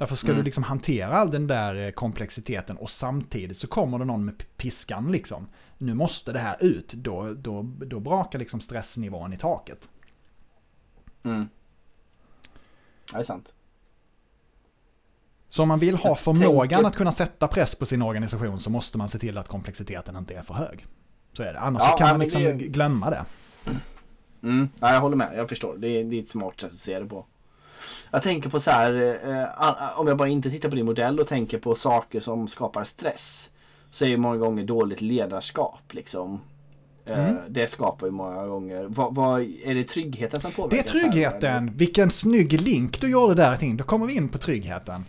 Därför 0.00 0.16
ska 0.16 0.26
Mm. 0.28 0.38
du 0.38 0.42
liksom 0.44 0.62
hantera 0.62 1.16
all 1.16 1.30
den 1.30 1.46
där 1.46 1.74
eh, 1.86 1.90
komplexiteten 1.90 2.76
och 2.76 2.90
samtidigt 2.90 3.56
så 3.58 3.66
kommer 3.66 3.98
det 3.98 4.04
någon 4.04 4.24
med 4.24 4.42
piskan 4.56 5.12
liksom. 5.12 5.46
Nu 5.78 5.94
måste 5.94 6.32
det 6.32 6.38
här 6.38 6.56
ut, 6.60 6.92
då, 6.92 7.34
då, 7.34 7.62
då 7.62 8.00
brakar 8.00 8.38
liksom 8.38 8.60
stressnivån 8.60 9.32
i 9.32 9.36
taket. 9.36 9.88
Mm. 11.22 11.48
Det 13.12 13.18
är 13.18 13.22
sant. 13.22 13.54
Så 15.48 15.62
om 15.62 15.68
man 15.68 15.78
vill 15.78 15.96
ha 15.96 16.16
förmågan 16.16 16.68
tänker- 16.68 16.86
att 16.88 16.96
kunna 16.96 17.12
sätta 17.12 17.48
press 17.48 17.74
på 17.74 17.86
sin 17.86 18.02
organisation 18.02 18.60
så 18.60 18.70
måste 18.70 18.98
man 18.98 19.08
se 19.08 19.18
till 19.18 19.38
att 19.38 19.48
komplexiteten 19.48 20.16
inte 20.16 20.34
är 20.34 20.42
för 20.42 20.54
hög. 20.54 20.86
Så 21.32 21.42
är 21.42 21.52
det, 21.52 21.60
annars 21.60 21.82
Ja, 21.82 21.96
kan 21.96 22.06
ja, 22.06 22.12
man 22.12 22.20
liksom 22.20 22.42
det- 22.42 22.52
glömma 22.52 23.10
det. 23.10 23.24
Mm. 24.42 24.68
Ja, 24.80 24.92
jag 24.92 25.00
håller 25.00 25.16
med, 25.16 25.32
jag 25.36 25.48
förstår. 25.48 25.76
Det 25.78 25.88
är, 25.88 26.04
det 26.04 26.16
är 26.18 26.22
ett 26.22 26.28
smart 26.28 26.60
sätt 26.60 26.72
att 26.72 26.78
se 26.78 26.98
det 27.00 27.06
på. 27.06 27.26
Jag 28.10 28.22
tänker 28.22 28.50
på 28.50 28.60
så 28.60 28.70
här, 28.70 29.18
eh, 29.30 29.44
a- 29.56 29.90
om 29.96 30.06
jag 30.06 30.16
bara 30.16 30.28
inte 30.28 30.50
tittar 30.50 30.68
på 30.68 30.76
din 30.76 30.86
modell 30.86 31.20
och 31.20 31.26
tänker 31.28 31.58
på 31.58 31.74
saker 31.74 32.20
som 32.20 32.48
skapar 32.48 32.84
stress. 32.84 33.50
Så 33.90 34.04
är 34.04 34.08
ju 34.08 34.16
många 34.16 34.36
gånger 34.36 34.64
dåligt 34.64 35.00
ledarskap 35.00 35.82
liksom. 35.90 36.40
Eh, 37.06 37.20
Mm. 37.30 37.36
Det 37.48 37.70
skapar 37.70 38.06
ju 38.06 38.12
många 38.12 38.46
gånger. 38.46 38.84
Vad, 38.88 39.14
vad, 39.14 39.40
är 39.64 39.74
det 39.74 39.84
tryggheten 39.84 40.40
som 40.40 40.50
Det 40.50 40.56
påverkas? 40.56 40.86
är 40.86 40.88
tryggheten. 41.00 41.76
Vilken 41.76 42.10
snygg 42.10 42.60
link 42.60 43.00
du 43.00 43.08
gjorde 43.10 43.34
där 43.34 43.56
till. 43.56 43.76
Då 43.76 43.84
kommer 43.84 44.06
vi 44.06 44.16
in 44.16 44.28
på 44.28 44.38
tryggheten. 44.38 45.04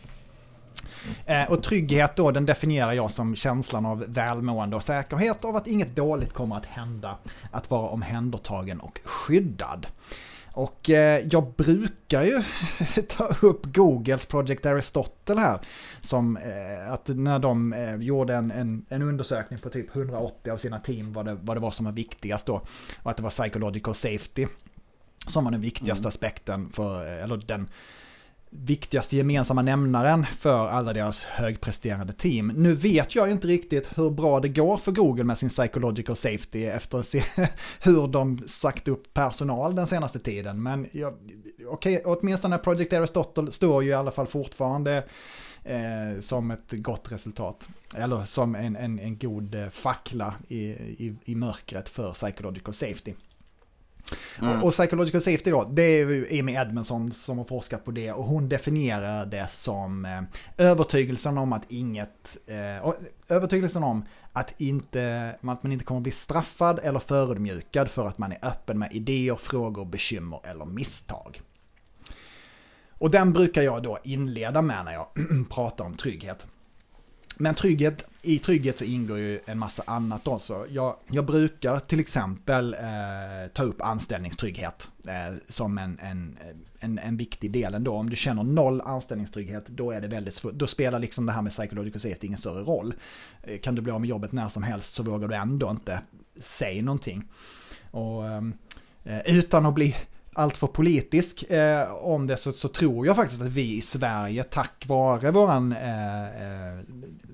Eh, 1.25 1.51
och 1.51 1.63
trygghet 1.63 2.15
då, 2.15 2.31
den 2.31 2.45
definierar 2.45 2.93
jag 2.93 3.11
som 3.11 3.35
känslan 3.35 3.85
av 3.85 4.05
välmående 4.07 4.75
och 4.75 4.83
säkerhet 4.83 5.45
av 5.45 5.55
att 5.55 5.67
inget 5.67 5.95
dåligt 5.95 6.33
kommer 6.33 6.55
att 6.57 6.65
hända. 6.65 7.17
Att 7.51 7.69
vara 7.69 7.87
omhändertagen 7.89 8.79
och 8.79 8.99
skyddad. 9.05 9.87
Och 10.53 10.89
eh, 10.89 11.27
jag 11.31 11.53
brukar 11.57 12.23
ju 12.23 12.43
ta 13.07 13.35
upp 13.41 13.65
Googles 13.65 14.25
Project 14.25 14.65
Aristotle 14.65 15.39
här. 15.39 15.59
Som 16.01 16.37
eh, 16.37 16.91
att 16.91 17.07
när 17.07 17.39
de 17.39 17.73
eh, 17.73 17.95
gjorde 17.95 18.35
en, 18.35 18.51
en, 18.51 18.85
en 18.89 19.01
undersökning 19.01 19.59
på 19.59 19.69
typ 19.69 19.95
180 19.95 20.51
av 20.51 20.57
sina 20.57 20.79
team 20.79 21.13
vad 21.13 21.25
det, 21.25 21.37
vad 21.41 21.57
det 21.57 21.61
var 21.61 21.71
som 21.71 21.85
var 21.85 21.93
viktigast 21.93 22.45
då. 22.45 22.61
Och 23.03 23.11
att 23.11 23.17
det 23.17 23.23
var 23.23 23.29
psychological 23.29 23.95
safety 23.95 24.47
som 25.27 25.43
var 25.43 25.51
den 25.51 25.61
viktigaste 25.61 26.07
aspekten 26.07 26.69
för, 26.71 27.05
eller 27.05 27.37
den 27.37 27.69
viktigaste 28.53 29.17
gemensamma 29.17 29.61
nämnaren 29.61 30.25
för 30.39 30.67
alla 30.67 30.93
deras 30.93 31.23
högpresterande 31.23 32.13
team. 32.13 32.47
Nu 32.47 32.73
vet 32.75 33.15
jag 33.15 33.31
inte 33.31 33.47
riktigt 33.47 33.87
hur 33.95 34.09
bra 34.09 34.39
det 34.39 34.49
går 34.49 34.77
för 34.77 34.91
Google 34.91 35.23
med 35.23 35.37
sin 35.37 35.49
psychological 35.49 36.15
safety 36.15 36.65
efter 36.65 36.97
att 36.97 37.05
se 37.05 37.23
hur 37.79 38.07
de 38.07 38.37
sagt 38.37 38.87
upp 38.87 39.13
personal 39.13 39.75
den 39.75 39.87
senaste 39.87 40.19
tiden. 40.19 40.63
Men 40.63 40.87
jag, 40.91 41.13
okej, 41.67 42.01
åtminstone 42.05 42.57
Project 42.57 42.93
Aristotle 42.93 43.51
står 43.51 43.83
ju 43.83 43.89
i 43.89 43.93
alla 43.93 44.11
fall 44.11 44.27
fortfarande 44.27 45.03
eh, 45.63 46.19
som 46.19 46.51
ett 46.51 46.71
gott 46.71 47.11
resultat. 47.11 47.69
Eller 47.95 48.25
som 48.25 48.55
en, 48.55 48.75
en, 48.75 48.99
en 48.99 49.17
god 49.17 49.55
eh, 49.55 49.69
fackla 49.69 50.33
i, 50.47 50.59
i, 50.59 51.15
i 51.25 51.35
mörkret 51.35 51.89
för 51.89 52.13
psychological 52.13 52.73
safety. 52.73 53.13
Mm. 54.41 54.63
Och, 54.63 54.71
psychological 54.71 55.21
safety 55.21 55.51
då, 55.51 55.63
det 55.63 55.81
är 55.81 56.07
ju 56.07 56.39
Amy 56.39 56.53
Edmondson 56.53 57.11
som 57.11 57.37
har 57.37 57.45
forskat 57.45 57.85
på 57.85 57.91
det 57.91 58.11
och 58.11 58.23
hon 58.23 58.49
definierar 58.49 59.25
det 59.25 59.47
som 59.49 60.05
eh, 60.05 60.21
övertygelsen 60.57 61.37
om 61.37 61.53
att 61.53 61.71
inget, 61.71 62.37
eh, 62.47 62.93
övertygelsen 63.27 63.83
om 63.83 64.05
att, 64.33 64.61
inte, 64.61 65.35
att 65.41 65.63
man 65.63 65.71
inte 65.71 65.85
kommer 65.85 66.01
bli 66.01 66.11
straffad 66.11 66.79
eller 66.83 66.99
förödmjukad 66.99 67.89
för 67.89 68.07
att 68.07 68.17
man 68.17 68.31
är 68.31 68.39
öppen 68.41 68.79
med 68.79 68.93
idéer, 68.93 69.35
frågor, 69.35 69.85
bekymmer 69.85 70.39
eller 70.43 70.65
misstag. 70.65 71.41
Och 73.01 73.11
den 73.11 73.33
brukar 73.33 73.61
jag 73.61 73.83
då 73.83 73.99
inleda 74.03 74.61
med 74.61 74.85
när 74.85 74.93
jag 74.93 75.07
pratar 75.49 75.85
om 75.85 75.97
trygghet. 75.97 76.47
Men 77.37 77.55
trygghet, 77.55 78.07
i 78.21 78.39
trygghet 78.39 78.77
så 78.77 78.83
ingår 78.83 79.17
ju 79.17 79.39
en 79.45 79.59
massa 79.59 79.83
annat 79.85 80.27
också. 80.27 80.65
Jag, 80.69 80.95
jag 81.07 81.25
brukar 81.25 81.79
till 81.79 81.99
exempel 81.99 82.73
eh, 82.73 83.51
ta 83.53 83.63
upp 83.63 83.81
anställningstrygghet 83.81 84.91
eh, 85.07 85.35
som 85.49 85.77
en, 85.77 85.99
en, 85.99 86.37
en, 86.79 86.99
en, 86.99 87.17
viktig 87.17 87.51
del 87.51 87.73
ändå. 87.73 87.93
Om 87.93 88.09
du 88.09 88.15
känner 88.15 88.43
noll 88.43 88.81
anställningstrygghet, 88.81 89.67
då 89.67 89.91
är 89.91 90.01
det 90.01 90.07
väldigt 90.07 90.35
svårt. 90.35 90.53
Då 90.53 90.67
spelar 90.67 90.99
liksom 90.99 91.25
det 91.25 91.31
här 91.31 91.41
med 91.41 91.51
psychological 91.51 92.01
safety 92.01 92.27
ingen 92.27 92.39
större 92.39 92.63
roll. 92.63 92.93
Eh, 93.43 93.59
kan 93.59 93.75
du 93.75 93.81
bli 93.81 93.91
av 93.91 94.01
med 94.01 94.09
jobbet 94.09 94.31
när 94.31 94.47
som 94.47 94.63
helst 94.63 94.93
så 94.93 95.03
vågar 95.03 95.27
du 95.27 95.35
ändå 95.35 95.69
inte 95.69 96.01
säga 96.41 96.83
någonting. 96.83 97.23
Och, 97.91 98.27
ehm, 98.27 98.53
eh, 99.03 99.19
utan 99.25 99.65
att 99.65 99.75
bli 99.75 99.95
alltför 100.33 100.67
politisk 100.67 101.51
eh, 101.51 101.91
om 101.91 102.27
det 102.27 102.37
så, 102.37 102.53
så, 102.53 102.67
tror 102.67 103.05
jag 103.05 103.15
faktiskt 103.15 103.41
att 103.41 103.47
vi 103.47 103.77
i 103.77 103.81
Sverige 103.81 104.43
tack 104.43 104.85
vare 104.87 105.31
våran 105.31 105.71
eh, 105.71 106.23
eh, 106.23 106.79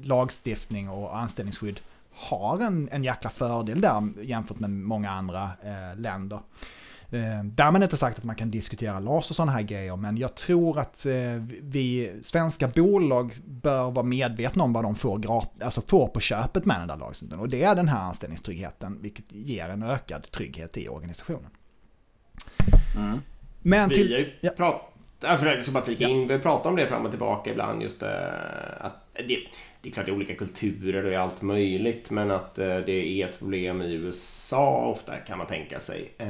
lagstiftning 0.04 0.90
och 0.90 1.18
anställningsskydd 1.18 1.80
har 2.12 2.60
en, 2.62 2.90
en 2.92 3.04
jäkla 3.04 3.30
fördel 3.30 3.82
där 3.82 4.14
jämfört 4.22 4.60
med 4.60 4.70
många 4.70 5.12
andra 5.12 5.52
eh, 5.64 6.00
länder. 6.00 6.40
Eh, 7.10 7.44
därmed 7.44 7.84
inte 7.84 7.98
sagt 7.98 8.18
att 8.18 8.24
man 8.24 8.36
kan 8.36 8.52
diskutera 8.52 9.00
LAS 9.00 9.30
och 9.30 9.36
sådana 9.36 9.52
här 9.52 9.62
grejer, 9.62 9.96
men 9.96 10.18
jag 10.18 10.36
tror 10.36 10.80
att 10.80 11.06
eh, 11.06 11.14
vi 11.62 12.14
svenska 12.22 12.68
bolag 12.68 13.34
bör 13.46 13.92
vara 13.92 14.06
medvetna 14.06 14.64
om 14.64 14.74
vad 14.74 14.84
de 14.84 14.96
får, 14.96 15.18
grat 15.18 15.64
alltså 15.64 15.82
får 15.82 16.08
på 16.08 16.20
köpet 16.20 16.66
med 16.66 16.80
den 16.80 16.88
där 16.88 16.98
lagstiftningen. 16.98 17.40
Och 17.40 17.50
det 17.50 17.64
är 17.64 17.76
den 17.76 17.88
här 17.88 18.00
anställningstryggheten, 18.00 19.02
vilket 19.02 19.32
ger 19.32 19.70
en 19.70 19.84
ökad 19.84 20.32
trygghet 20.32 20.78
i 20.78 20.90
organisationen. 20.90 21.52
Mm. 22.96 23.22
Men 23.62 23.90
till... 23.90 24.08
Vi 24.08 24.14
har 24.14 24.20
ju 24.20 24.32
ja. 24.42 24.50
pratat, 24.58 24.94
jag 25.20 25.64
ska 25.64 25.72
bara 25.72 25.84
flika 25.84 26.04
ja. 26.04 26.10
in, 26.10 26.28
vi 26.28 26.40
pratar 26.40 26.70
om 26.70 26.76
det 26.76 26.88
fram 26.88 27.06
och 27.06 27.12
tillbaka 27.12 27.52
ibland 27.52 27.82
just 27.82 28.04
äh, 28.04 28.10
att 28.80 29.08
det, 29.14 29.38
det 29.82 29.90
är 29.90 29.94
klart 29.94 30.06
det 30.06 30.12
är 30.12 30.16
olika 30.16 30.36
kulturer 30.36 31.06
och 31.06 31.22
allt 31.24 31.42
möjligt 31.42 32.10
men 32.10 32.32
att 32.32 32.60
äh, 32.60 32.78
det 32.78 33.22
är 33.22 33.28
ett 33.28 33.40
problem 33.40 33.82
i 33.82 33.94
USA 33.94 34.86
ofta 34.86 35.16
kan 35.16 35.38
man 35.38 35.48
tänka 35.48 35.80
sig. 35.80 36.14
Äh, 36.18 36.28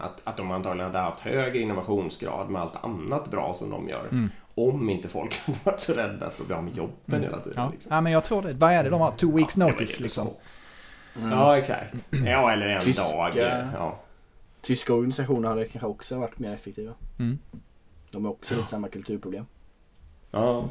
att, 0.00 0.20
att 0.24 0.36
de 0.36 0.50
antagligen 0.50 0.92
hade 0.92 1.04
haft 1.04 1.20
högre 1.20 1.58
innovationsgrad 1.58 2.50
med 2.50 2.62
allt 2.62 2.84
annat 2.84 3.30
bra 3.30 3.54
som 3.54 3.70
de 3.70 3.88
gör. 3.88 4.08
Mm. 4.10 4.30
Om 4.54 4.90
inte 4.90 5.08
folk 5.08 5.40
hade 5.46 5.58
varit 5.64 5.80
så 5.80 5.92
rädda 5.92 6.30
för 6.30 6.42
att 6.42 6.46
bli 6.46 6.56
av 6.56 6.64
med 6.64 6.76
jobben 6.76 6.94
mm. 7.06 7.22
hela 7.22 7.38
tiden. 7.38 7.52
Ja. 7.56 7.70
Liksom. 7.72 7.94
ja. 7.94 8.00
men 8.00 8.12
jag 8.12 8.24
tror 8.24 8.42
det. 8.42 8.52
Vad 8.52 8.72
är 8.72 8.84
det 8.84 8.90
de 8.90 9.00
har? 9.00 9.12
Two 9.12 9.36
weeks 9.36 9.56
ja, 9.56 9.66
notice 9.66 10.00
liksom? 10.00 10.28
Mm. 11.16 11.30
Ja 11.30 11.58
exakt. 11.58 11.94
Ja 12.26 12.52
eller 12.52 12.66
en 12.66 12.80
Tyska. 12.80 13.02
dag. 13.02 13.36
Ja. 13.74 13.98
Tyska 14.62 14.94
organisationer 14.94 15.48
hade 15.48 15.64
kanske 15.64 15.86
också 15.86 16.18
varit 16.18 16.38
mer 16.38 16.52
effektiva. 16.52 16.94
Mm. 17.18 17.38
De 18.12 18.24
har 18.24 18.32
också 18.32 18.56
lite 18.56 18.68
samma 18.68 18.88
kulturproblem. 18.88 19.46
Ja. 20.30 20.68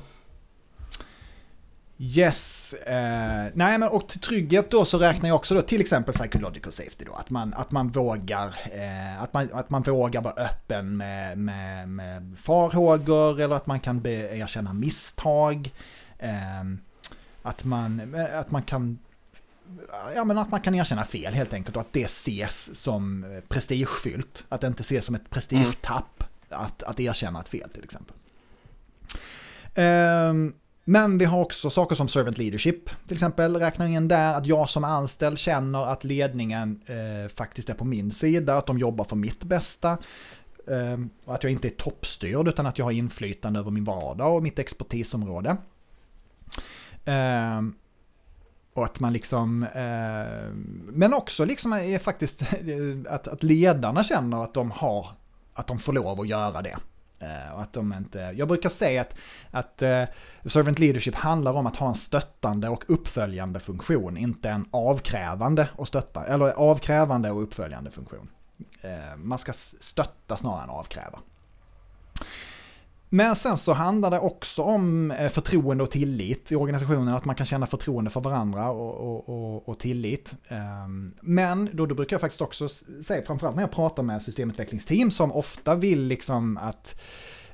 Yes. 1.98 2.74
Eh, 2.74 3.52
nej 3.54 3.78
men 3.78 3.84
och 3.84 4.08
till 4.08 4.20
trygghet 4.20 4.72
då 4.72 4.86
så 4.86 4.98
räknar 4.98 5.30
jag 5.30 5.36
också 5.36 5.56
då 5.56 5.62
till 5.62 5.82
exempel 5.82 6.14
psychological 6.14 6.72
safety 6.72 7.06
då. 7.06 7.14
Att 7.14 7.30
man, 7.30 7.54
att 7.54 7.72
man 7.72 7.90
vågar 7.90 8.56
eh, 8.74 9.22
att 9.22 9.34
man, 9.34 9.50
att 9.54 9.70
man 9.70 9.82
vågar 9.82 10.22
vara 10.22 10.34
öppen 10.34 10.98
med, 10.98 11.38
med, 11.38 11.90
med 11.90 12.40
farhågor 12.40 13.42
eller 13.42 13.56
att 13.56 13.68
man 13.68 13.80
kan 13.80 14.02
be, 14.02 14.38
erkänna 14.38 14.74
misstag. 14.74 15.74
Eh, 16.18 16.64
att, 17.42 17.64
man, 17.64 18.16
att 18.34 18.52
man 18.52 18.64
kan 18.64 19.00
ja, 20.16 20.24
men 20.24 20.38
att 20.38 20.52
man 20.52 20.62
kan 20.62 20.76
erkänna 20.76 21.04
fel 21.04 21.34
helt 21.34 21.54
enkelt 21.54 21.76
och 21.76 21.82
att 21.82 21.94
det 21.94 22.04
ses 22.04 22.80
som 22.82 23.24
eh, 23.24 23.40
prestigefyllt. 23.48 24.46
Att 24.50 24.62
det 24.62 24.68
inte 24.68 24.82
ses 24.82 25.06
som 25.06 25.16
ett 25.16 25.30
prestigetapp 25.30 26.24
mm. 26.50 26.66
att, 26.66 26.84
att 26.84 27.00
erkänna 27.00 27.40
ett 27.40 27.50
fel 27.50 27.70
till 27.70 27.84
exempel. 27.84 28.16
Um, 29.76 30.54
men 30.84 31.18
vi 31.18 31.26
har 31.26 31.40
också 31.40 31.70
saker 31.70 31.96
som 31.96 32.08
servant 32.08 32.38
leadership, 32.38 32.90
till 33.08 33.16
exempel 33.16 33.56
räknar 33.56 33.88
in 33.88 34.08
där 34.08 34.34
att 34.34 34.46
jag 34.46 34.70
som 34.70 34.84
anställd 34.84 35.40
känner 35.40 35.86
att 35.86 36.04
ledningen 36.04 36.82
eh, 36.86 37.30
faktiskt 37.30 37.70
är 37.70 37.74
på 37.74 37.86
min 37.86 38.12
sida, 38.12 38.58
att 38.58 38.68
de 38.68 38.80
jobbar 38.80 39.06
för 39.06 39.16
mitt 39.16 39.44
bästa. 39.44 39.98
Eh, 40.68 41.00
och 41.26 41.36
att 41.36 41.44
jag 41.44 41.52
inte 41.52 41.68
är 41.68 41.70
toppstyrd 41.70 42.48
utan 42.48 42.66
att 42.66 42.78
jag 42.78 42.86
har 42.86 42.92
inflytande 42.92 43.60
över 43.60 43.72
min 43.72 43.84
vardag 43.84 44.36
och 44.36 44.44
mitt 44.44 44.60
expertisområde. 44.60 45.58
Eh, 47.06 47.62
och 48.74 48.86
att 48.86 49.00
man 49.00 49.14
liksom, 49.14 49.64
eh, 49.64 50.54
men 50.88 51.14
också 51.14 51.46
liksom 51.46 51.74
är 51.74 52.00
faktiskt 52.00 52.42
eh, 52.42 53.14
att, 53.14 53.28
att 53.28 53.44
ledarna 53.44 54.04
känner 54.04 54.44
att 54.44 54.54
de 54.54 54.72
har, 54.72 55.08
att 55.54 55.68
de 55.68 55.80
får 55.80 55.94
lov 55.94 56.22
att 56.22 56.28
göra 56.28 56.62
det. 56.62 56.78
Eh, 57.20 57.54
och 57.54 57.62
att 57.62 57.74
de 57.74 57.94
inte, 57.94 58.20
jag 58.20 58.48
brukar 58.48 58.70
säga 58.70 59.02
att, 59.02 59.16
att 59.52 59.82
eh, 59.82 60.04
servant 60.46 60.80
leadership 60.80 61.16
handlar 61.16 61.54
om 61.54 61.68
att 61.68 61.76
ha 61.76 61.88
en 61.88 61.96
stöttande 61.96 62.70
och 62.70 62.84
uppföljande 62.88 63.60
funktion, 63.60 64.18
inte 64.18 64.50
en 64.50 64.66
avkrävande 64.72 65.70
och 65.76 65.88
stötta, 65.88 66.26
eller 66.26 66.50
avkrävande 66.50 67.32
och 67.32 67.44
uppföljande 67.44 67.92
funktion. 67.92 68.30
Eh, 68.82 69.16
man 69.18 69.38
ska 69.38 69.54
stötta 69.54 70.38
snarare 70.38 70.64
än 70.64 70.70
avkräva. 70.70 71.20
Men 73.14 73.36
sen 73.36 73.58
så 73.58 73.74
handlar 73.74 74.12
det 74.12 74.20
också 74.20 74.62
om 74.62 75.12
eh, 75.12 75.30
förtroende 75.30 75.84
och 75.84 75.92
tillit 75.92 76.52
i 76.52 76.56
organisationen, 76.56 77.16
att 77.16 77.26
man 77.26 77.36
kan 77.36 77.46
känna 77.46 77.68
förtroende 77.68 78.10
för 78.10 78.22
varandra 78.22 78.70
och, 78.70 78.96
och, 78.96 79.30
och, 79.30 79.70
och 79.70 79.80
tillit. 79.80 80.36
Ehm, 80.48 81.14
men 81.22 81.70
då, 81.74 81.86
då 81.86 81.96
brukar 81.96 82.14
jag 82.14 82.22
faktiskt 82.22 82.42
också 82.42 82.68
säga, 83.04 83.22
framförallt 83.26 83.56
när 83.56 83.64
jag 83.64 83.72
pratar 83.72 84.04
med 84.04 84.22
systemutvecklingsteam 84.22 85.12
som 85.12 85.32
ofta 85.32 85.76
vill 85.76 86.04
liksom 86.04 86.58
att 86.58 87.02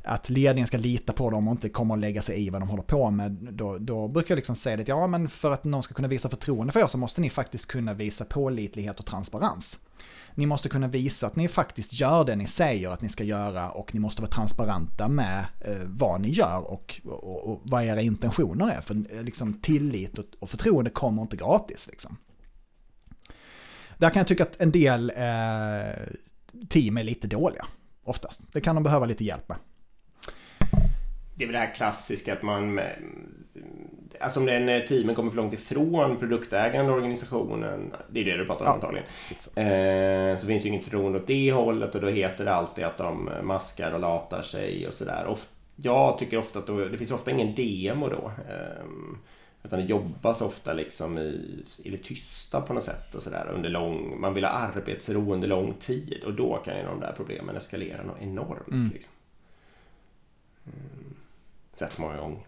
att 0.03 0.29
ledningen 0.29 0.67
ska 0.67 0.77
lita 0.77 1.13
på 1.13 1.29
dem 1.29 1.47
och 1.47 1.51
inte 1.51 1.69
komma 1.69 1.93
och 1.93 1.97
lägga 1.97 2.21
sig 2.21 2.45
i 2.45 2.49
vad 2.49 2.61
de 2.61 2.69
håller 2.69 2.83
på 2.83 3.11
med. 3.11 3.31
Då, 3.31 3.77
då 3.77 4.07
brukar 4.07 4.31
jag 4.31 4.35
liksom 4.35 4.55
säga 4.55 4.79
att 4.79 4.87
ja 4.87 5.07
men 5.07 5.29
för 5.29 5.53
att 5.53 5.63
någon 5.63 5.83
ska 5.83 5.93
kunna 5.93 6.07
visa 6.07 6.29
förtroende 6.29 6.73
för 6.73 6.79
er 6.79 6.87
så 6.87 6.97
måste 6.97 7.21
ni 7.21 7.29
faktiskt 7.29 7.67
kunna 7.67 7.93
visa 7.93 8.25
pålitlighet 8.25 8.99
och 8.99 9.05
transparens. 9.05 9.79
Ni 10.37 10.45
måste 10.45 10.69
kunna 10.69 10.87
visa 10.87 11.27
att 11.27 11.35
ni 11.35 11.47
faktiskt 11.47 11.93
gör 11.93 12.23
det 12.23 12.35
ni 12.35 12.47
säger 12.47 12.89
att 12.89 13.01
ni 13.01 13.09
ska 13.09 13.23
göra 13.23 13.71
och 13.71 13.93
ni 13.93 13.99
måste 13.99 14.21
vara 14.21 14.31
transparenta 14.31 15.07
med 15.07 15.45
eh, 15.59 15.77
vad 15.85 16.21
ni 16.21 16.29
gör 16.29 16.71
och, 16.71 17.01
och, 17.05 17.49
och, 17.49 17.61
vad 17.63 17.83
era 17.83 18.01
intentioner 18.01 18.69
är. 18.69 18.81
För 18.81 19.15
eh, 19.15 19.23
liksom, 19.23 19.53
tillit 19.53 20.17
och, 20.17 20.25
och 20.39 20.49
förtroende 20.49 20.89
kommer 20.89 21.21
inte 21.21 21.37
gratis. 21.37 21.87
Liksom. 21.91 22.17
Där 23.97 24.09
kan 24.09 24.19
jag 24.19 24.27
tycka 24.27 24.43
att 24.43 24.61
en 24.61 24.71
del 24.71 25.09
eh, 25.09 26.15
team 26.69 26.97
är 26.97 27.03
lite 27.03 27.27
dåliga, 27.27 27.65
oftast. 28.03 28.41
Det 28.51 28.61
kan 28.61 28.75
de 28.75 28.83
behöva 28.83 29.05
lite 29.05 29.23
hjälp 29.23 29.49
med 29.49 29.57
det 31.37 31.43
är 31.43 31.47
väl 31.47 31.53
det 31.53 31.59
här 31.59 31.73
klassiska 31.73 32.33
att 32.33 32.41
man... 32.41 32.79
Alltså 34.19 34.39
om 34.39 34.45
den 34.45 34.69
eh, 34.69 34.83
teamen 34.83 35.15
kommer 35.15 35.31
för 35.31 35.37
långt 35.37 35.53
ifrån 35.53 36.17
produktägande 36.17 36.91
organisationen, 36.91 37.93
det 38.09 38.19
är 38.19 38.25
det 38.25 38.37
du 38.37 38.45
pratar 38.45 38.65
om 38.65 38.69
ja. 38.69 38.73
antagligen, 38.73 39.07
eh, 39.55 40.39
så 40.39 40.47
finns 40.47 40.65
ju 40.65 40.69
inget 40.69 40.83
förtroende 40.83 41.19
åt 41.19 41.27
det 41.27 41.51
hållet 41.51 41.95
och 41.95 42.01
då 42.01 42.07
heter 42.07 42.45
det 42.45 42.53
alltid 42.53 42.85
att 42.85 42.97
de 42.97 43.29
maskar 43.43 43.91
och 43.91 43.99
latar 43.99 44.41
sig 44.41 44.87
och 44.87 44.93
sådär. 44.93 45.35
Jag 45.75 46.19
tycker 46.19 46.37
ofta 46.37 46.59
att 46.59 46.67
då, 46.67 46.85
det 46.85 46.97
finns 46.97 47.11
ofta 47.11 47.31
ingen 47.31 47.55
demo 47.55 48.09
då. 48.09 48.31
Eh, 48.49 48.85
utan 49.63 49.79
det 49.79 49.85
jobbas 49.85 50.41
ofta 50.41 50.73
liksom 50.73 51.17
i, 51.17 51.63
i 51.83 51.89
det 51.89 51.97
tysta 51.97 52.61
på 52.61 52.73
något 52.73 52.83
sätt 52.83 53.15
och 53.15 53.21
sådär 53.21 53.51
under 53.53 53.69
lång... 53.69 54.21
Man 54.21 54.33
vill 54.33 54.43
ha 54.43 54.51
arbetsro 54.51 55.33
under 55.33 55.47
lång 55.47 55.73
tid 55.73 56.23
och 56.25 56.33
då 56.33 56.61
kan 56.65 56.77
ju 56.77 56.83
de 56.83 56.99
där 56.99 57.13
problemen 57.17 57.57
eskalera 57.57 58.03
något 58.03 58.21
enormt. 58.21 58.67
Mm. 58.67 58.91
Liksom. 58.93 59.13
Mm 60.65 61.15
sett 61.77 61.97
många 61.97 62.17
gånger. 62.17 62.39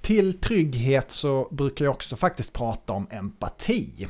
Till 0.00 0.40
trygghet 0.40 1.12
så 1.12 1.48
brukar 1.50 1.84
jag 1.84 1.94
också 1.94 2.16
faktiskt 2.16 2.52
prata 2.52 2.92
om 2.92 3.06
empati. 3.10 4.08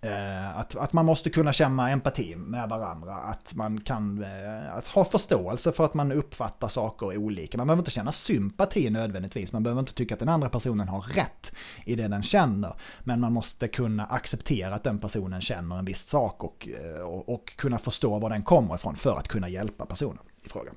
Eh, 0.00 0.58
att, 0.58 0.76
att 0.76 0.92
man 0.92 1.04
måste 1.04 1.30
kunna 1.30 1.52
känna 1.52 1.90
empati 1.90 2.36
med 2.36 2.68
varandra, 2.68 3.14
att 3.14 3.54
man 3.54 3.80
kan 3.80 4.22
eh, 4.22 4.76
att 4.76 4.88
ha 4.88 5.04
förståelse 5.04 5.72
för 5.72 5.84
att 5.84 5.94
man 5.94 6.12
uppfattar 6.12 6.68
saker 6.68 7.16
olika. 7.16 7.58
Man 7.58 7.66
behöver 7.66 7.80
inte 7.80 7.90
känna 7.90 8.12
sympati 8.12 8.90
nödvändigtvis, 8.90 9.52
man 9.52 9.62
behöver 9.62 9.80
inte 9.80 9.94
tycka 9.94 10.14
att 10.14 10.20
den 10.20 10.28
andra 10.28 10.48
personen 10.48 10.88
har 10.88 11.00
rätt 11.00 11.52
i 11.84 11.94
det 11.94 12.08
den 12.08 12.22
känner. 12.22 12.76
Men 13.00 13.20
man 13.20 13.32
måste 13.32 13.68
kunna 13.68 14.06
acceptera 14.06 14.74
att 14.74 14.84
den 14.84 14.98
personen 14.98 15.40
känner 15.40 15.78
en 15.78 15.84
viss 15.84 16.08
sak 16.08 16.44
och, 16.44 16.68
eh, 16.68 17.00
och, 17.00 17.28
och 17.28 17.56
kunna 17.56 17.78
förstå 17.78 18.18
var 18.18 18.30
den 18.30 18.42
kommer 18.42 18.74
ifrån 18.74 18.96
för 18.96 19.16
att 19.18 19.28
kunna 19.28 19.48
hjälpa 19.48 19.86
personen 19.86 20.22
i 20.44 20.48
fråga. 20.48 20.72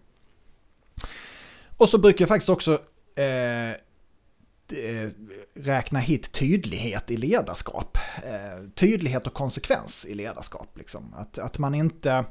Och 1.77 1.89
så 1.89 1.97
brukar 1.97 2.23
jag 2.23 2.29
faktiskt 2.29 2.49
också 2.49 2.79
eh, 3.15 3.69
eh, 4.77 5.09
räkna 5.55 5.99
hit 5.99 6.31
tydlighet 6.31 7.11
i 7.11 7.17
ledarskap. 7.17 7.97
Eh, 8.23 8.63
tydlighet 8.75 9.27
och 9.27 9.33
konsekvens 9.33 10.05
i 10.09 10.13
ledarskap. 10.13 10.77
Liksom. 10.77 11.13
Att, 11.17 11.37
att 11.37 11.57
man 11.57 11.75
inte 11.75 12.25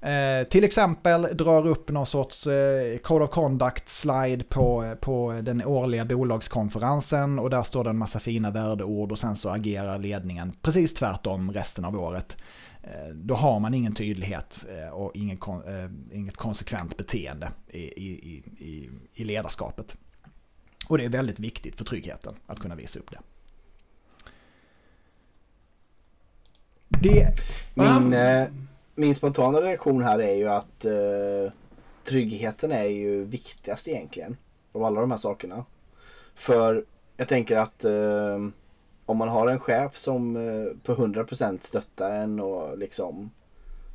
eh, 0.00 0.48
till 0.50 0.64
exempel 0.64 1.22
drar 1.32 1.66
upp 1.66 1.88
någon 1.88 2.06
sorts 2.06 2.46
eh, 2.46 2.98
Code 2.98 3.24
of 3.24 3.30
Conduct-slide 3.30 4.44
på, 4.48 4.96
på 5.00 5.40
den 5.42 5.64
årliga 5.64 6.04
bolagskonferensen 6.04 7.38
och 7.38 7.50
där 7.50 7.62
står 7.62 7.84
det 7.84 7.90
en 7.90 7.98
massa 7.98 8.20
fina 8.20 8.50
värdeord 8.50 9.12
och 9.12 9.18
sen 9.18 9.36
så 9.36 9.48
agerar 9.48 9.98
ledningen 9.98 10.52
precis 10.62 10.94
tvärtom 10.94 11.52
resten 11.52 11.84
av 11.84 12.00
året. 12.00 12.36
Eh, 12.82 13.08
då 13.14 13.34
har 13.34 13.60
man 13.60 13.74
ingen 13.74 13.94
tydlighet 13.94 14.66
eh, 14.68 14.88
och 14.88 15.16
ingen, 15.16 15.38
eh, 15.66 16.16
inget 16.18 16.36
konsekvent 16.36 16.96
beteende 16.96 17.52
i, 17.68 17.78
i, 17.78 18.42
i, 18.58 18.90
i 19.14 19.24
ledarskapet. 19.24 19.96
Och 20.88 20.98
det 20.98 21.04
är 21.04 21.08
väldigt 21.08 21.40
viktigt 21.40 21.76
för 21.78 21.84
tryggheten 21.84 22.34
att 22.46 22.58
kunna 22.58 22.74
visa 22.74 22.98
upp 22.98 23.10
det. 23.10 23.18
det 26.88 27.34
min, 27.74 28.16
min 28.94 29.14
spontana 29.14 29.60
reaktion 29.60 30.02
här 30.02 30.18
är 30.18 30.34
ju 30.34 30.48
att 30.48 30.86
tryggheten 32.08 32.72
är 32.72 32.84
ju 32.84 33.24
viktigast 33.24 33.88
egentligen. 33.88 34.36
Av 34.72 34.84
alla 34.84 35.00
de 35.00 35.10
här 35.10 35.18
sakerna. 35.18 35.64
För 36.34 36.84
jag 37.16 37.28
tänker 37.28 37.58
att 37.58 37.84
uh, 37.84 38.48
om 39.06 39.16
man 39.16 39.28
har 39.28 39.48
en 39.48 39.58
chef 39.58 39.96
som 39.96 40.36
eh, 40.36 40.76
på 40.82 40.94
100% 40.94 41.58
stöttar 41.60 42.14
en 42.14 42.40
och 42.40 42.78
liksom 42.78 43.30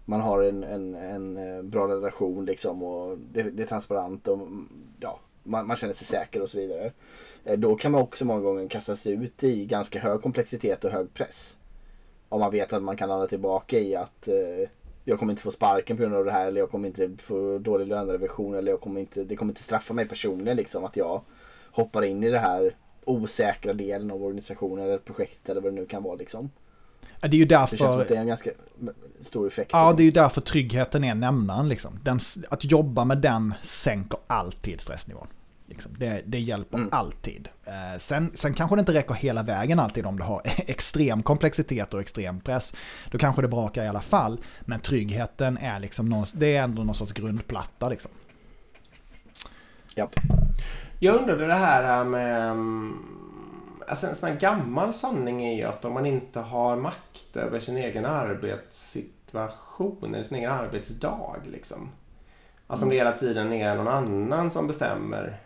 man 0.06 0.22
har 0.22 0.42
en, 0.42 0.64
en, 0.64 0.96
en 0.96 1.38
eh, 1.38 1.64
bra 1.64 1.88
relation 1.88 2.46
liksom 2.46 2.84
och 2.84 3.18
det, 3.18 3.44
det 3.44 3.64
är 3.64 3.68
transparent 3.68 4.28
och 4.28 4.48
ja, 5.00 5.20
man, 5.44 5.68
man, 5.68 5.78
känner 5.78 5.94
sig 5.94 6.08
säker 6.08 6.42
och 6.42 6.50
så 6.50 6.58
vidare. 6.58 6.92
Eh, 7.46 7.60
då 7.60 7.76
kan 7.76 7.92
man 7.92 8.02
också 8.02 8.26
många 8.26 8.42
gånger 8.42 8.68
kastas 8.68 9.08
ut 9.08 9.44
i 9.44 9.66
ganska 9.66 10.00
hög 10.00 10.22
komplexitet 10.22 10.86
och 10.86 10.92
hög 10.92 11.14
press. 11.14 11.58
Om 12.30 12.40
man 12.40 12.52
vet 12.52 12.74
att 12.74 12.84
man 12.84 12.98
kan 12.98 13.10
landa 13.10 13.28
tillbaka 13.28 13.80
i 13.80 13.96
att 13.96 14.28
eh, 14.28 14.70
jag 15.04 15.20
kommer 15.20 15.34
inte 15.34 15.44
få 15.44 15.52
sparken 15.52 15.98
på 15.98 16.04
grund 16.04 16.16
av 16.16 16.26
det 16.26 16.32
här 16.32 16.48
eller 16.48 16.60
jag 16.60 16.72
kommer 16.72 16.88
inte 16.88 17.10
få 17.18 17.58
dålig 17.58 17.88
lönerevision 17.88 18.56
eller 18.56 18.72
jag 18.72 18.82
kommer 18.82 19.02
inte, 19.02 19.24
det 19.24 19.36
kommer 19.36 19.52
inte 19.52 19.64
straffa 19.64 19.94
mig 19.94 20.08
personligen 20.08 20.58
liksom 20.58 20.86
att 20.86 20.98
jag 20.98 21.22
hoppar 21.72 22.04
in 22.04 22.24
i 22.24 22.30
det 22.30 22.40
här 22.40 22.76
osäkra 23.08 23.74
delen 23.74 24.12
av 24.12 24.24
organisationen 24.24 24.86
eller 24.86 24.98
projektet 24.98 25.50
eller 25.50 25.62
vad 25.62 25.72
det 25.72 25.76
nu 25.76 25.86
kan 25.86 26.04
vara 26.04 26.16
liksom. 26.16 26.50
Det 27.22 27.28
är 27.28 27.34
ju 27.34 27.46
därför... 27.46 27.76
Det 27.76 27.80
känns 27.80 27.92
som 27.92 28.02
att 28.02 28.08
det 28.08 28.16
är 28.16 28.20
en 28.20 28.28
ganska 28.28 28.52
stor 29.22 29.48
effekt. 29.48 29.70
Ja, 29.74 29.84
liksom. 29.84 29.98
det 29.98 30.04
är 30.04 30.06
ju 30.06 30.12
därför 30.12 30.42
tryggheten 30.42 31.04
är 31.04 31.16
nämnaren 31.16 31.70
liksom. 31.70 32.00
Den, 32.04 32.20
att 32.50 32.64
jobba 32.64 33.06
med 33.06 33.18
den 33.18 33.54
sänker 33.64 34.20
alltid 34.28 34.82
stressnivån. 34.82 35.28
Liksom. 35.68 35.92
Det, 35.98 36.22
det 36.26 36.40
hjälper 36.40 36.78
mm. 36.78 36.90
alltid. 36.92 37.50
Eh, 37.66 38.00
sen, 38.00 38.32
sen 38.34 38.54
kanske 38.54 38.76
det 38.76 38.80
inte 38.80 38.94
räcker 38.94 39.14
hela 39.14 39.44
vägen 39.44 39.80
alltid 39.80 40.06
om 40.06 40.18
du 40.18 40.24
har 40.24 40.42
extrem 40.46 41.24
komplexitet 41.24 41.94
och 41.94 42.00
extrem 42.00 42.40
press. 42.40 42.74
Då 43.12 43.18
kanske 43.18 43.42
det 43.42 43.48
brakar 43.48 43.84
i 43.84 43.88
alla 43.88 44.02
fall. 44.02 44.40
Men 44.62 44.80
tryggheten 44.80 45.58
är 45.58 45.80
liksom 45.80 46.10
någon, 46.10 46.26
det 46.34 46.56
är 46.56 46.64
ändå 46.64 46.84
någon 46.84 46.96
sorts 46.96 47.14
grundplatta 47.14 47.90
liksom. 47.90 48.12
Japp. 49.96 50.16
Jag 51.00 51.16
undrade 51.16 51.48
det 51.48 51.54
här 51.54 52.00
äh, 52.00 52.06
med... 52.06 52.52
Mm, 52.52 52.98
alltså 53.88 54.08
en 54.08 54.16
sån 54.16 54.30
här 54.30 54.40
gammal 54.40 54.94
sanning 54.94 55.46
är 55.46 55.58
ju 55.58 55.64
att 55.64 55.86
om 55.86 55.94
man 55.94 56.06
inte 56.06 56.40
har 56.40 56.76
makt 56.76 57.36
över 57.36 57.60
sin 57.60 57.78
egen 57.78 58.06
arbetssituation 58.06 60.16
eller 60.16 60.24
sin 60.24 60.38
egen 60.38 60.52
arbetsdag 60.52 61.36
liksom. 61.52 61.90
Alltså 62.68 62.86
om 62.86 62.90
det 62.90 62.96
hela 62.96 63.18
tiden 63.18 63.54
är 63.54 63.76
någon 63.76 63.88
annan 63.88 64.52
som 64.52 64.68
bestämmer 64.68 65.40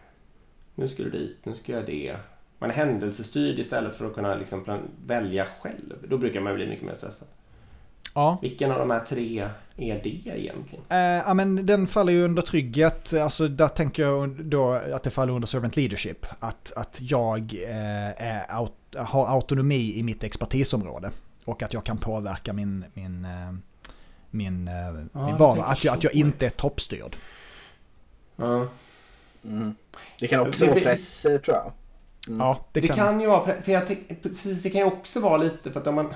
nu 0.76 0.88
ska 0.88 1.04
du 1.04 1.10
dit, 1.10 1.38
nu 1.44 1.54
ska 1.54 1.72
jag 1.72 1.86
det. 1.86 2.16
Man 2.60 2.70
är 2.70 2.74
händelsestyrd 2.74 3.60
istället 3.60 3.96
för 3.96 4.06
att 4.06 4.14
kunna 4.14 4.36
liksom 4.36 4.88
välja 5.06 5.48
själv. 5.62 6.08
Då 6.10 6.18
brukar 6.18 6.42
man 6.42 6.56
bli 6.56 6.68
mycket 6.68 6.86
mer 6.86 6.94
stressad. 6.94 7.28
Ja. 8.14 8.38
Vilken 8.42 8.72
av 8.72 8.80
de 8.80 8.92
här 8.92 9.00
tre 9.00 9.50
är 9.78 10.00
det 10.04 10.10
egentligen? 10.26 10.84
Eh, 10.90 10.98
ja, 10.98 11.34
men 11.34 11.66
den 11.66 11.88
faller 11.88 12.14
ju 12.14 12.24
under 12.24 12.42
trygghet. 12.42 13.14
Alltså, 13.14 13.48
där 13.48 13.68
tänker 13.68 14.04
jag 14.04 14.46
då 14.46 14.72
att 14.72 15.04
det 15.04 15.10
faller 15.10 15.34
under 15.34 15.48
servant 15.48 15.76
leadership. 15.76 16.26
Att, 16.40 16.74
att 16.76 16.98
jag 17.02 17.54
eh, 17.64 18.24
är, 18.28 18.46
har 18.98 19.28
autonomi 19.28 19.94
i 19.96 20.04
mitt 20.04 20.24
expertisområde. 20.24 21.12
Och 21.46 21.64
att 21.64 21.74
jag 21.74 21.84
kan 21.84 21.98
påverka 21.98 22.54
min, 22.54 22.86
min, 22.94 23.26
eh, 23.26 23.54
min, 24.30 24.68
eh, 24.68 24.74
ja, 25.14 25.26
min 25.26 25.38
vardag. 25.38 25.66
Att 25.68 25.84
jag, 25.84 25.98
att 25.98 26.04
jag 26.04 26.14
inte 26.14 26.46
är 26.46 26.50
toppstyrd. 26.50 27.16
Ja. 28.36 28.68
Mm. 29.44 29.76
Det 30.20 30.28
kan 30.28 30.48
också 30.48 30.66
vara 30.66 30.80
press 30.80 31.22
tror 31.22 31.42
jag. 31.58 31.72
Mm. 32.28 32.40
Ja, 32.40 32.66
det, 32.72 32.82
det 32.82 32.88
kan... 32.88 32.98
kan 32.98 33.22
ju 33.22 33.28
vara 33.28 33.62
för 33.62 33.72
jag 33.72 33.88
precis, 34.22 34.64
Det 34.64 34.70
kan 34.70 34.82
ju 34.82 34.88
också 34.88 35.20
vara 35.20 35.38
lite 35.38 35.72
för 35.72 35.80
att 35.80 35.88
om 35.88 35.96
man 35.96 36.14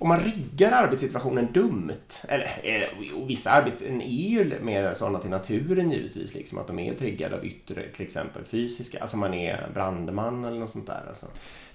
om 0.00 0.08
man 0.08 0.20
riggar 0.20 0.72
arbetssituationen 0.72 1.52
dumt, 1.52 2.24
eller 2.28 2.46
eh, 2.62 3.14
och 3.22 3.30
vissa 3.30 3.50
arbeten 3.50 4.02
är 4.02 4.28
ju 4.30 4.60
mer 4.60 4.94
sådana 4.94 5.18
till 5.18 5.30
naturen 5.30 5.90
givetvis, 5.90 6.34
liksom 6.34 6.58
att 6.58 6.66
de 6.66 6.78
är 6.78 6.94
triggade 6.94 7.36
av 7.36 7.44
yttre, 7.46 7.88
till 7.88 8.04
exempel 8.06 8.44
fysiska, 8.44 8.98
alltså 8.98 9.16
man 9.16 9.34
är 9.34 9.70
brandman 9.74 10.44
eller 10.44 10.58
något 10.58 10.70
sånt 10.70 10.86
där. 10.86 11.04
Alltså, 11.08 11.26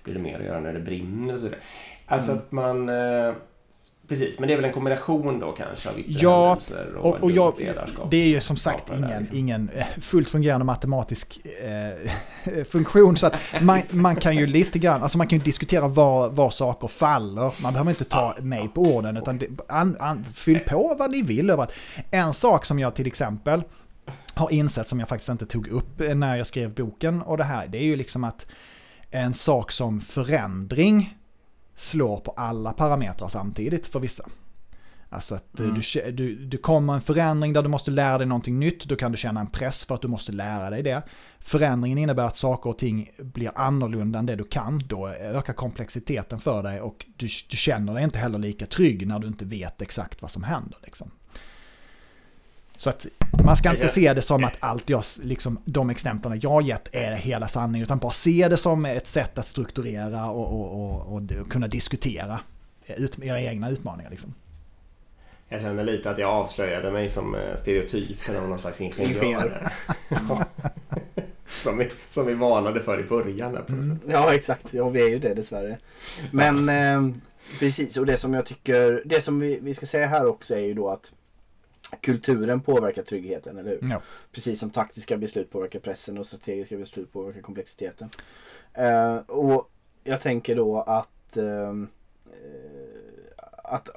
blir 0.03 0.13
det 0.13 0.19
mer 0.19 0.39
att 0.39 0.45
göra 0.45 0.59
när 0.59 0.73
det 0.73 0.79
brinner 0.79 1.33
och 1.33 1.39
så 1.39 1.45
vidare. 1.45 1.61
Alltså 2.05 2.31
mm. 2.31 2.43
att 2.43 2.51
man 2.51 2.89
eh, 2.89 3.33
Precis, 4.07 4.39
men 4.39 4.47
det 4.47 4.53
är 4.53 4.55
väl 4.55 4.65
en 4.65 4.73
kombination 4.73 5.39
då 5.39 5.51
kanske 5.51 5.89
av 5.89 5.99
yttre 5.99 6.13
ja, 6.21 6.59
och, 6.97 7.05
och, 7.05 7.23
och 7.23 7.31
jag, 7.31 7.53
Det 8.11 8.17
är 8.17 8.27
ju 8.27 8.41
som 8.41 8.57
sagt 8.57 8.89
ingen, 8.89 9.19
liksom. 9.19 9.37
ingen 9.37 9.69
eh, 9.69 9.85
fullt 10.01 10.29
fungerande 10.29 10.65
matematisk 10.65 11.39
eh, 11.63 12.63
funktion. 12.69 13.17
Så 13.17 13.27
att 13.27 13.33
man, 13.61 13.81
man 13.91 14.15
kan 14.15 14.37
ju 14.37 14.47
lite 14.47 14.79
grann, 14.79 15.03
alltså 15.03 15.17
man 15.17 15.27
kan 15.27 15.39
ju 15.39 15.45
diskutera 15.45 15.87
var, 15.87 16.29
var 16.29 16.49
saker 16.49 16.87
faller. 16.87 17.53
Man 17.61 17.73
behöver 17.73 17.91
inte 17.91 18.03
ta 18.03 18.35
mig 18.41 18.69
på 18.73 18.81
orden, 18.81 19.17
utan 19.17 19.37
det, 19.37 19.47
an, 19.67 19.97
an, 19.99 20.25
fyll 20.33 20.59
på 20.59 20.95
vad 20.99 21.11
ni 21.11 21.21
vill 21.21 21.49
över 21.49 21.63
att 21.63 21.73
En 22.11 22.33
sak 22.33 22.65
som 22.65 22.79
jag 22.79 22.95
till 22.95 23.07
exempel 23.07 23.63
har 24.33 24.51
insett 24.51 24.87
som 24.87 24.99
jag 24.99 25.09
faktiskt 25.09 25.29
inte 25.29 25.45
tog 25.45 25.67
upp 25.67 26.01
när 26.15 26.35
jag 26.35 26.47
skrev 26.47 26.73
boken 26.73 27.21
och 27.21 27.37
det 27.37 27.43
här, 27.43 27.67
det 27.67 27.77
är 27.77 27.83
ju 27.83 27.95
liksom 27.95 28.23
att 28.23 28.45
en 29.11 29.33
sak 29.33 29.71
som 29.71 30.01
förändring 30.01 31.15
slår 31.75 32.19
på 32.19 32.31
alla 32.31 32.73
parametrar 32.73 33.27
samtidigt 33.27 33.87
för 33.87 33.99
vissa. 33.99 34.25
Alltså 35.09 35.35
att 35.35 35.59
mm. 35.59 35.73
du, 35.73 36.11
du, 36.11 36.35
du 36.35 36.57
kommer 36.57 36.93
en 36.93 37.01
förändring 37.01 37.53
där 37.53 37.63
du 37.63 37.69
måste 37.69 37.91
lära 37.91 38.17
dig 38.17 38.27
någonting 38.27 38.59
nytt, 38.59 38.85
då 38.85 38.95
kan 38.95 39.11
du 39.11 39.17
känna 39.17 39.39
en 39.39 39.47
press 39.47 39.85
för 39.85 39.95
att 39.95 40.01
du 40.01 40.07
måste 40.07 40.31
lära 40.31 40.69
dig 40.69 40.83
det. 40.83 41.03
Förändringen 41.39 41.97
innebär 41.97 42.23
att 42.23 42.37
saker 42.37 42.69
och 42.69 42.77
ting 42.77 43.09
blir 43.17 43.51
annorlunda 43.55 44.19
än 44.19 44.25
det 44.25 44.35
du 44.35 44.43
kan, 44.43 44.81
då 44.87 45.07
ökar 45.07 45.53
komplexiteten 45.53 46.39
för 46.39 46.63
dig 46.63 46.81
och 46.81 47.05
du, 47.15 47.27
du 47.49 47.57
känner 47.57 47.93
dig 47.93 48.03
inte 48.03 48.19
heller 48.19 48.39
lika 48.39 48.65
trygg 48.65 49.07
när 49.07 49.19
du 49.19 49.27
inte 49.27 49.45
vet 49.45 49.81
exakt 49.81 50.21
vad 50.21 50.31
som 50.31 50.43
händer. 50.43 50.77
Liksom. 50.83 51.11
Så 52.77 52.89
att 52.89 53.05
man 53.43 53.57
ska 53.57 53.71
inte 53.71 53.87
se 53.87 54.13
det 54.13 54.21
som 54.21 54.43
att 54.43 54.57
allt 54.59 54.89
jag, 54.89 55.03
liksom, 55.23 55.59
de 55.65 55.89
exemplen 55.89 56.39
jag 56.39 56.61
gett 56.61 56.95
är 56.95 57.15
hela 57.15 57.47
sanningen, 57.47 57.83
utan 57.83 57.97
bara 57.97 58.11
se 58.11 58.47
det 58.47 58.57
som 58.57 58.85
ett 58.85 59.07
sätt 59.07 59.37
att 59.37 59.47
strukturera 59.47 60.29
och, 60.29 60.61
och, 60.61 60.83
och, 60.83 61.15
och 61.15 61.51
kunna 61.51 61.67
diskutera 61.67 62.39
ut, 62.87 63.19
era 63.19 63.41
egna 63.41 63.69
utmaningar. 63.69 64.09
Liksom. 64.09 64.33
Jag 65.49 65.61
känner 65.61 65.83
lite 65.83 66.09
att 66.09 66.17
jag 66.17 66.29
avslöjade 66.29 66.91
mig 66.91 67.09
som 67.09 67.35
eh, 67.35 67.55
stereotypen 67.55 68.37
av 68.37 68.49
någon 68.49 68.59
slags 68.59 68.81
ingenjör. 68.81 69.71
som, 71.45 71.77
vi, 71.77 71.91
som 72.09 72.25
vi 72.25 72.33
varnade 72.33 72.81
för 72.81 72.99
i 72.99 73.03
början. 73.03 73.57
Mm. 73.69 73.99
Ja, 74.07 74.33
exakt. 74.33 74.73
Ja, 74.73 74.89
vi 74.89 75.01
är 75.01 75.09
ju 75.09 75.19
det 75.19 75.33
dessvärre. 75.33 75.77
Men 76.31 76.69
eh, 76.69 77.15
precis, 77.59 77.97
och 77.97 78.05
det 78.05 78.17
som 78.17 78.33
jag 78.33 78.45
tycker, 78.45 79.01
det 79.05 79.21
som 79.21 79.39
vi, 79.39 79.59
vi 79.61 79.73
ska 79.73 79.85
säga 79.85 80.07
här 80.07 80.25
också 80.25 80.55
är 80.55 80.59
ju 80.59 80.73
då 80.73 80.89
att 80.89 81.13
kulturen 82.01 82.61
påverkar 82.61 83.03
tryggheten, 83.03 83.57
eller 83.57 83.69
hur? 83.69 83.87
Ja. 83.91 84.01
Precis 84.31 84.59
som 84.59 84.69
taktiska 84.69 85.17
beslut 85.17 85.51
påverkar 85.51 85.79
pressen 85.79 86.17
och 86.17 86.27
strategiska 86.27 86.77
beslut 86.77 87.13
påverkar 87.13 87.41
komplexiteten. 87.41 88.09
Uh, 88.79 89.17
och 89.17 89.69
jag 90.03 90.21
tänker 90.21 90.55
då 90.55 90.81
att, 90.81 91.37
uh, 91.37 91.83
att 93.63 93.89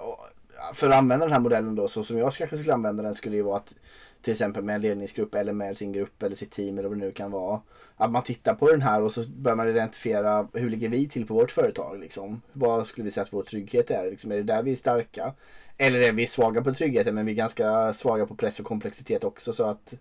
för 0.75 0.89
att 0.91 0.95
använda 0.95 1.27
den 1.27 1.33
här 1.33 1.41
modellen 1.41 1.75
då 1.75 1.89
så 1.89 2.05
som 2.05 2.19
jag 2.19 2.33
kanske 2.33 2.59
skulle 2.59 2.75
använda 2.75 3.03
den 3.03 3.15
skulle 3.15 3.37
ju 3.37 3.43
vara 3.43 3.57
att 3.57 3.75
till 4.23 4.33
exempel 4.33 4.65
med 4.65 4.75
en 4.75 4.81
ledningsgrupp 4.81 5.35
eller 5.35 5.53
med 5.53 5.77
sin 5.77 5.93
grupp 5.93 6.23
eller 6.23 6.37
sitt 6.37 6.51
team 6.51 6.79
eller 6.79 6.89
vad 6.89 6.99
det 6.99 7.05
nu 7.05 7.13
kan 7.13 7.31
vara. 7.31 7.61
Att 7.97 8.11
man 8.11 8.23
tittar 8.23 8.55
på 8.55 8.71
den 8.71 8.83
här 8.83 9.03
och 9.03 9.13
så 9.13 9.25
börjar 9.31 9.57
man 9.57 9.69
identifiera 9.69 10.49
hur 10.53 10.71
ligger 10.71 10.89
vi 10.89 11.09
till 11.09 11.27
på 11.27 11.35
vårt 11.35 11.51
företag. 11.51 12.01
Liksom. 12.01 12.43
Vad 12.53 12.87
skulle 12.87 13.05
vi 13.05 13.11
säga 13.11 13.25
att 13.25 13.33
vår 13.33 13.43
trygghet 13.43 13.91
är? 13.91 14.11
Liksom, 14.11 14.33
är 14.33 14.37
det 14.37 14.43
där 14.43 14.63
vi 14.63 14.73
är 14.73 14.77
starka? 14.77 15.35
Eller 15.77 16.01
är 16.01 16.13
vi 16.13 16.27
svaga 16.27 16.63
på 16.63 16.75
tryggheten 16.75 17.15
men 17.15 17.27
vi 17.27 17.33
är 17.33 17.37
ganska 17.37 17.95
svaga 17.95 18.27
på 18.27 18.35
press 18.35 18.61
och 18.61 18.67
komplexitet 18.67 19.25
också. 19.25 19.53
Så 19.53 19.65
att 19.65 19.95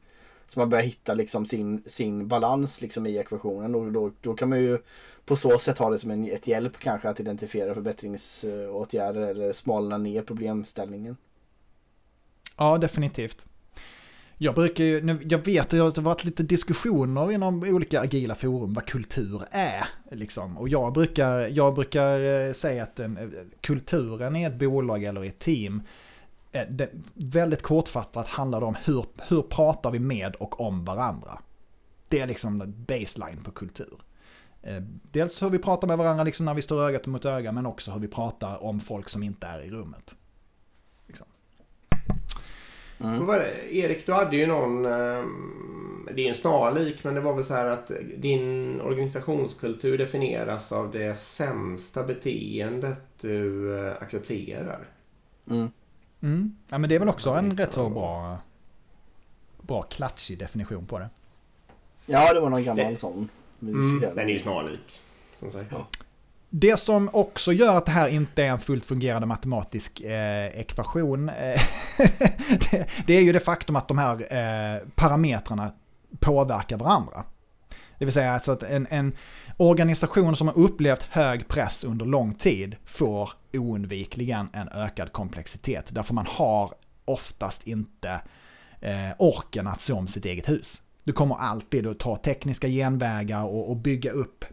så 0.49 0.59
man 0.59 0.69
börjar 0.69 0.83
hitta 0.83 1.13
liksom 1.13 1.45
sin, 1.45 1.83
sin 1.85 2.27
balans 2.27 2.81
liksom 2.81 3.07
i 3.07 3.17
ekvationen. 3.17 3.75
Och 3.75 3.91
då, 3.91 4.11
då 4.21 4.33
kan 4.33 4.49
man 4.49 4.59
ju 4.59 4.77
på 5.25 5.35
så 5.35 5.59
sätt 5.59 5.77
ha 5.77 5.89
det 5.89 5.97
som 5.97 6.11
en, 6.11 6.31
ett 6.31 6.47
hjälp 6.47 6.79
kanske 6.79 7.09
att 7.09 7.19
identifiera 7.19 7.73
förbättringsåtgärder 7.73 9.21
eller 9.21 9.53
smalna 9.53 9.97
ner 9.97 10.21
problemställningen. 10.21 11.17
Ja, 12.57 12.77
definitivt. 12.77 13.45
Jag 14.39 14.55
brukar 14.55 14.83
ju, 14.83 15.19
jag 15.29 15.45
vet 15.45 15.61
att 15.61 15.69
det 15.69 15.77
har 15.77 16.01
varit 16.01 16.23
lite 16.23 16.43
diskussioner 16.43 17.31
inom 17.31 17.63
olika 17.63 18.01
agila 18.01 18.35
forum 18.35 18.73
vad 18.73 18.85
kultur 18.85 19.41
är. 19.51 19.87
Liksom. 20.11 20.57
Och 20.57 20.69
jag 20.69 20.93
brukar, 20.93 21.39
jag 21.39 21.75
brukar 21.75 22.45
eh, 22.47 22.51
säga 22.51 22.83
att 22.83 22.95
den, 22.95 23.17
eh, 23.17 23.23
kulturen 23.61 24.35
i 24.35 24.43
ett 24.43 24.59
bolag 24.59 25.03
eller 25.03 25.23
i 25.23 25.27
ett 25.27 25.39
team, 25.39 25.81
det, 26.65 26.89
väldigt 27.13 27.61
kortfattat 27.61 28.27
handlar 28.27 28.59
det 28.59 28.65
om 28.65 28.75
hur, 28.83 29.05
hur 29.27 29.41
pratar 29.41 29.91
vi 29.91 29.99
med 29.99 30.35
och 30.35 30.61
om 30.61 30.85
varandra. 30.85 31.39
Det 32.07 32.19
är 32.19 32.27
liksom 32.27 32.73
baseline 32.87 33.43
på 33.43 33.51
kultur. 33.51 33.97
Eh, 34.61 34.81
Dels 35.11 35.43
hur 35.43 35.49
vi 35.49 35.59
pratar 35.59 35.87
med 35.87 35.97
varandra 35.97 36.23
liksom 36.23 36.45
när 36.45 36.53
vi 36.53 36.61
står 36.61 36.87
ögat 36.87 37.05
mot 37.05 37.25
öga, 37.25 37.51
men 37.51 37.65
också 37.65 37.91
hur 37.91 37.99
vi 37.99 38.07
pratar 38.07 38.63
om 38.63 38.79
folk 38.79 39.09
som 39.09 39.23
inte 39.23 39.47
är 39.47 39.61
i 39.61 39.69
rummet. 39.69 40.15
Vad 42.97 43.27
var 43.27 43.39
det? 43.39 43.75
Erik, 43.75 44.05
du 44.05 44.13
hade 44.13 44.37
ju 44.37 44.47
någon... 44.47 44.85
ehm, 44.85 46.09
det 46.15 46.21
är 46.25 46.29
en 46.29 46.35
snarlik, 46.35 47.03
men 47.03 47.13
det 47.13 47.21
var 47.21 47.33
väl 47.33 47.43
så 47.43 47.53
här 47.53 47.65
att 47.65 47.91
din 48.17 48.81
organisationskultur 48.81 49.97
definieras 49.97 50.71
av 50.71 50.91
det 50.91 51.17
sämsta 51.17 52.03
beteendet 52.03 52.99
du 53.21 53.77
eh, 53.79 53.93
accepterar. 54.01 54.87
Mm. 55.49 55.71
Mm. 56.21 56.57
Ja 56.69 56.77
men 56.77 56.89
det 56.89 56.95
är 56.95 56.99
väl 56.99 57.09
också 57.09 57.29
en 57.29 57.57
rätt 57.57 57.73
så 57.73 57.89
bra, 57.89 58.37
bra 59.61 59.81
klatschig 59.81 60.39
definition 60.39 60.85
på 60.85 60.99
det. 60.99 61.09
Ja, 62.05 62.33
det 62.33 62.39
var 62.39 62.49
någon 62.49 62.63
gammal 62.63 62.85
Det- 62.93 62.97
sån. 62.99 63.29
Mm, 63.61 63.99
den 63.99 64.19
är 64.19 64.25
ju 64.33 64.39
snarlik. 64.39 64.99
Som 65.35 65.51
sagt. 65.51 65.71
Ja. 65.71 65.87
Det 66.49 66.77
som 66.79 67.09
också 67.13 67.51
gör 67.53 67.75
att 67.77 67.85
det 67.85 67.91
här 67.91 68.07
inte 68.07 68.43
är 68.43 68.47
en 68.47 68.59
fullt 68.59 68.85
fungerande 68.85 69.27
matematisk 69.27 70.01
eh, 70.01 70.47
ekvation, 70.59 71.29
eh, 71.29 71.61
det, 72.71 72.87
det 73.07 73.13
är 73.13 73.21
ju 73.21 73.31
det 73.33 73.39
faktum 73.39 73.75
att 73.75 73.87
de 73.87 73.97
här 73.97 74.33
eh, 74.75 74.81
parametrarna 74.95 75.71
påverkar 76.19 76.77
varandra. 76.77 77.23
Det 77.97 78.05
vill 78.05 78.13
säga 78.13 78.33
alltså 78.33 78.51
att 78.51 78.63
en, 78.63 78.87
en 78.89 79.13
organisation 79.57 80.35
som 80.35 80.47
har 80.47 80.57
upplevt 80.57 81.03
hög 81.03 81.47
press 81.47 81.83
under 81.83 82.05
lång 82.05 82.33
tid 82.33 82.75
får 82.85 83.31
oundvikligen 83.53 84.49
en 84.53 84.69
ökad 84.69 85.11
komplexitet. 85.11 85.85
Därför 85.89 86.13
man 86.13 86.27
har 86.29 86.71
oftast 87.05 87.67
inte 87.67 88.21
eh, 88.81 89.11
orken 89.19 89.67
att 89.67 89.81
se 89.81 89.93
om 89.93 90.07
sitt 90.07 90.25
eget 90.25 90.49
hus. 90.49 90.81
Du 91.03 91.13
kommer 91.13 91.35
alltid 91.35 91.87
att 91.87 91.99
ta 91.99 92.15
tekniska 92.15 92.67
genvägar 92.67 93.43
och, 93.43 93.69
och 93.69 93.77
bygga 93.77 94.11
upp 94.11 94.45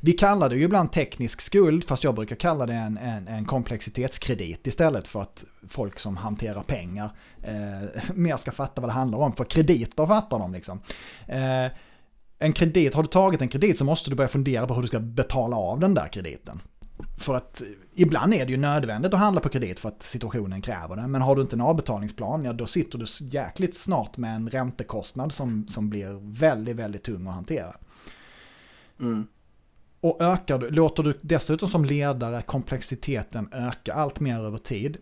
vi 0.00 0.12
kallar 0.12 0.48
det 0.48 0.56
ju 0.56 0.64
ibland 0.64 0.92
teknisk 0.92 1.40
skuld, 1.40 1.84
fast 1.84 2.04
jag 2.04 2.14
brukar 2.14 2.36
kalla 2.36 2.66
det 2.66 2.72
en, 2.72 2.98
en, 2.98 3.28
en 3.28 3.44
komplexitetskredit 3.44 4.66
istället 4.66 5.08
för 5.08 5.22
att 5.22 5.44
folk 5.68 5.98
som 5.98 6.16
hanterar 6.16 6.62
pengar 6.62 7.10
eh, 7.42 8.02
mer 8.14 8.36
ska 8.36 8.52
fatta 8.52 8.80
vad 8.80 8.90
det 8.90 8.94
handlar 8.94 9.18
om. 9.18 9.32
För 9.32 9.44
krediter 9.44 10.06
fattar 10.06 10.38
de 10.38 10.52
liksom. 10.52 10.80
Eh, 11.26 11.66
en 12.40 12.52
kredit, 12.52 12.94
har 12.94 13.02
du 13.02 13.08
tagit 13.08 13.42
en 13.42 13.48
kredit 13.48 13.78
så 13.78 13.84
måste 13.84 14.10
du 14.10 14.16
börja 14.16 14.28
fundera 14.28 14.66
på 14.66 14.74
hur 14.74 14.82
du 14.82 14.88
ska 14.88 15.00
betala 15.00 15.56
av 15.56 15.80
den 15.80 15.94
där 15.94 16.08
krediten. 16.08 16.62
För 17.18 17.34
att 17.34 17.60
eh, 17.60 17.66
ibland 17.94 18.34
är 18.34 18.46
det 18.46 18.52
ju 18.52 18.56
nödvändigt 18.56 19.14
att 19.14 19.20
handla 19.20 19.40
på 19.40 19.48
kredit 19.48 19.80
för 19.80 19.88
att 19.88 20.02
situationen 20.02 20.62
kräver 20.62 20.96
det. 20.96 21.06
Men 21.06 21.22
har 21.22 21.36
du 21.36 21.42
inte 21.42 21.56
en 21.56 21.60
avbetalningsplan, 21.60 22.44
ja 22.44 22.52
då 22.52 22.66
sitter 22.66 22.98
du 22.98 23.06
jäkligt 23.26 23.76
snart 23.76 24.16
med 24.16 24.36
en 24.36 24.50
räntekostnad 24.50 25.32
som, 25.32 25.68
som 25.68 25.90
blir 25.90 26.18
väldigt, 26.40 26.76
väldigt 26.76 27.02
tung 27.02 27.26
att 27.26 27.34
hantera. 27.34 27.76
Mm. 29.00 29.26
Och 30.00 30.20
ökar 30.20 30.58
du, 30.58 30.70
låter 30.70 31.02
du 31.02 31.18
dessutom 31.22 31.68
som 31.68 31.84
ledare 31.84 32.42
komplexiteten 32.42 33.48
öka 33.52 33.94
allt 33.94 34.20
mer 34.20 34.38
över 34.38 34.58
tid, 34.58 34.96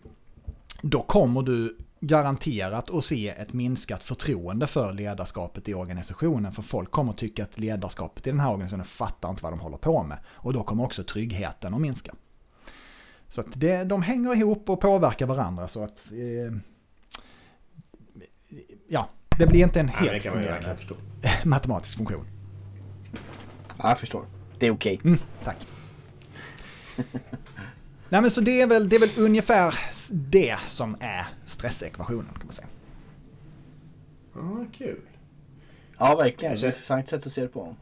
då 0.82 1.02
kommer 1.02 1.42
du 1.42 1.76
garanterat 2.00 2.90
att 2.90 3.04
se 3.04 3.28
ett 3.28 3.52
minskat 3.52 4.02
förtroende 4.02 4.66
för 4.66 4.92
ledarskapet 4.92 5.68
i 5.68 5.74
organisationen. 5.74 6.52
För 6.52 6.62
folk 6.62 6.90
kommer 6.90 7.12
att 7.12 7.18
tycka 7.18 7.42
att 7.42 7.58
ledarskapet 7.58 8.26
i 8.26 8.30
den 8.30 8.40
här 8.40 8.50
organisationen 8.50 8.86
fattar 8.86 9.30
inte 9.30 9.42
vad 9.42 9.52
de 9.52 9.60
håller 9.60 9.76
på 9.76 10.02
med. 10.02 10.18
Och 10.26 10.52
då 10.52 10.62
kommer 10.62 10.84
också 10.84 11.04
tryggheten 11.04 11.74
att 11.74 11.80
minska. 11.80 12.14
Så 13.28 13.40
att 13.40 13.60
det, 13.60 13.84
de 13.84 14.02
hänger 14.02 14.36
ihop 14.36 14.70
och 14.70 14.80
påverkar 14.80 15.26
varandra 15.26 15.68
så 15.68 15.84
att... 15.84 16.12
Eh, 16.12 16.58
ja, 18.88 19.08
det 19.38 19.46
blir 19.46 19.62
inte 19.62 19.80
en 19.80 19.86
Ja, 19.86 19.92
helt 19.92 20.26
ju 20.26 20.30
fungerande 20.30 20.76
matematisk 21.44 21.96
funktion. 21.96 22.26
Ja, 23.78 23.88
jag 23.88 23.98
förstår. 23.98 24.26
Det 24.58 24.66
är 24.66 24.70
okej. 24.70 25.00
Mm, 25.04 25.18
tack. 25.44 25.66
Nej 28.08 28.20
men 28.20 28.30
så 28.30 28.40
det 28.40 28.60
är, 28.60 28.66
väl, 28.66 28.88
det 28.88 28.96
är 28.96 29.00
väl 29.00 29.24
ungefär 29.24 29.74
det 30.10 30.56
som 30.66 30.96
är 31.00 31.26
stressekvationen 31.46 32.34
kan 32.38 32.46
man 32.46 32.52
säga. 32.52 32.68
Ja, 34.34 34.66
kul. 34.78 35.00
Ja, 35.98 36.16
verkligen. 36.16 36.50
Kanske. 36.50 36.66
Intressant 36.66 37.08
sätt 37.08 37.26
att 37.26 37.32
se 37.32 37.40
det 37.42 37.48
på. 37.48 37.76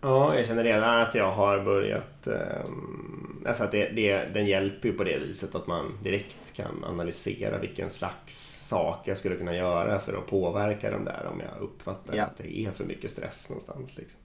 Ja, 0.00 0.36
jag 0.36 0.46
känner 0.46 0.64
redan 0.64 1.00
att 1.00 1.14
jag 1.14 1.32
har 1.32 1.64
börjat... 1.64 2.26
Um, 2.66 3.44
alltså 3.46 3.64
att 3.64 3.70
det, 3.72 3.88
det, 3.88 4.24
den 4.34 4.46
hjälper 4.46 4.88
ju 4.88 4.94
på 4.94 5.04
det 5.04 5.18
viset 5.18 5.54
att 5.54 5.66
man 5.66 5.98
direkt 6.02 6.52
kan 6.52 6.84
analysera 6.84 7.58
vilken 7.58 7.90
slags 7.90 8.66
sak 8.68 9.08
jag 9.08 9.16
skulle 9.18 9.36
kunna 9.36 9.56
göra 9.56 10.00
för 10.00 10.18
att 10.18 10.26
påverka 10.26 10.90
dem 10.90 11.04
där 11.04 11.26
om 11.32 11.40
jag 11.40 11.62
uppfattar 11.62 12.14
Ja. 12.16 12.24
att 12.24 12.36
det 12.38 12.58
är 12.58 12.70
för 12.70 12.84
mycket 12.84 13.10
stress 13.10 13.48
någonstans. 13.48 13.96
Liksom. 13.96 14.20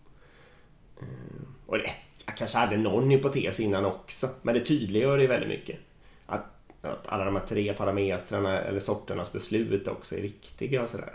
Ehm, 1.01 1.45
och 1.65 1.77
det, 1.77 1.89
jag 2.25 2.37
kanske 2.37 2.57
hade 2.57 2.77
någon 2.77 3.09
hypotes 3.09 3.59
innan 3.59 3.85
också, 3.85 4.29
men 4.41 4.53
det 4.53 4.61
tydliggör 4.61 5.17
det 5.17 5.27
väldigt 5.27 5.49
mycket. 5.49 5.79
Att, 6.25 6.45
att 6.81 7.07
alla 7.07 7.25
de 7.25 7.35
här 7.35 7.45
tre 7.45 7.73
parametrarna 7.73 8.61
eller 8.61 8.79
sorternas 8.79 9.33
beslut 9.33 9.87
också 9.87 10.15
är 10.15 10.21
viktiga 10.21 10.83
och 10.83 10.89
sådär. 10.89 11.13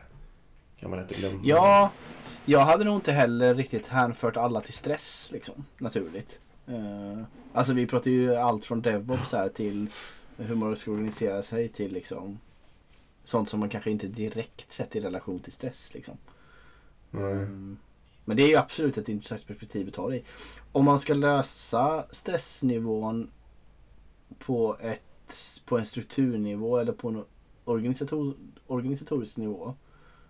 Kan 0.80 0.90
man 0.90 1.00
inte 1.00 1.14
glömma. 1.14 1.40
Ja, 1.44 1.90
jag 2.44 2.61
hade 2.61 2.84
nog 2.84 2.96
inte 2.96 3.12
heller 3.12 3.54
riktigt 3.54 3.86
hänfört 3.86 4.36
alla 4.36 4.61
till 4.61 4.72
stress 4.72 5.28
liksom, 5.32 5.64
naturligt. 5.78 6.38
Eh, 6.66 7.22
alltså 7.52 7.72
vi 7.72 7.86
pratar 7.86 8.11
ju 8.11 8.36
allt 8.36 8.64
från 8.64 8.82
DevOps 8.82 9.32
här 9.32 9.48
till 9.48 9.88
hur 10.36 10.54
man 10.54 10.76
ska 10.76 10.90
organisera 10.90 11.42
sig 11.42 11.68
till 11.68 11.92
liksom 11.92 12.38
sånt 13.24 13.48
som 13.48 13.61
man 13.61 13.68
kanske 13.68 13.90
inte 13.90 14.06
direkt 14.06 14.72
sett 14.72 14.96
i 14.96 15.00
relation 15.00 15.40
till 15.40 15.52
stress 15.52 15.94
liksom. 15.94 16.16
Mm. 17.12 17.78
Men 18.24 18.36
det 18.36 18.42
är 18.42 18.48
ju 18.48 18.56
absolut 18.56 18.98
ett 18.98 19.08
intressant 19.08 19.46
perspektiv 19.46 19.88
att 19.88 19.94
ta 19.94 20.08
det 20.08 20.16
i. 20.16 20.24
Om 20.72 20.84
man 20.84 21.00
ska 21.00 21.14
lösa 21.14 22.04
stressnivån 22.10 23.30
på, 24.38 24.76
ett, 24.80 25.62
på 25.64 25.78
en 25.78 25.86
strukturnivå 25.86 26.78
eller 26.78 26.92
på 26.92 27.08
en 27.08 27.24
organisator, 27.64 28.34
organisatorisk 28.66 29.36
nivå 29.36 29.74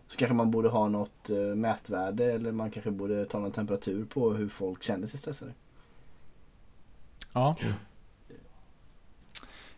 så 0.09 0.17
kanske 0.17 0.35
man 0.35 0.51
borde 0.51 0.69
ha 0.69 0.89
något 0.89 1.31
eh, 1.31 1.37
mätvärde 1.37 2.33
eller 2.33 2.53
man 2.53 2.71
kanske 2.71 2.91
borde 2.91 3.27
ta 3.27 3.39
någon 3.39 3.53
temperatur 3.53 4.05
på 4.05 4.33
hur 4.33 4.49
folk 4.49 4.83
känner 4.83 5.07
sig 5.07 5.21
stressade. 5.21 5.53
Ja. 7.33 7.57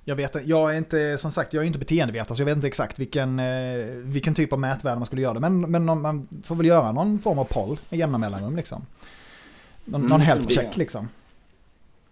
Jag 0.04 0.16
vet 0.16 0.46
jag 0.46 0.74
är 0.74 0.78
inte, 0.78 1.18
som 1.18 1.30
sagt, 1.32 1.52
jag 1.52 1.62
är 1.62 1.66
inte 1.66 1.78
beteendevetare 1.78 2.36
så 2.36 2.40
jag 2.40 2.46
vet 2.46 2.56
inte 2.56 2.66
exakt 2.66 2.98
vilken, 2.98 3.38
eh, 3.38 3.44
vilken 3.94 4.34
typ 4.34 4.52
av 4.52 4.60
mätvärde 4.60 4.96
man 4.96 5.06
skulle 5.06 5.22
göra 5.22 5.34
det. 5.34 5.40
Men, 5.40 5.60
men 5.60 5.84
man 5.84 6.28
får 6.44 6.54
väl 6.54 6.66
göra 6.66 6.92
någon 6.92 7.18
form 7.18 7.38
av 7.38 7.44
poll 7.44 7.78
med 7.90 7.98
jämna 7.98 8.18
mellanrum 8.18 8.56
liksom. 8.56 8.86
Någon, 9.84 10.00
Mm, 10.00 10.08
någon 10.10 10.20
health 10.20 10.48
check 10.48 10.76
liksom. 10.76 11.08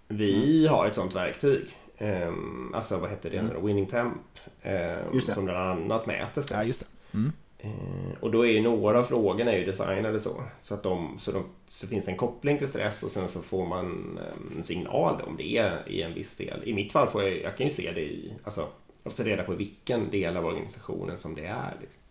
Vi 0.08 0.66
har 0.66 0.86
ett 0.86 0.94
sånt 0.94 1.16
verktyg. 1.16 1.66
Um, 1.98 2.72
alltså 2.74 2.96
vad 2.98 3.10
heter 3.10 3.30
det 3.30 3.42
nu 3.42 3.50
då? 3.54 3.66
Winning 3.66 3.86
Temp. 3.86 4.14
ehm, 4.62 5.14
Just 5.14 5.26
det. 5.26 5.34
som 5.34 5.44
bland 5.44 5.58
annat 5.84 6.06
mäter 6.06 6.42
stress. 6.42 6.58
Ja, 6.60 6.64
just 6.64 6.80
det. 6.80 7.18
Mm. 7.18 7.32
Eh, 7.62 8.18
och 8.20 8.30
då 8.30 8.46
är 8.46 8.50
ju 8.52 8.62
några 8.62 8.98
av 8.98 9.02
frågorna 9.02 9.52
är 9.52 9.58
ju 9.58 9.64
designade 9.64 10.20
så. 10.20 10.42
Så 10.60 10.74
att 10.74 10.82
de, 10.82 11.18
så, 11.18 11.32
de, 11.32 11.44
så 11.68 11.86
finns 11.86 12.04
det 12.04 12.10
en 12.10 12.16
koppling 12.16 12.58
till 12.58 12.68
stress 12.68 13.02
och 13.02 13.10
sen 13.10 13.28
så 13.28 13.42
får 13.42 13.66
man 13.66 14.18
eh, 14.22 14.56
en 14.56 14.62
signal 14.62 15.20
om 15.26 15.36
det 15.36 15.56
är 15.56 15.88
i 15.88 16.02
en 16.02 16.14
viss 16.14 16.36
del. 16.36 16.62
I 16.64 16.74
mitt 16.74 16.92
fall 16.92 17.06
får 17.06 17.22
jag, 17.22 17.42
jag 17.42 17.56
kan 17.56 17.66
ju 17.66 17.72
se 17.72 17.92
det 17.92 18.00
i, 18.00 18.32
alltså, 18.44 18.66
jag 19.02 19.12
får 19.12 19.24
reda 19.24 19.42
på 19.42 19.54
vilken 19.54 20.10
del 20.10 20.36
av 20.36 20.46
organisationen 20.46 21.18
som 21.18 21.34
det 21.34 21.46
är. 21.46 21.76
Liksom. 21.80 22.02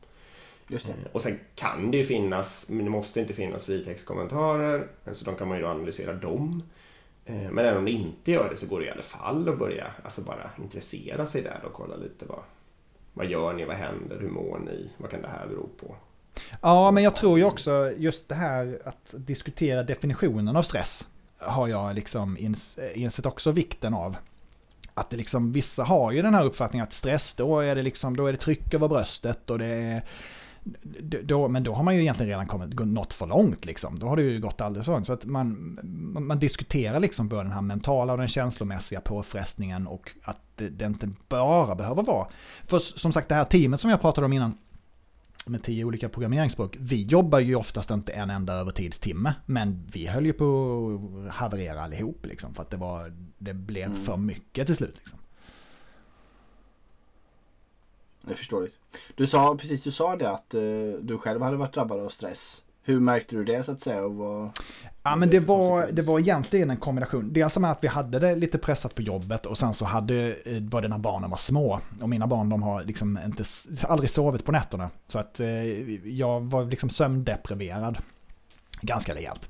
Just 0.68 0.88
det. 0.88 0.94
Eh, 0.94 1.12
Och 1.12 1.22
sen 1.22 1.40
kan 1.56 1.92
det 1.92 1.98
ju 1.98 2.04
finnas, 2.04 2.70
men 2.70 2.86
det 2.86 2.92
måste 2.92 3.20
inte 3.20 3.34
finnas 3.34 3.66
fritextkommentarer, 3.66 4.88
så 5.12 5.26
de 5.26 5.36
kan 5.36 5.48
man 5.48 5.58
ju 5.58 5.66
analysera 5.66 6.14
dem. 6.14 6.64
Men 7.26 7.58
även 7.60 7.78
om 7.78 7.86
det 7.86 7.92
inte 7.92 8.32
gör 8.32 8.50
det 8.50 8.58
så 8.58 8.68
går 8.68 8.80
det 8.80 8.86
i 8.86 8.90
alla 8.90 9.02
fall 9.02 9.50
att 9.50 9.60
börja 9.60 9.92
alltså 10.04 10.22
bara 10.22 10.52
intressera 10.64 11.26
sig 11.26 11.42
där 11.42 11.62
och 11.66 11.74
kolla 11.74 11.96
lite 11.96 12.26
vad, 12.26 12.40
vad 13.20 13.28
gör 13.28 13.54
ni, 13.54 13.66
vad 13.66 13.76
händer, 13.76 14.20
hur 14.20 14.30
mår 14.30 14.60
ni, 14.60 14.90
vad 14.98 15.12
kan 15.12 15.22
det 15.22 15.28
här 15.28 15.48
bero 15.48 15.70
på? 15.80 15.96
Ja, 16.62 16.92
men 16.92 17.04
jag 17.04 17.16
tror 17.16 17.38
ju 17.38 17.46
också 17.46 17.92
just 17.98 18.30
det 18.30 18.36
här 18.36 18.82
att 18.86 19.14
diskutera 19.18 19.84
definitionen 19.84 20.56
av 20.56 20.62
stress 20.62 21.08
har 21.38 21.68
jag 21.68 21.96
liksom 21.96 22.38
ins 22.38 22.80
insett 22.94 23.26
också 23.26 23.52
vikten 23.52 23.94
av. 23.94 24.18
Att 24.94 25.10
det 25.10 25.18
liksom, 25.18 25.52
vissa 25.52 25.84
har 25.84 26.12
ju 26.12 26.22
den 26.22 26.34
här 26.34 26.46
uppfattningen 26.46 26.84
att 26.84 26.94
stress, 26.94 27.36
då 27.36 27.60
är 27.60 27.76
det 27.76 27.84
liksom, 27.84 28.18
då 28.18 28.28
är 28.28 28.32
det 28.32 28.38
tryck 28.38 28.74
över 28.74 28.88
bröstet 28.88 29.50
och 29.50 29.60
det 29.60 29.66
är 29.66 30.04
då, 31.24 31.48
men 31.48 31.64
då 31.64 31.74
har 31.74 31.84
man 31.84 31.96
ju 31.96 32.02
egentligen 32.02 32.30
redan 32.30 32.48
kommit, 32.48 32.80
nått 32.80 33.14
för 33.14 33.26
långt 33.26 33.66
liksom. 33.66 34.00
Då 34.00 34.08
har 34.08 34.16
det 34.16 34.24
ju 34.24 34.40
gått 34.40 34.62
alldeles 34.62 34.86
för 34.86 34.94
långt. 34.94 35.06
Så 35.06 35.14
att 35.14 35.26
man, 35.26 35.80
man, 35.84 36.26
man 36.26 36.40
diskuterar 36.40 37.00
liksom 37.00 37.30
både 37.30 37.44
den 37.44 37.52
här 37.52 37.62
mentala 37.62 38.14
och 38.14 38.20
den 38.20 38.28
känslomässiga 38.28 39.02
påfrestningen 39.02 39.88
och 39.88 40.12
att 40.24 40.38
det, 40.56 40.70
det 40.70 40.86
inte 40.86 41.10
bara 41.28 41.76
behöver 41.76 42.04
vara. 42.04 42.28
För 42.68 42.80
som 42.80 43.14
sagt 43.14 43.30
det 43.30 43.36
här 43.36 43.46
teamet 43.46 43.82
som 43.82 43.90
jag 43.90 44.02
pratade 44.02 44.26
om 44.26 44.34
innan, 44.34 44.58
med 45.46 45.64
tio 45.64 45.86
olika 45.86 46.10
programmeringsspråk. 46.10 46.76
Vi 46.80 47.04
jobbar 47.04 47.40
ju 47.40 47.56
oftast 47.56 47.92
inte 47.92 48.12
en 48.12 48.30
enda 48.30 48.54
övertidstimme, 48.54 49.34
men 49.46 49.88
vi 49.94 50.08
höll 50.08 50.26
ju 50.26 50.34
på 50.34 51.00
att 51.28 51.36
haverera 51.36 51.82
allihop 51.82 52.26
liksom, 52.26 52.54
för 52.54 52.62
att 52.62 52.70
det, 52.70 52.78
var, 52.78 53.14
det 53.38 53.54
blev 53.54 53.86
Mm. 53.86 54.02
för 54.02 54.18
mycket 54.18 54.66
till 54.68 54.76
slut. 54.76 54.96
Liksom. 54.98 55.20
Det 58.22 58.32
är 58.32 58.36
förståeligt. 58.36 58.76
Du 59.16 59.28
sa 59.28 59.56
precis 59.56 59.84
du 59.84 59.92
sa 59.92 60.16
det 60.16 60.30
att 60.30 60.54
eh, 60.54 60.62
du 61.02 61.18
själv 61.18 61.42
hade 61.42 61.58
varit 61.58 61.74
drabbad 61.74 62.00
av 62.00 62.10
stress. 62.10 62.64
Hur 62.84 63.00
märkte 63.00 63.36
du 63.36 63.44
det 63.44 63.64
så 63.64 63.72
att 63.72 63.82
säga? 63.82 64.06
Och 64.06 64.16
vad, 64.16 64.52
Ja, 65.04 65.16
men 65.16 65.30
det 65.30 65.40
var, 65.40 65.88
det 65.92 66.02
var 66.02 66.20
egentligen 66.20 66.70
en 66.70 66.78
kombination. 66.78 67.34
Dels 67.34 67.58
med 67.58 67.72
att 67.72 67.84
vi 67.84 67.88
hade 67.88 68.20
det 68.20 68.36
lite 68.36 68.58
pressat 68.58 68.96
på 68.96 69.02
jobbet 69.02 69.46
och 69.46 69.58
sen 69.58 69.74
så 69.74 69.86
hade, 69.86 70.36
eh, 70.46 70.62
var 70.62 70.82
det 70.82 70.88
när 70.88 70.98
barnen 70.98 71.30
var 71.30 71.38
små. 71.38 71.80
Och 72.02 72.10
mina 72.10 72.28
barn 72.28 72.50
de 72.50 72.64
har 72.64 72.84
liksom 72.84 73.20
inte, 73.26 73.44
aldrig 73.88 74.10
sovit 74.10 74.46
på 74.46 74.52
nätterna. 74.52 74.90
Så 75.08 75.20
att 75.20 75.40
eh, 75.40 75.64
jag 76.10 76.42
var 76.42 76.66
liksom 76.66 76.90
sömndepriverad 76.90 77.98
ganska 78.82 79.16
rejält. 79.16 79.50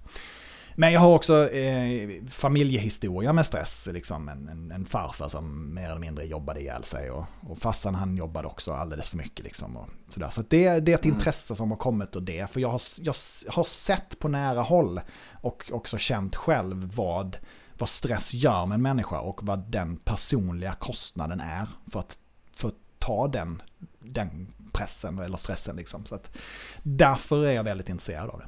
Men 0.79 0.93
jag 0.93 0.99
har 0.99 1.15
också 1.15 1.49
eh, 1.49 2.09
familjehistoria 2.29 3.33
med 3.33 3.45
stress. 3.45 3.89
Liksom 3.93 4.29
en, 4.29 4.49
en, 4.49 4.71
en 4.71 4.85
farfar 4.85 5.27
som 5.27 5.73
mer 5.73 5.89
eller 5.89 5.99
mindre 5.99 6.25
jobbade 6.25 6.61
ihjäl 6.61 6.83
sig. 6.83 7.11
Och, 7.11 7.25
och 7.47 7.57
farsan 7.57 7.95
han 7.95 8.17
jobbade 8.17 8.47
också 8.47 8.73
alldeles 8.73 9.09
för 9.09 9.17
mycket. 9.17 9.45
Liksom 9.45 9.77
och 9.77 9.87
sådär. 10.07 10.29
Så 10.29 10.41
det, 10.41 10.79
det 10.79 10.91
är 10.91 10.95
ett 10.95 11.05
Mm. 11.05 11.17
intresse 11.17 11.55
som 11.55 11.71
har 11.71 11.77
kommit 11.77 12.15
ur 12.15 12.21
det. 12.21 12.49
För 12.49 12.59
jag 12.59 12.69
har, 12.69 12.81
jag 13.01 13.13
har 13.47 13.63
sett 13.63 14.19
på 14.19 14.27
nära 14.27 14.61
håll 14.61 15.01
och 15.33 15.71
också 15.73 15.97
känt 15.97 16.35
själv 16.35 16.91
vad, 16.95 17.37
vad 17.77 17.89
stress 17.89 18.33
gör 18.33 18.65
med 18.65 18.75
en 18.75 18.81
människa 18.81 19.19
och 19.19 19.43
vad 19.43 19.59
den 19.59 19.97
personliga 19.97 20.73
kostnaden 20.73 21.39
är 21.39 21.67
för 21.91 21.99
att, 21.99 22.19
för 22.55 22.67
att 22.67 22.75
ta 22.99 23.27
den, 23.27 23.61
den 23.99 24.53
pressen 24.71 25.19
eller 25.19 25.37
stressen. 25.37 25.75
Liksom. 25.75 26.05
Så 26.05 26.15
att 26.15 26.37
därför 26.83 27.45
är 27.45 27.51
jag 27.51 27.63
väldigt 27.63 27.89
intresserad 27.89 28.29
av 28.29 28.39
det. 28.39 28.47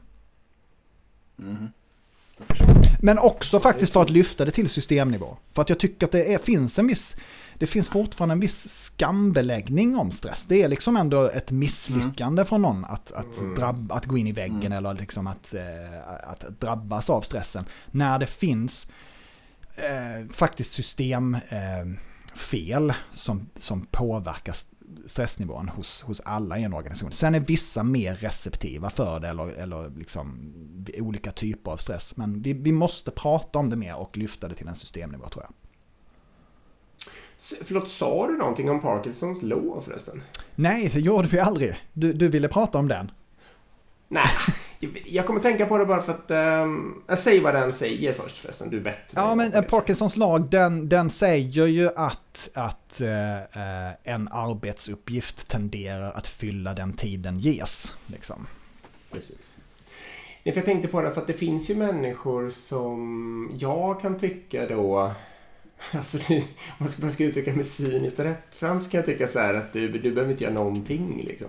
Mhm. 1.44 1.72
Men 3.04 3.20
också 3.20 3.60
faktiskt 3.60 3.94
för 3.94 4.02
att 4.02 4.10
lyfta 4.10 4.46
det 4.46 4.52
till 4.52 4.70
systemnivå. 4.70 5.38
För 5.54 5.62
att 5.62 5.70
jag 5.70 5.80
tycker 5.80 6.06
att 6.06 6.12
det 6.12 6.34
är, 6.34 6.38
finns 6.38 6.80
en 6.80 6.88
viss, 6.88 7.16
det 7.60 7.68
finns 7.68 7.90
fortfarande 7.90 8.34
en 8.34 8.40
viss 8.40 8.70
skambeläggning 8.70 9.98
om 9.98 10.12
stress. 10.12 10.44
Det 10.44 10.64
är 10.64 10.68
liksom 10.68 10.98
ändå 10.98 11.30
ett 11.30 11.52
misslyckande 11.52 12.46
från 12.46 12.62
någon 12.62 12.86
att, 12.86 13.12
att, 13.12 13.40
Mm. 13.42 13.56
drabb, 13.56 13.92
att 13.92 14.06
gå 14.06 14.18
in 14.18 14.28
i 14.28 14.32
väggen 14.32 14.58
Mm. 14.66 14.72
eller 14.72 14.94
liksom 14.94 15.28
att, 15.28 15.54
eh, 15.54 16.30
att 16.32 16.46
drabbas 16.60 17.10
av 17.10 17.22
stressen. 17.22 17.66
När 17.92 18.20
det 18.20 18.28
finns 18.28 18.88
eh, 19.76 20.32
faktiskt 20.34 20.74
systemfel 20.74 22.90
eh, 22.90 22.96
som, 23.14 23.50
som 23.58 23.86
påverkar 23.92 24.56
stressnivån 25.06 25.70
hos, 25.70 26.02
hos 26.02 26.22
alla 26.26 26.58
i 26.58 26.64
en 26.64 26.74
organisation. 26.74 27.12
Sen 27.12 27.36
är 27.36 27.40
vissa 27.40 27.84
mer 27.84 28.16
receptiva 28.16 28.90
för 28.90 29.20
det 29.20 29.28
eller, 29.28 29.48
eller 29.48 29.90
liksom 29.98 30.54
olika 30.98 31.32
typer 31.32 31.72
av 31.72 31.78
stress. 31.78 32.18
Men 32.18 32.42
vi, 32.42 32.54
vi 32.54 32.72
måste 32.72 33.12
prata 33.12 33.60
om 33.60 33.70
det 33.70 33.76
mer 33.76 33.96
och 33.96 34.18
lyfta 34.18 34.48
det 34.48 34.56
till 34.56 34.68
en 34.68 34.76
systemnivå 34.76 35.30
tror 35.30 35.44
jag. 35.44 35.54
Förlåt, 37.62 37.90
sa 37.90 38.28
du 38.28 38.38
någonting 38.38 38.70
om 38.70 38.82
Parkinsons 38.82 39.42
law 39.42 39.82
förresten? 39.82 40.22
Nej, 40.56 40.90
det 40.94 41.00
gjorde 41.00 41.28
vi 41.28 41.40
aldrig. 41.40 41.76
Du, 41.94 42.14
du 42.14 42.28
ville 42.28 42.48
prata 42.48 42.78
om 42.78 42.88
den. 42.88 43.12
Nej, 44.12 44.28
jag 45.06 45.26
kommer 45.26 45.40
tänka 45.40 45.66
på 45.66 45.78
det 45.78 45.86
bara 45.86 46.02
för 46.02 46.14
att... 46.14 46.32
Um, 46.64 47.04
jag 47.08 47.20
säger 47.20 47.42
vad 47.42 47.54
den 47.54 47.74
säger 47.74 48.14
först 48.14 48.38
förresten. 48.38 48.70
Du 48.70 48.78
är 48.78 48.82
bättre. 48.82 49.08
Ja, 49.16 49.36
men 49.36 49.64
Parkinsons 49.64 50.18
lag, 50.18 50.50
den, 50.50 50.90
den 50.90 51.10
säger 51.10 51.68
ju 51.68 51.90
att, 51.96 52.50
att 52.54 53.02
eh, 53.02 54.14
en 54.14 54.28
arbetsuppgift 54.28 55.48
tenderar 55.48 56.12
att 56.12 56.28
fylla 56.28 56.74
den 56.74 56.94
tiden 56.94 57.40
ges. 57.40 57.94
Liksom. 58.08 58.48
Precis. 59.12 59.38
Nej, 60.44 60.56
jag 60.56 60.66
tänkte 60.66 60.88
på 60.88 61.02
det 61.02 61.12
för 61.12 61.22
att 61.22 61.28
det 61.28 61.34
finns 61.34 61.70
ju 61.70 61.76
människor 61.76 62.50
som 62.50 63.52
jag 63.60 64.02
kan 64.02 64.20
tycka 64.20 64.68
då... 64.68 65.12
Alltså, 65.92 66.18
om 66.80 66.88
jag 67.02 67.14
ska, 67.14 67.24
uttrycka 67.24 67.54
mig 67.54 67.66
cyniskt 67.66 68.20
och 68.20 68.26
rättframt 68.26 68.84
så 68.84 68.90
kan 68.90 68.98
jag 68.98 69.06
tycka 69.06 69.28
så 69.28 69.40
här 69.40 69.54
att 69.54 69.74
du, 69.74 69.88
du 69.90 70.12
behöver 70.12 70.32
inte 70.32 70.44
göra 70.44 70.54
någonting 70.54 71.24
liksom. 71.28 71.48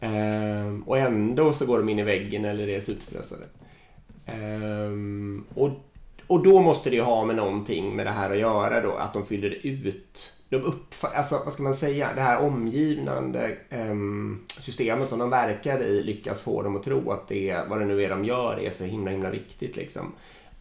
Ehm, 0.00 0.82
och 0.82 0.98
ändå 0.98 1.52
så 1.52 1.66
går 1.66 1.78
de 1.78 1.88
in 1.88 1.98
i 1.98 2.02
väggen 2.02 2.44
eller 2.44 2.68
är 2.68 2.80
superstressade. 2.80 3.44
Ehm, 4.26 5.44
och, 5.54 5.70
och 6.26 6.42
då 6.42 6.60
måste 6.60 6.90
det 6.90 6.96
ju 6.96 7.02
ha 7.02 7.24
med 7.24 7.36
någonting 7.36 7.96
med 7.96 8.06
det 8.06 8.10
här 8.10 8.30
att 8.30 8.38
göra 8.38 8.80
då, 8.80 8.92
att 8.92 9.12
de 9.12 9.26
fyller 9.26 9.66
ut. 9.66 10.32
De 10.48 10.56
uppfattar, 10.56 11.18
alltså 11.18 11.40
vad 11.44 11.52
ska 11.52 11.62
man 11.62 11.74
säga, 11.74 12.08
det 12.14 12.20
här 12.20 12.42
omgivande 12.42 13.56
ehm, 13.70 14.38
systemet 14.60 15.08
som 15.08 15.18
de 15.18 15.30
verkar 15.30 15.82
i 15.82 16.02
lyckas 16.02 16.40
få 16.40 16.62
dem 16.62 16.76
att 16.76 16.82
tro 16.82 17.10
att 17.12 17.28
det, 17.28 17.58
vad 17.68 17.80
det 17.80 17.84
nu 17.84 18.02
är 18.02 18.10
de 18.10 18.24
gör, 18.24 18.60
är 18.60 18.70
så 18.70 18.84
himla 18.84 19.10
himla 19.10 19.30
viktigt 19.30 19.76
liksom. 19.76 20.12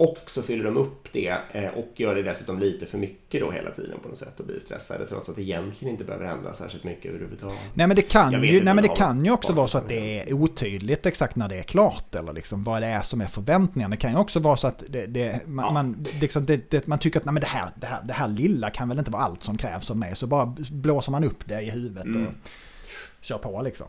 Och 0.02 0.18
så 0.26 0.42
fyller 0.42 0.64
de 0.64 0.78
upp 0.78 1.08
det 1.14 1.38
eh, 1.52 1.66
och 1.68 1.88
gör 1.96 2.16
det 2.16 2.24
dessutom 2.24 2.60
lite 2.60 2.86
för 2.86 2.98
mycket 2.98 3.42
då 3.42 3.52
hela 3.52 3.72
tiden 3.72 4.00
på 4.04 4.10
något 4.10 4.18
sätt 4.18 4.40
och 4.40 4.46
blir 4.46 4.60
stressade 4.60 5.08
trots 5.08 5.30
att 5.30 5.36
det 5.36 5.42
egentligen 5.42 5.92
inte 5.92 6.04
behöver 6.04 6.26
hända 6.26 6.54
särskilt 6.54 6.84
mycket 6.84 7.06
överhuvudtaget. 7.06 7.58
Nej 7.74 7.88
men 7.88 7.96
det 7.96 8.02
kan, 8.02 8.32
ju, 8.32 8.64
nej, 8.64 8.74
men 8.74 8.84
det 8.84 8.96
kan 8.96 9.26
ju 9.26 9.32
också 9.32 9.54
vara 9.54 9.68
så 9.68 9.78
att 9.78 9.88
det 9.88 10.20
är 10.30 10.34
otydligt 10.34 11.06
exakt 11.06 11.36
när 11.36 11.50
det 11.50 11.56
är 11.58 11.64
klart 11.64 12.16
eller 12.16 12.34
liksom 12.34 12.64
vad 12.64 12.82
det 12.82 12.88
är 12.88 13.02
som 13.02 13.22
är 13.22 13.26
förväntningarna. 13.26 13.92
Det 13.96 13.98
kan 14.02 14.12
ju 14.12 14.18
också 14.18 14.40
vara 14.40 14.58
så 14.58 14.68
att 14.68 14.84
det, 14.90 15.06
det, 15.06 15.48
man, 15.48 15.66
Ja. 15.66 15.72
man, 15.74 16.06
liksom, 16.22 16.48
man 16.86 17.00
tycker 17.00 17.20
att 17.20 17.26
nej, 17.26 17.34
men 17.34 17.42
det, 17.42 17.48
här, 17.48 17.70
det, 17.76 17.86
här, 17.88 18.02
det 18.04 18.14
här 18.14 18.28
lilla 18.28 18.70
kan 18.70 18.90
väl 18.90 19.00
inte 19.00 19.12
vara 19.12 19.24
allt 19.24 19.44
som 19.44 19.58
krävs 19.58 19.92
av 19.92 19.98
mig. 19.98 20.16
Så 20.16 20.28
bara 20.28 20.56
blåser 20.72 21.12
man 21.12 21.24
upp 21.24 21.44
det 21.46 21.62
i 21.62 21.70
huvudet 21.70 22.04
Mm. 22.06 22.28
och 22.28 22.34
kör 23.22 23.38
på 23.38 23.62
liksom. 23.62 23.88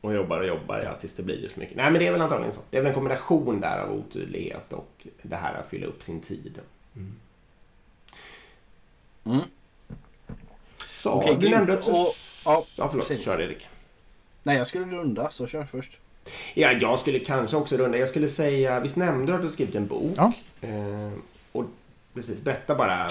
Och 0.00 0.14
jobbar 0.14 0.40
och 0.40 0.46
jobbar 0.46 0.80
ja, 0.84 0.94
tills 1.00 1.14
det 1.14 1.22
blir 1.22 1.48
så 1.48 1.60
mycket. 1.60 1.76
Nej 1.76 1.90
men 1.90 2.00
det 2.00 2.06
är 2.06 2.12
väl 2.12 2.20
antagligen 2.20 2.52
så. 2.54 2.60
Det 2.70 2.76
är 2.76 2.80
väl 2.80 2.88
en 2.88 2.94
kombination 2.94 3.60
där 3.60 3.78
av 3.78 3.92
otydlighet 3.92 4.72
och 4.72 5.06
det 5.22 5.36
här 5.36 5.54
att 5.54 5.68
fylla 5.70 5.86
upp 5.86 6.02
sin 6.02 6.20
tid. 6.20 6.58
Mm. 6.96 7.14
Mm. 9.24 9.40
Så, 10.86 11.10
Okej, 11.12 11.36
du 11.40 11.48
nämnde 11.48 11.78
också... 11.78 11.90
Och- 11.90 12.14
ja, 12.44 12.64
ja, 12.76 12.88
förlåt. 12.90 13.08
precis. 13.08 13.24
Kör 13.24 13.40
Erik. 13.40 13.68
Nej, 14.42 14.56
jag 14.56 14.66
skulle 14.66 14.84
runda 14.84 15.30
så 15.30 15.46
kör 15.46 15.64
först. 15.64 15.98
Ja, 16.54 16.72
jag 16.72 16.98
skulle 16.98 17.18
kanske 17.18 17.56
också 17.56 17.76
runda. 17.76 17.98
Jag 17.98 18.08
skulle 18.08 18.28
säga, 18.28 18.80
visst 18.80 18.96
nämnde 18.96 19.32
du 19.32 19.36
att 19.36 19.42
du 19.42 19.50
skrivit 19.50 19.74
en 19.74 19.86
bok? 19.86 20.14
Ja. 20.16 20.32
Eh, 20.60 21.12
och 21.52 21.64
precis, 22.14 22.40
berätta 22.42 22.74
bara. 22.74 23.06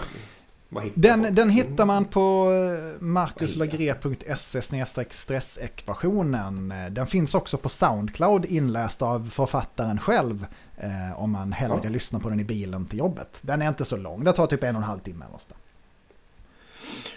Den, 0.95 1.35
den 1.35 1.49
hittar 1.49 1.85
man 1.85 2.05
på 2.05 2.49
eh, 2.51 3.01
markuslagré.se 3.01 4.61
stressekvationen. 5.09 6.73
Den 6.91 7.07
finns 7.07 7.35
också 7.35 7.57
på 7.57 7.69
Soundcloud 7.69 8.45
inläst 8.45 9.01
av 9.01 9.29
författaren 9.29 9.99
själv. 9.99 10.45
Eh, 10.77 11.21
om 11.23 11.31
man 11.31 11.51
hellre 11.51 11.79
Ja. 11.83 11.89
lyssnar 11.89 12.19
på 12.19 12.29
den 12.29 12.39
i 12.39 12.43
bilen 12.43 12.85
till 12.85 12.99
jobbet. 12.99 13.37
Den 13.41 13.61
är 13.61 13.67
inte 13.69 13.85
så 13.85 13.97
lång, 13.97 14.23
det 14.23 14.33
tar 14.33 14.47
typ 14.47 14.63
en 14.63 14.75
och 14.75 14.81
en 14.81 14.87
halv 14.87 14.99
timme. 14.99 15.25
Måste. 15.31 15.53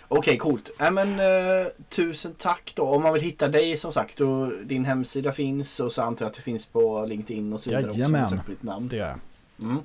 Okej, 0.08 0.38
coolt. 0.38 0.70
Äh, 0.80 0.90
men, 0.90 1.20
eh, 1.20 1.66
tusen 1.88 2.34
tack 2.38 2.72
då. 2.76 2.82
Om 2.82 3.02
man 3.02 3.12
vill 3.12 3.22
hitta 3.22 3.48
dig 3.48 3.76
som 3.76 3.92
sagt 3.92 4.20
och 4.20 4.52
din 4.64 4.84
hemsida 4.84 5.32
finns 5.32 5.80
och 5.80 5.92
så 5.92 6.02
antar 6.02 6.24
jag 6.24 6.30
att 6.30 6.36
det 6.36 6.42
finns 6.42 6.66
på 6.66 7.04
LinkedIn 7.06 7.52
och 7.52 7.60
så 7.60 7.70
vidare 7.70 7.92
Jajamän. 7.92 8.22
också. 8.22 8.36
Det 8.80 8.96
gör 8.96 9.08
jag. 9.08 9.18
Mm. 9.70 9.82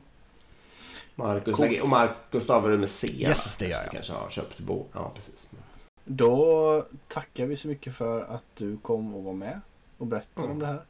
Marcus 1.16 1.55
Coolt. 1.55 1.82
Och 1.82 1.89
Marcus 1.89 2.43
stavar 2.43 2.70
du 2.70 2.78
med 2.78 2.89
C? 2.89 3.07
Yes, 3.07 3.57
det 3.57 3.68
gör 3.68 3.82
jag. 3.84 3.91
kanske 3.91 4.13
har 4.13 4.30
köpt 4.30 4.59
bok. 4.59 4.89
Ja, 4.93 5.11
precis. 5.16 5.49
Då 6.05 6.86
tackar 7.07 7.45
vi 7.45 7.55
så 7.55 7.68
mycket 7.68 7.95
för 7.95 8.22
att 8.22 8.43
du 8.55 8.78
kom 8.78 9.16
och 9.16 9.24
var 9.24 9.34
med 9.34 9.61
och 9.97 10.07
berättade 10.07 10.45
Mm. 10.45 10.51
om 10.51 10.59
det 10.59 10.66
här. 10.68 10.82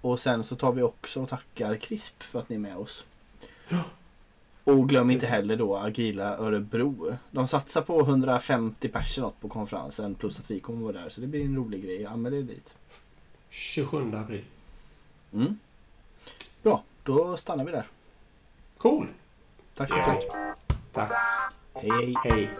Och 0.00 0.20
sen 0.20 0.44
så 0.44 0.56
tar 0.56 0.72
vi 0.72 0.82
också 0.82 1.22
och 1.22 1.28
tackar 1.28 1.76
CRISP 1.76 2.22
för 2.22 2.38
att 2.38 2.48
ni 2.48 2.54
är 2.56 2.60
med 2.60 2.76
oss. 2.76 3.04
Och 4.64 4.88
glöm 4.88 5.10
inte 5.10 5.26
heller 5.26 5.56
då 5.56 5.76
Agila 5.76 6.36
Örebro. 6.38 7.16
De 7.30 7.48
satsar 7.48 7.82
på 7.82 8.00
150 8.00 8.88
personer 8.88 9.30
på 9.40 9.48
konferensen 9.48 10.14
plus 10.14 10.38
att 10.40 10.50
vi 10.50 10.60
kommer 10.60 10.82
vara 10.82 10.92
där. 10.92 11.08
Så 11.08 11.20
det 11.20 11.26
blir 11.26 11.44
en 11.44 11.56
rolig 11.56 11.82
grej. 11.84 12.06
Anmäl 12.06 12.34
er 12.34 12.42
dit. 12.42 12.74
27 13.50 14.14
april. 14.16 14.44
Mm. 15.32 15.58
Bra, 16.62 16.82
då 17.02 17.36
stannar 17.36 17.64
vi 17.64 17.72
där. 17.72 17.86
Cool. 18.78 19.06
Tack 19.76 19.88
så 19.88 19.96
mycket. 19.96 20.30
Tack. 20.92 21.10
Tack. 21.10 21.12
Hej. 21.74 22.14
Hej. 22.24 22.50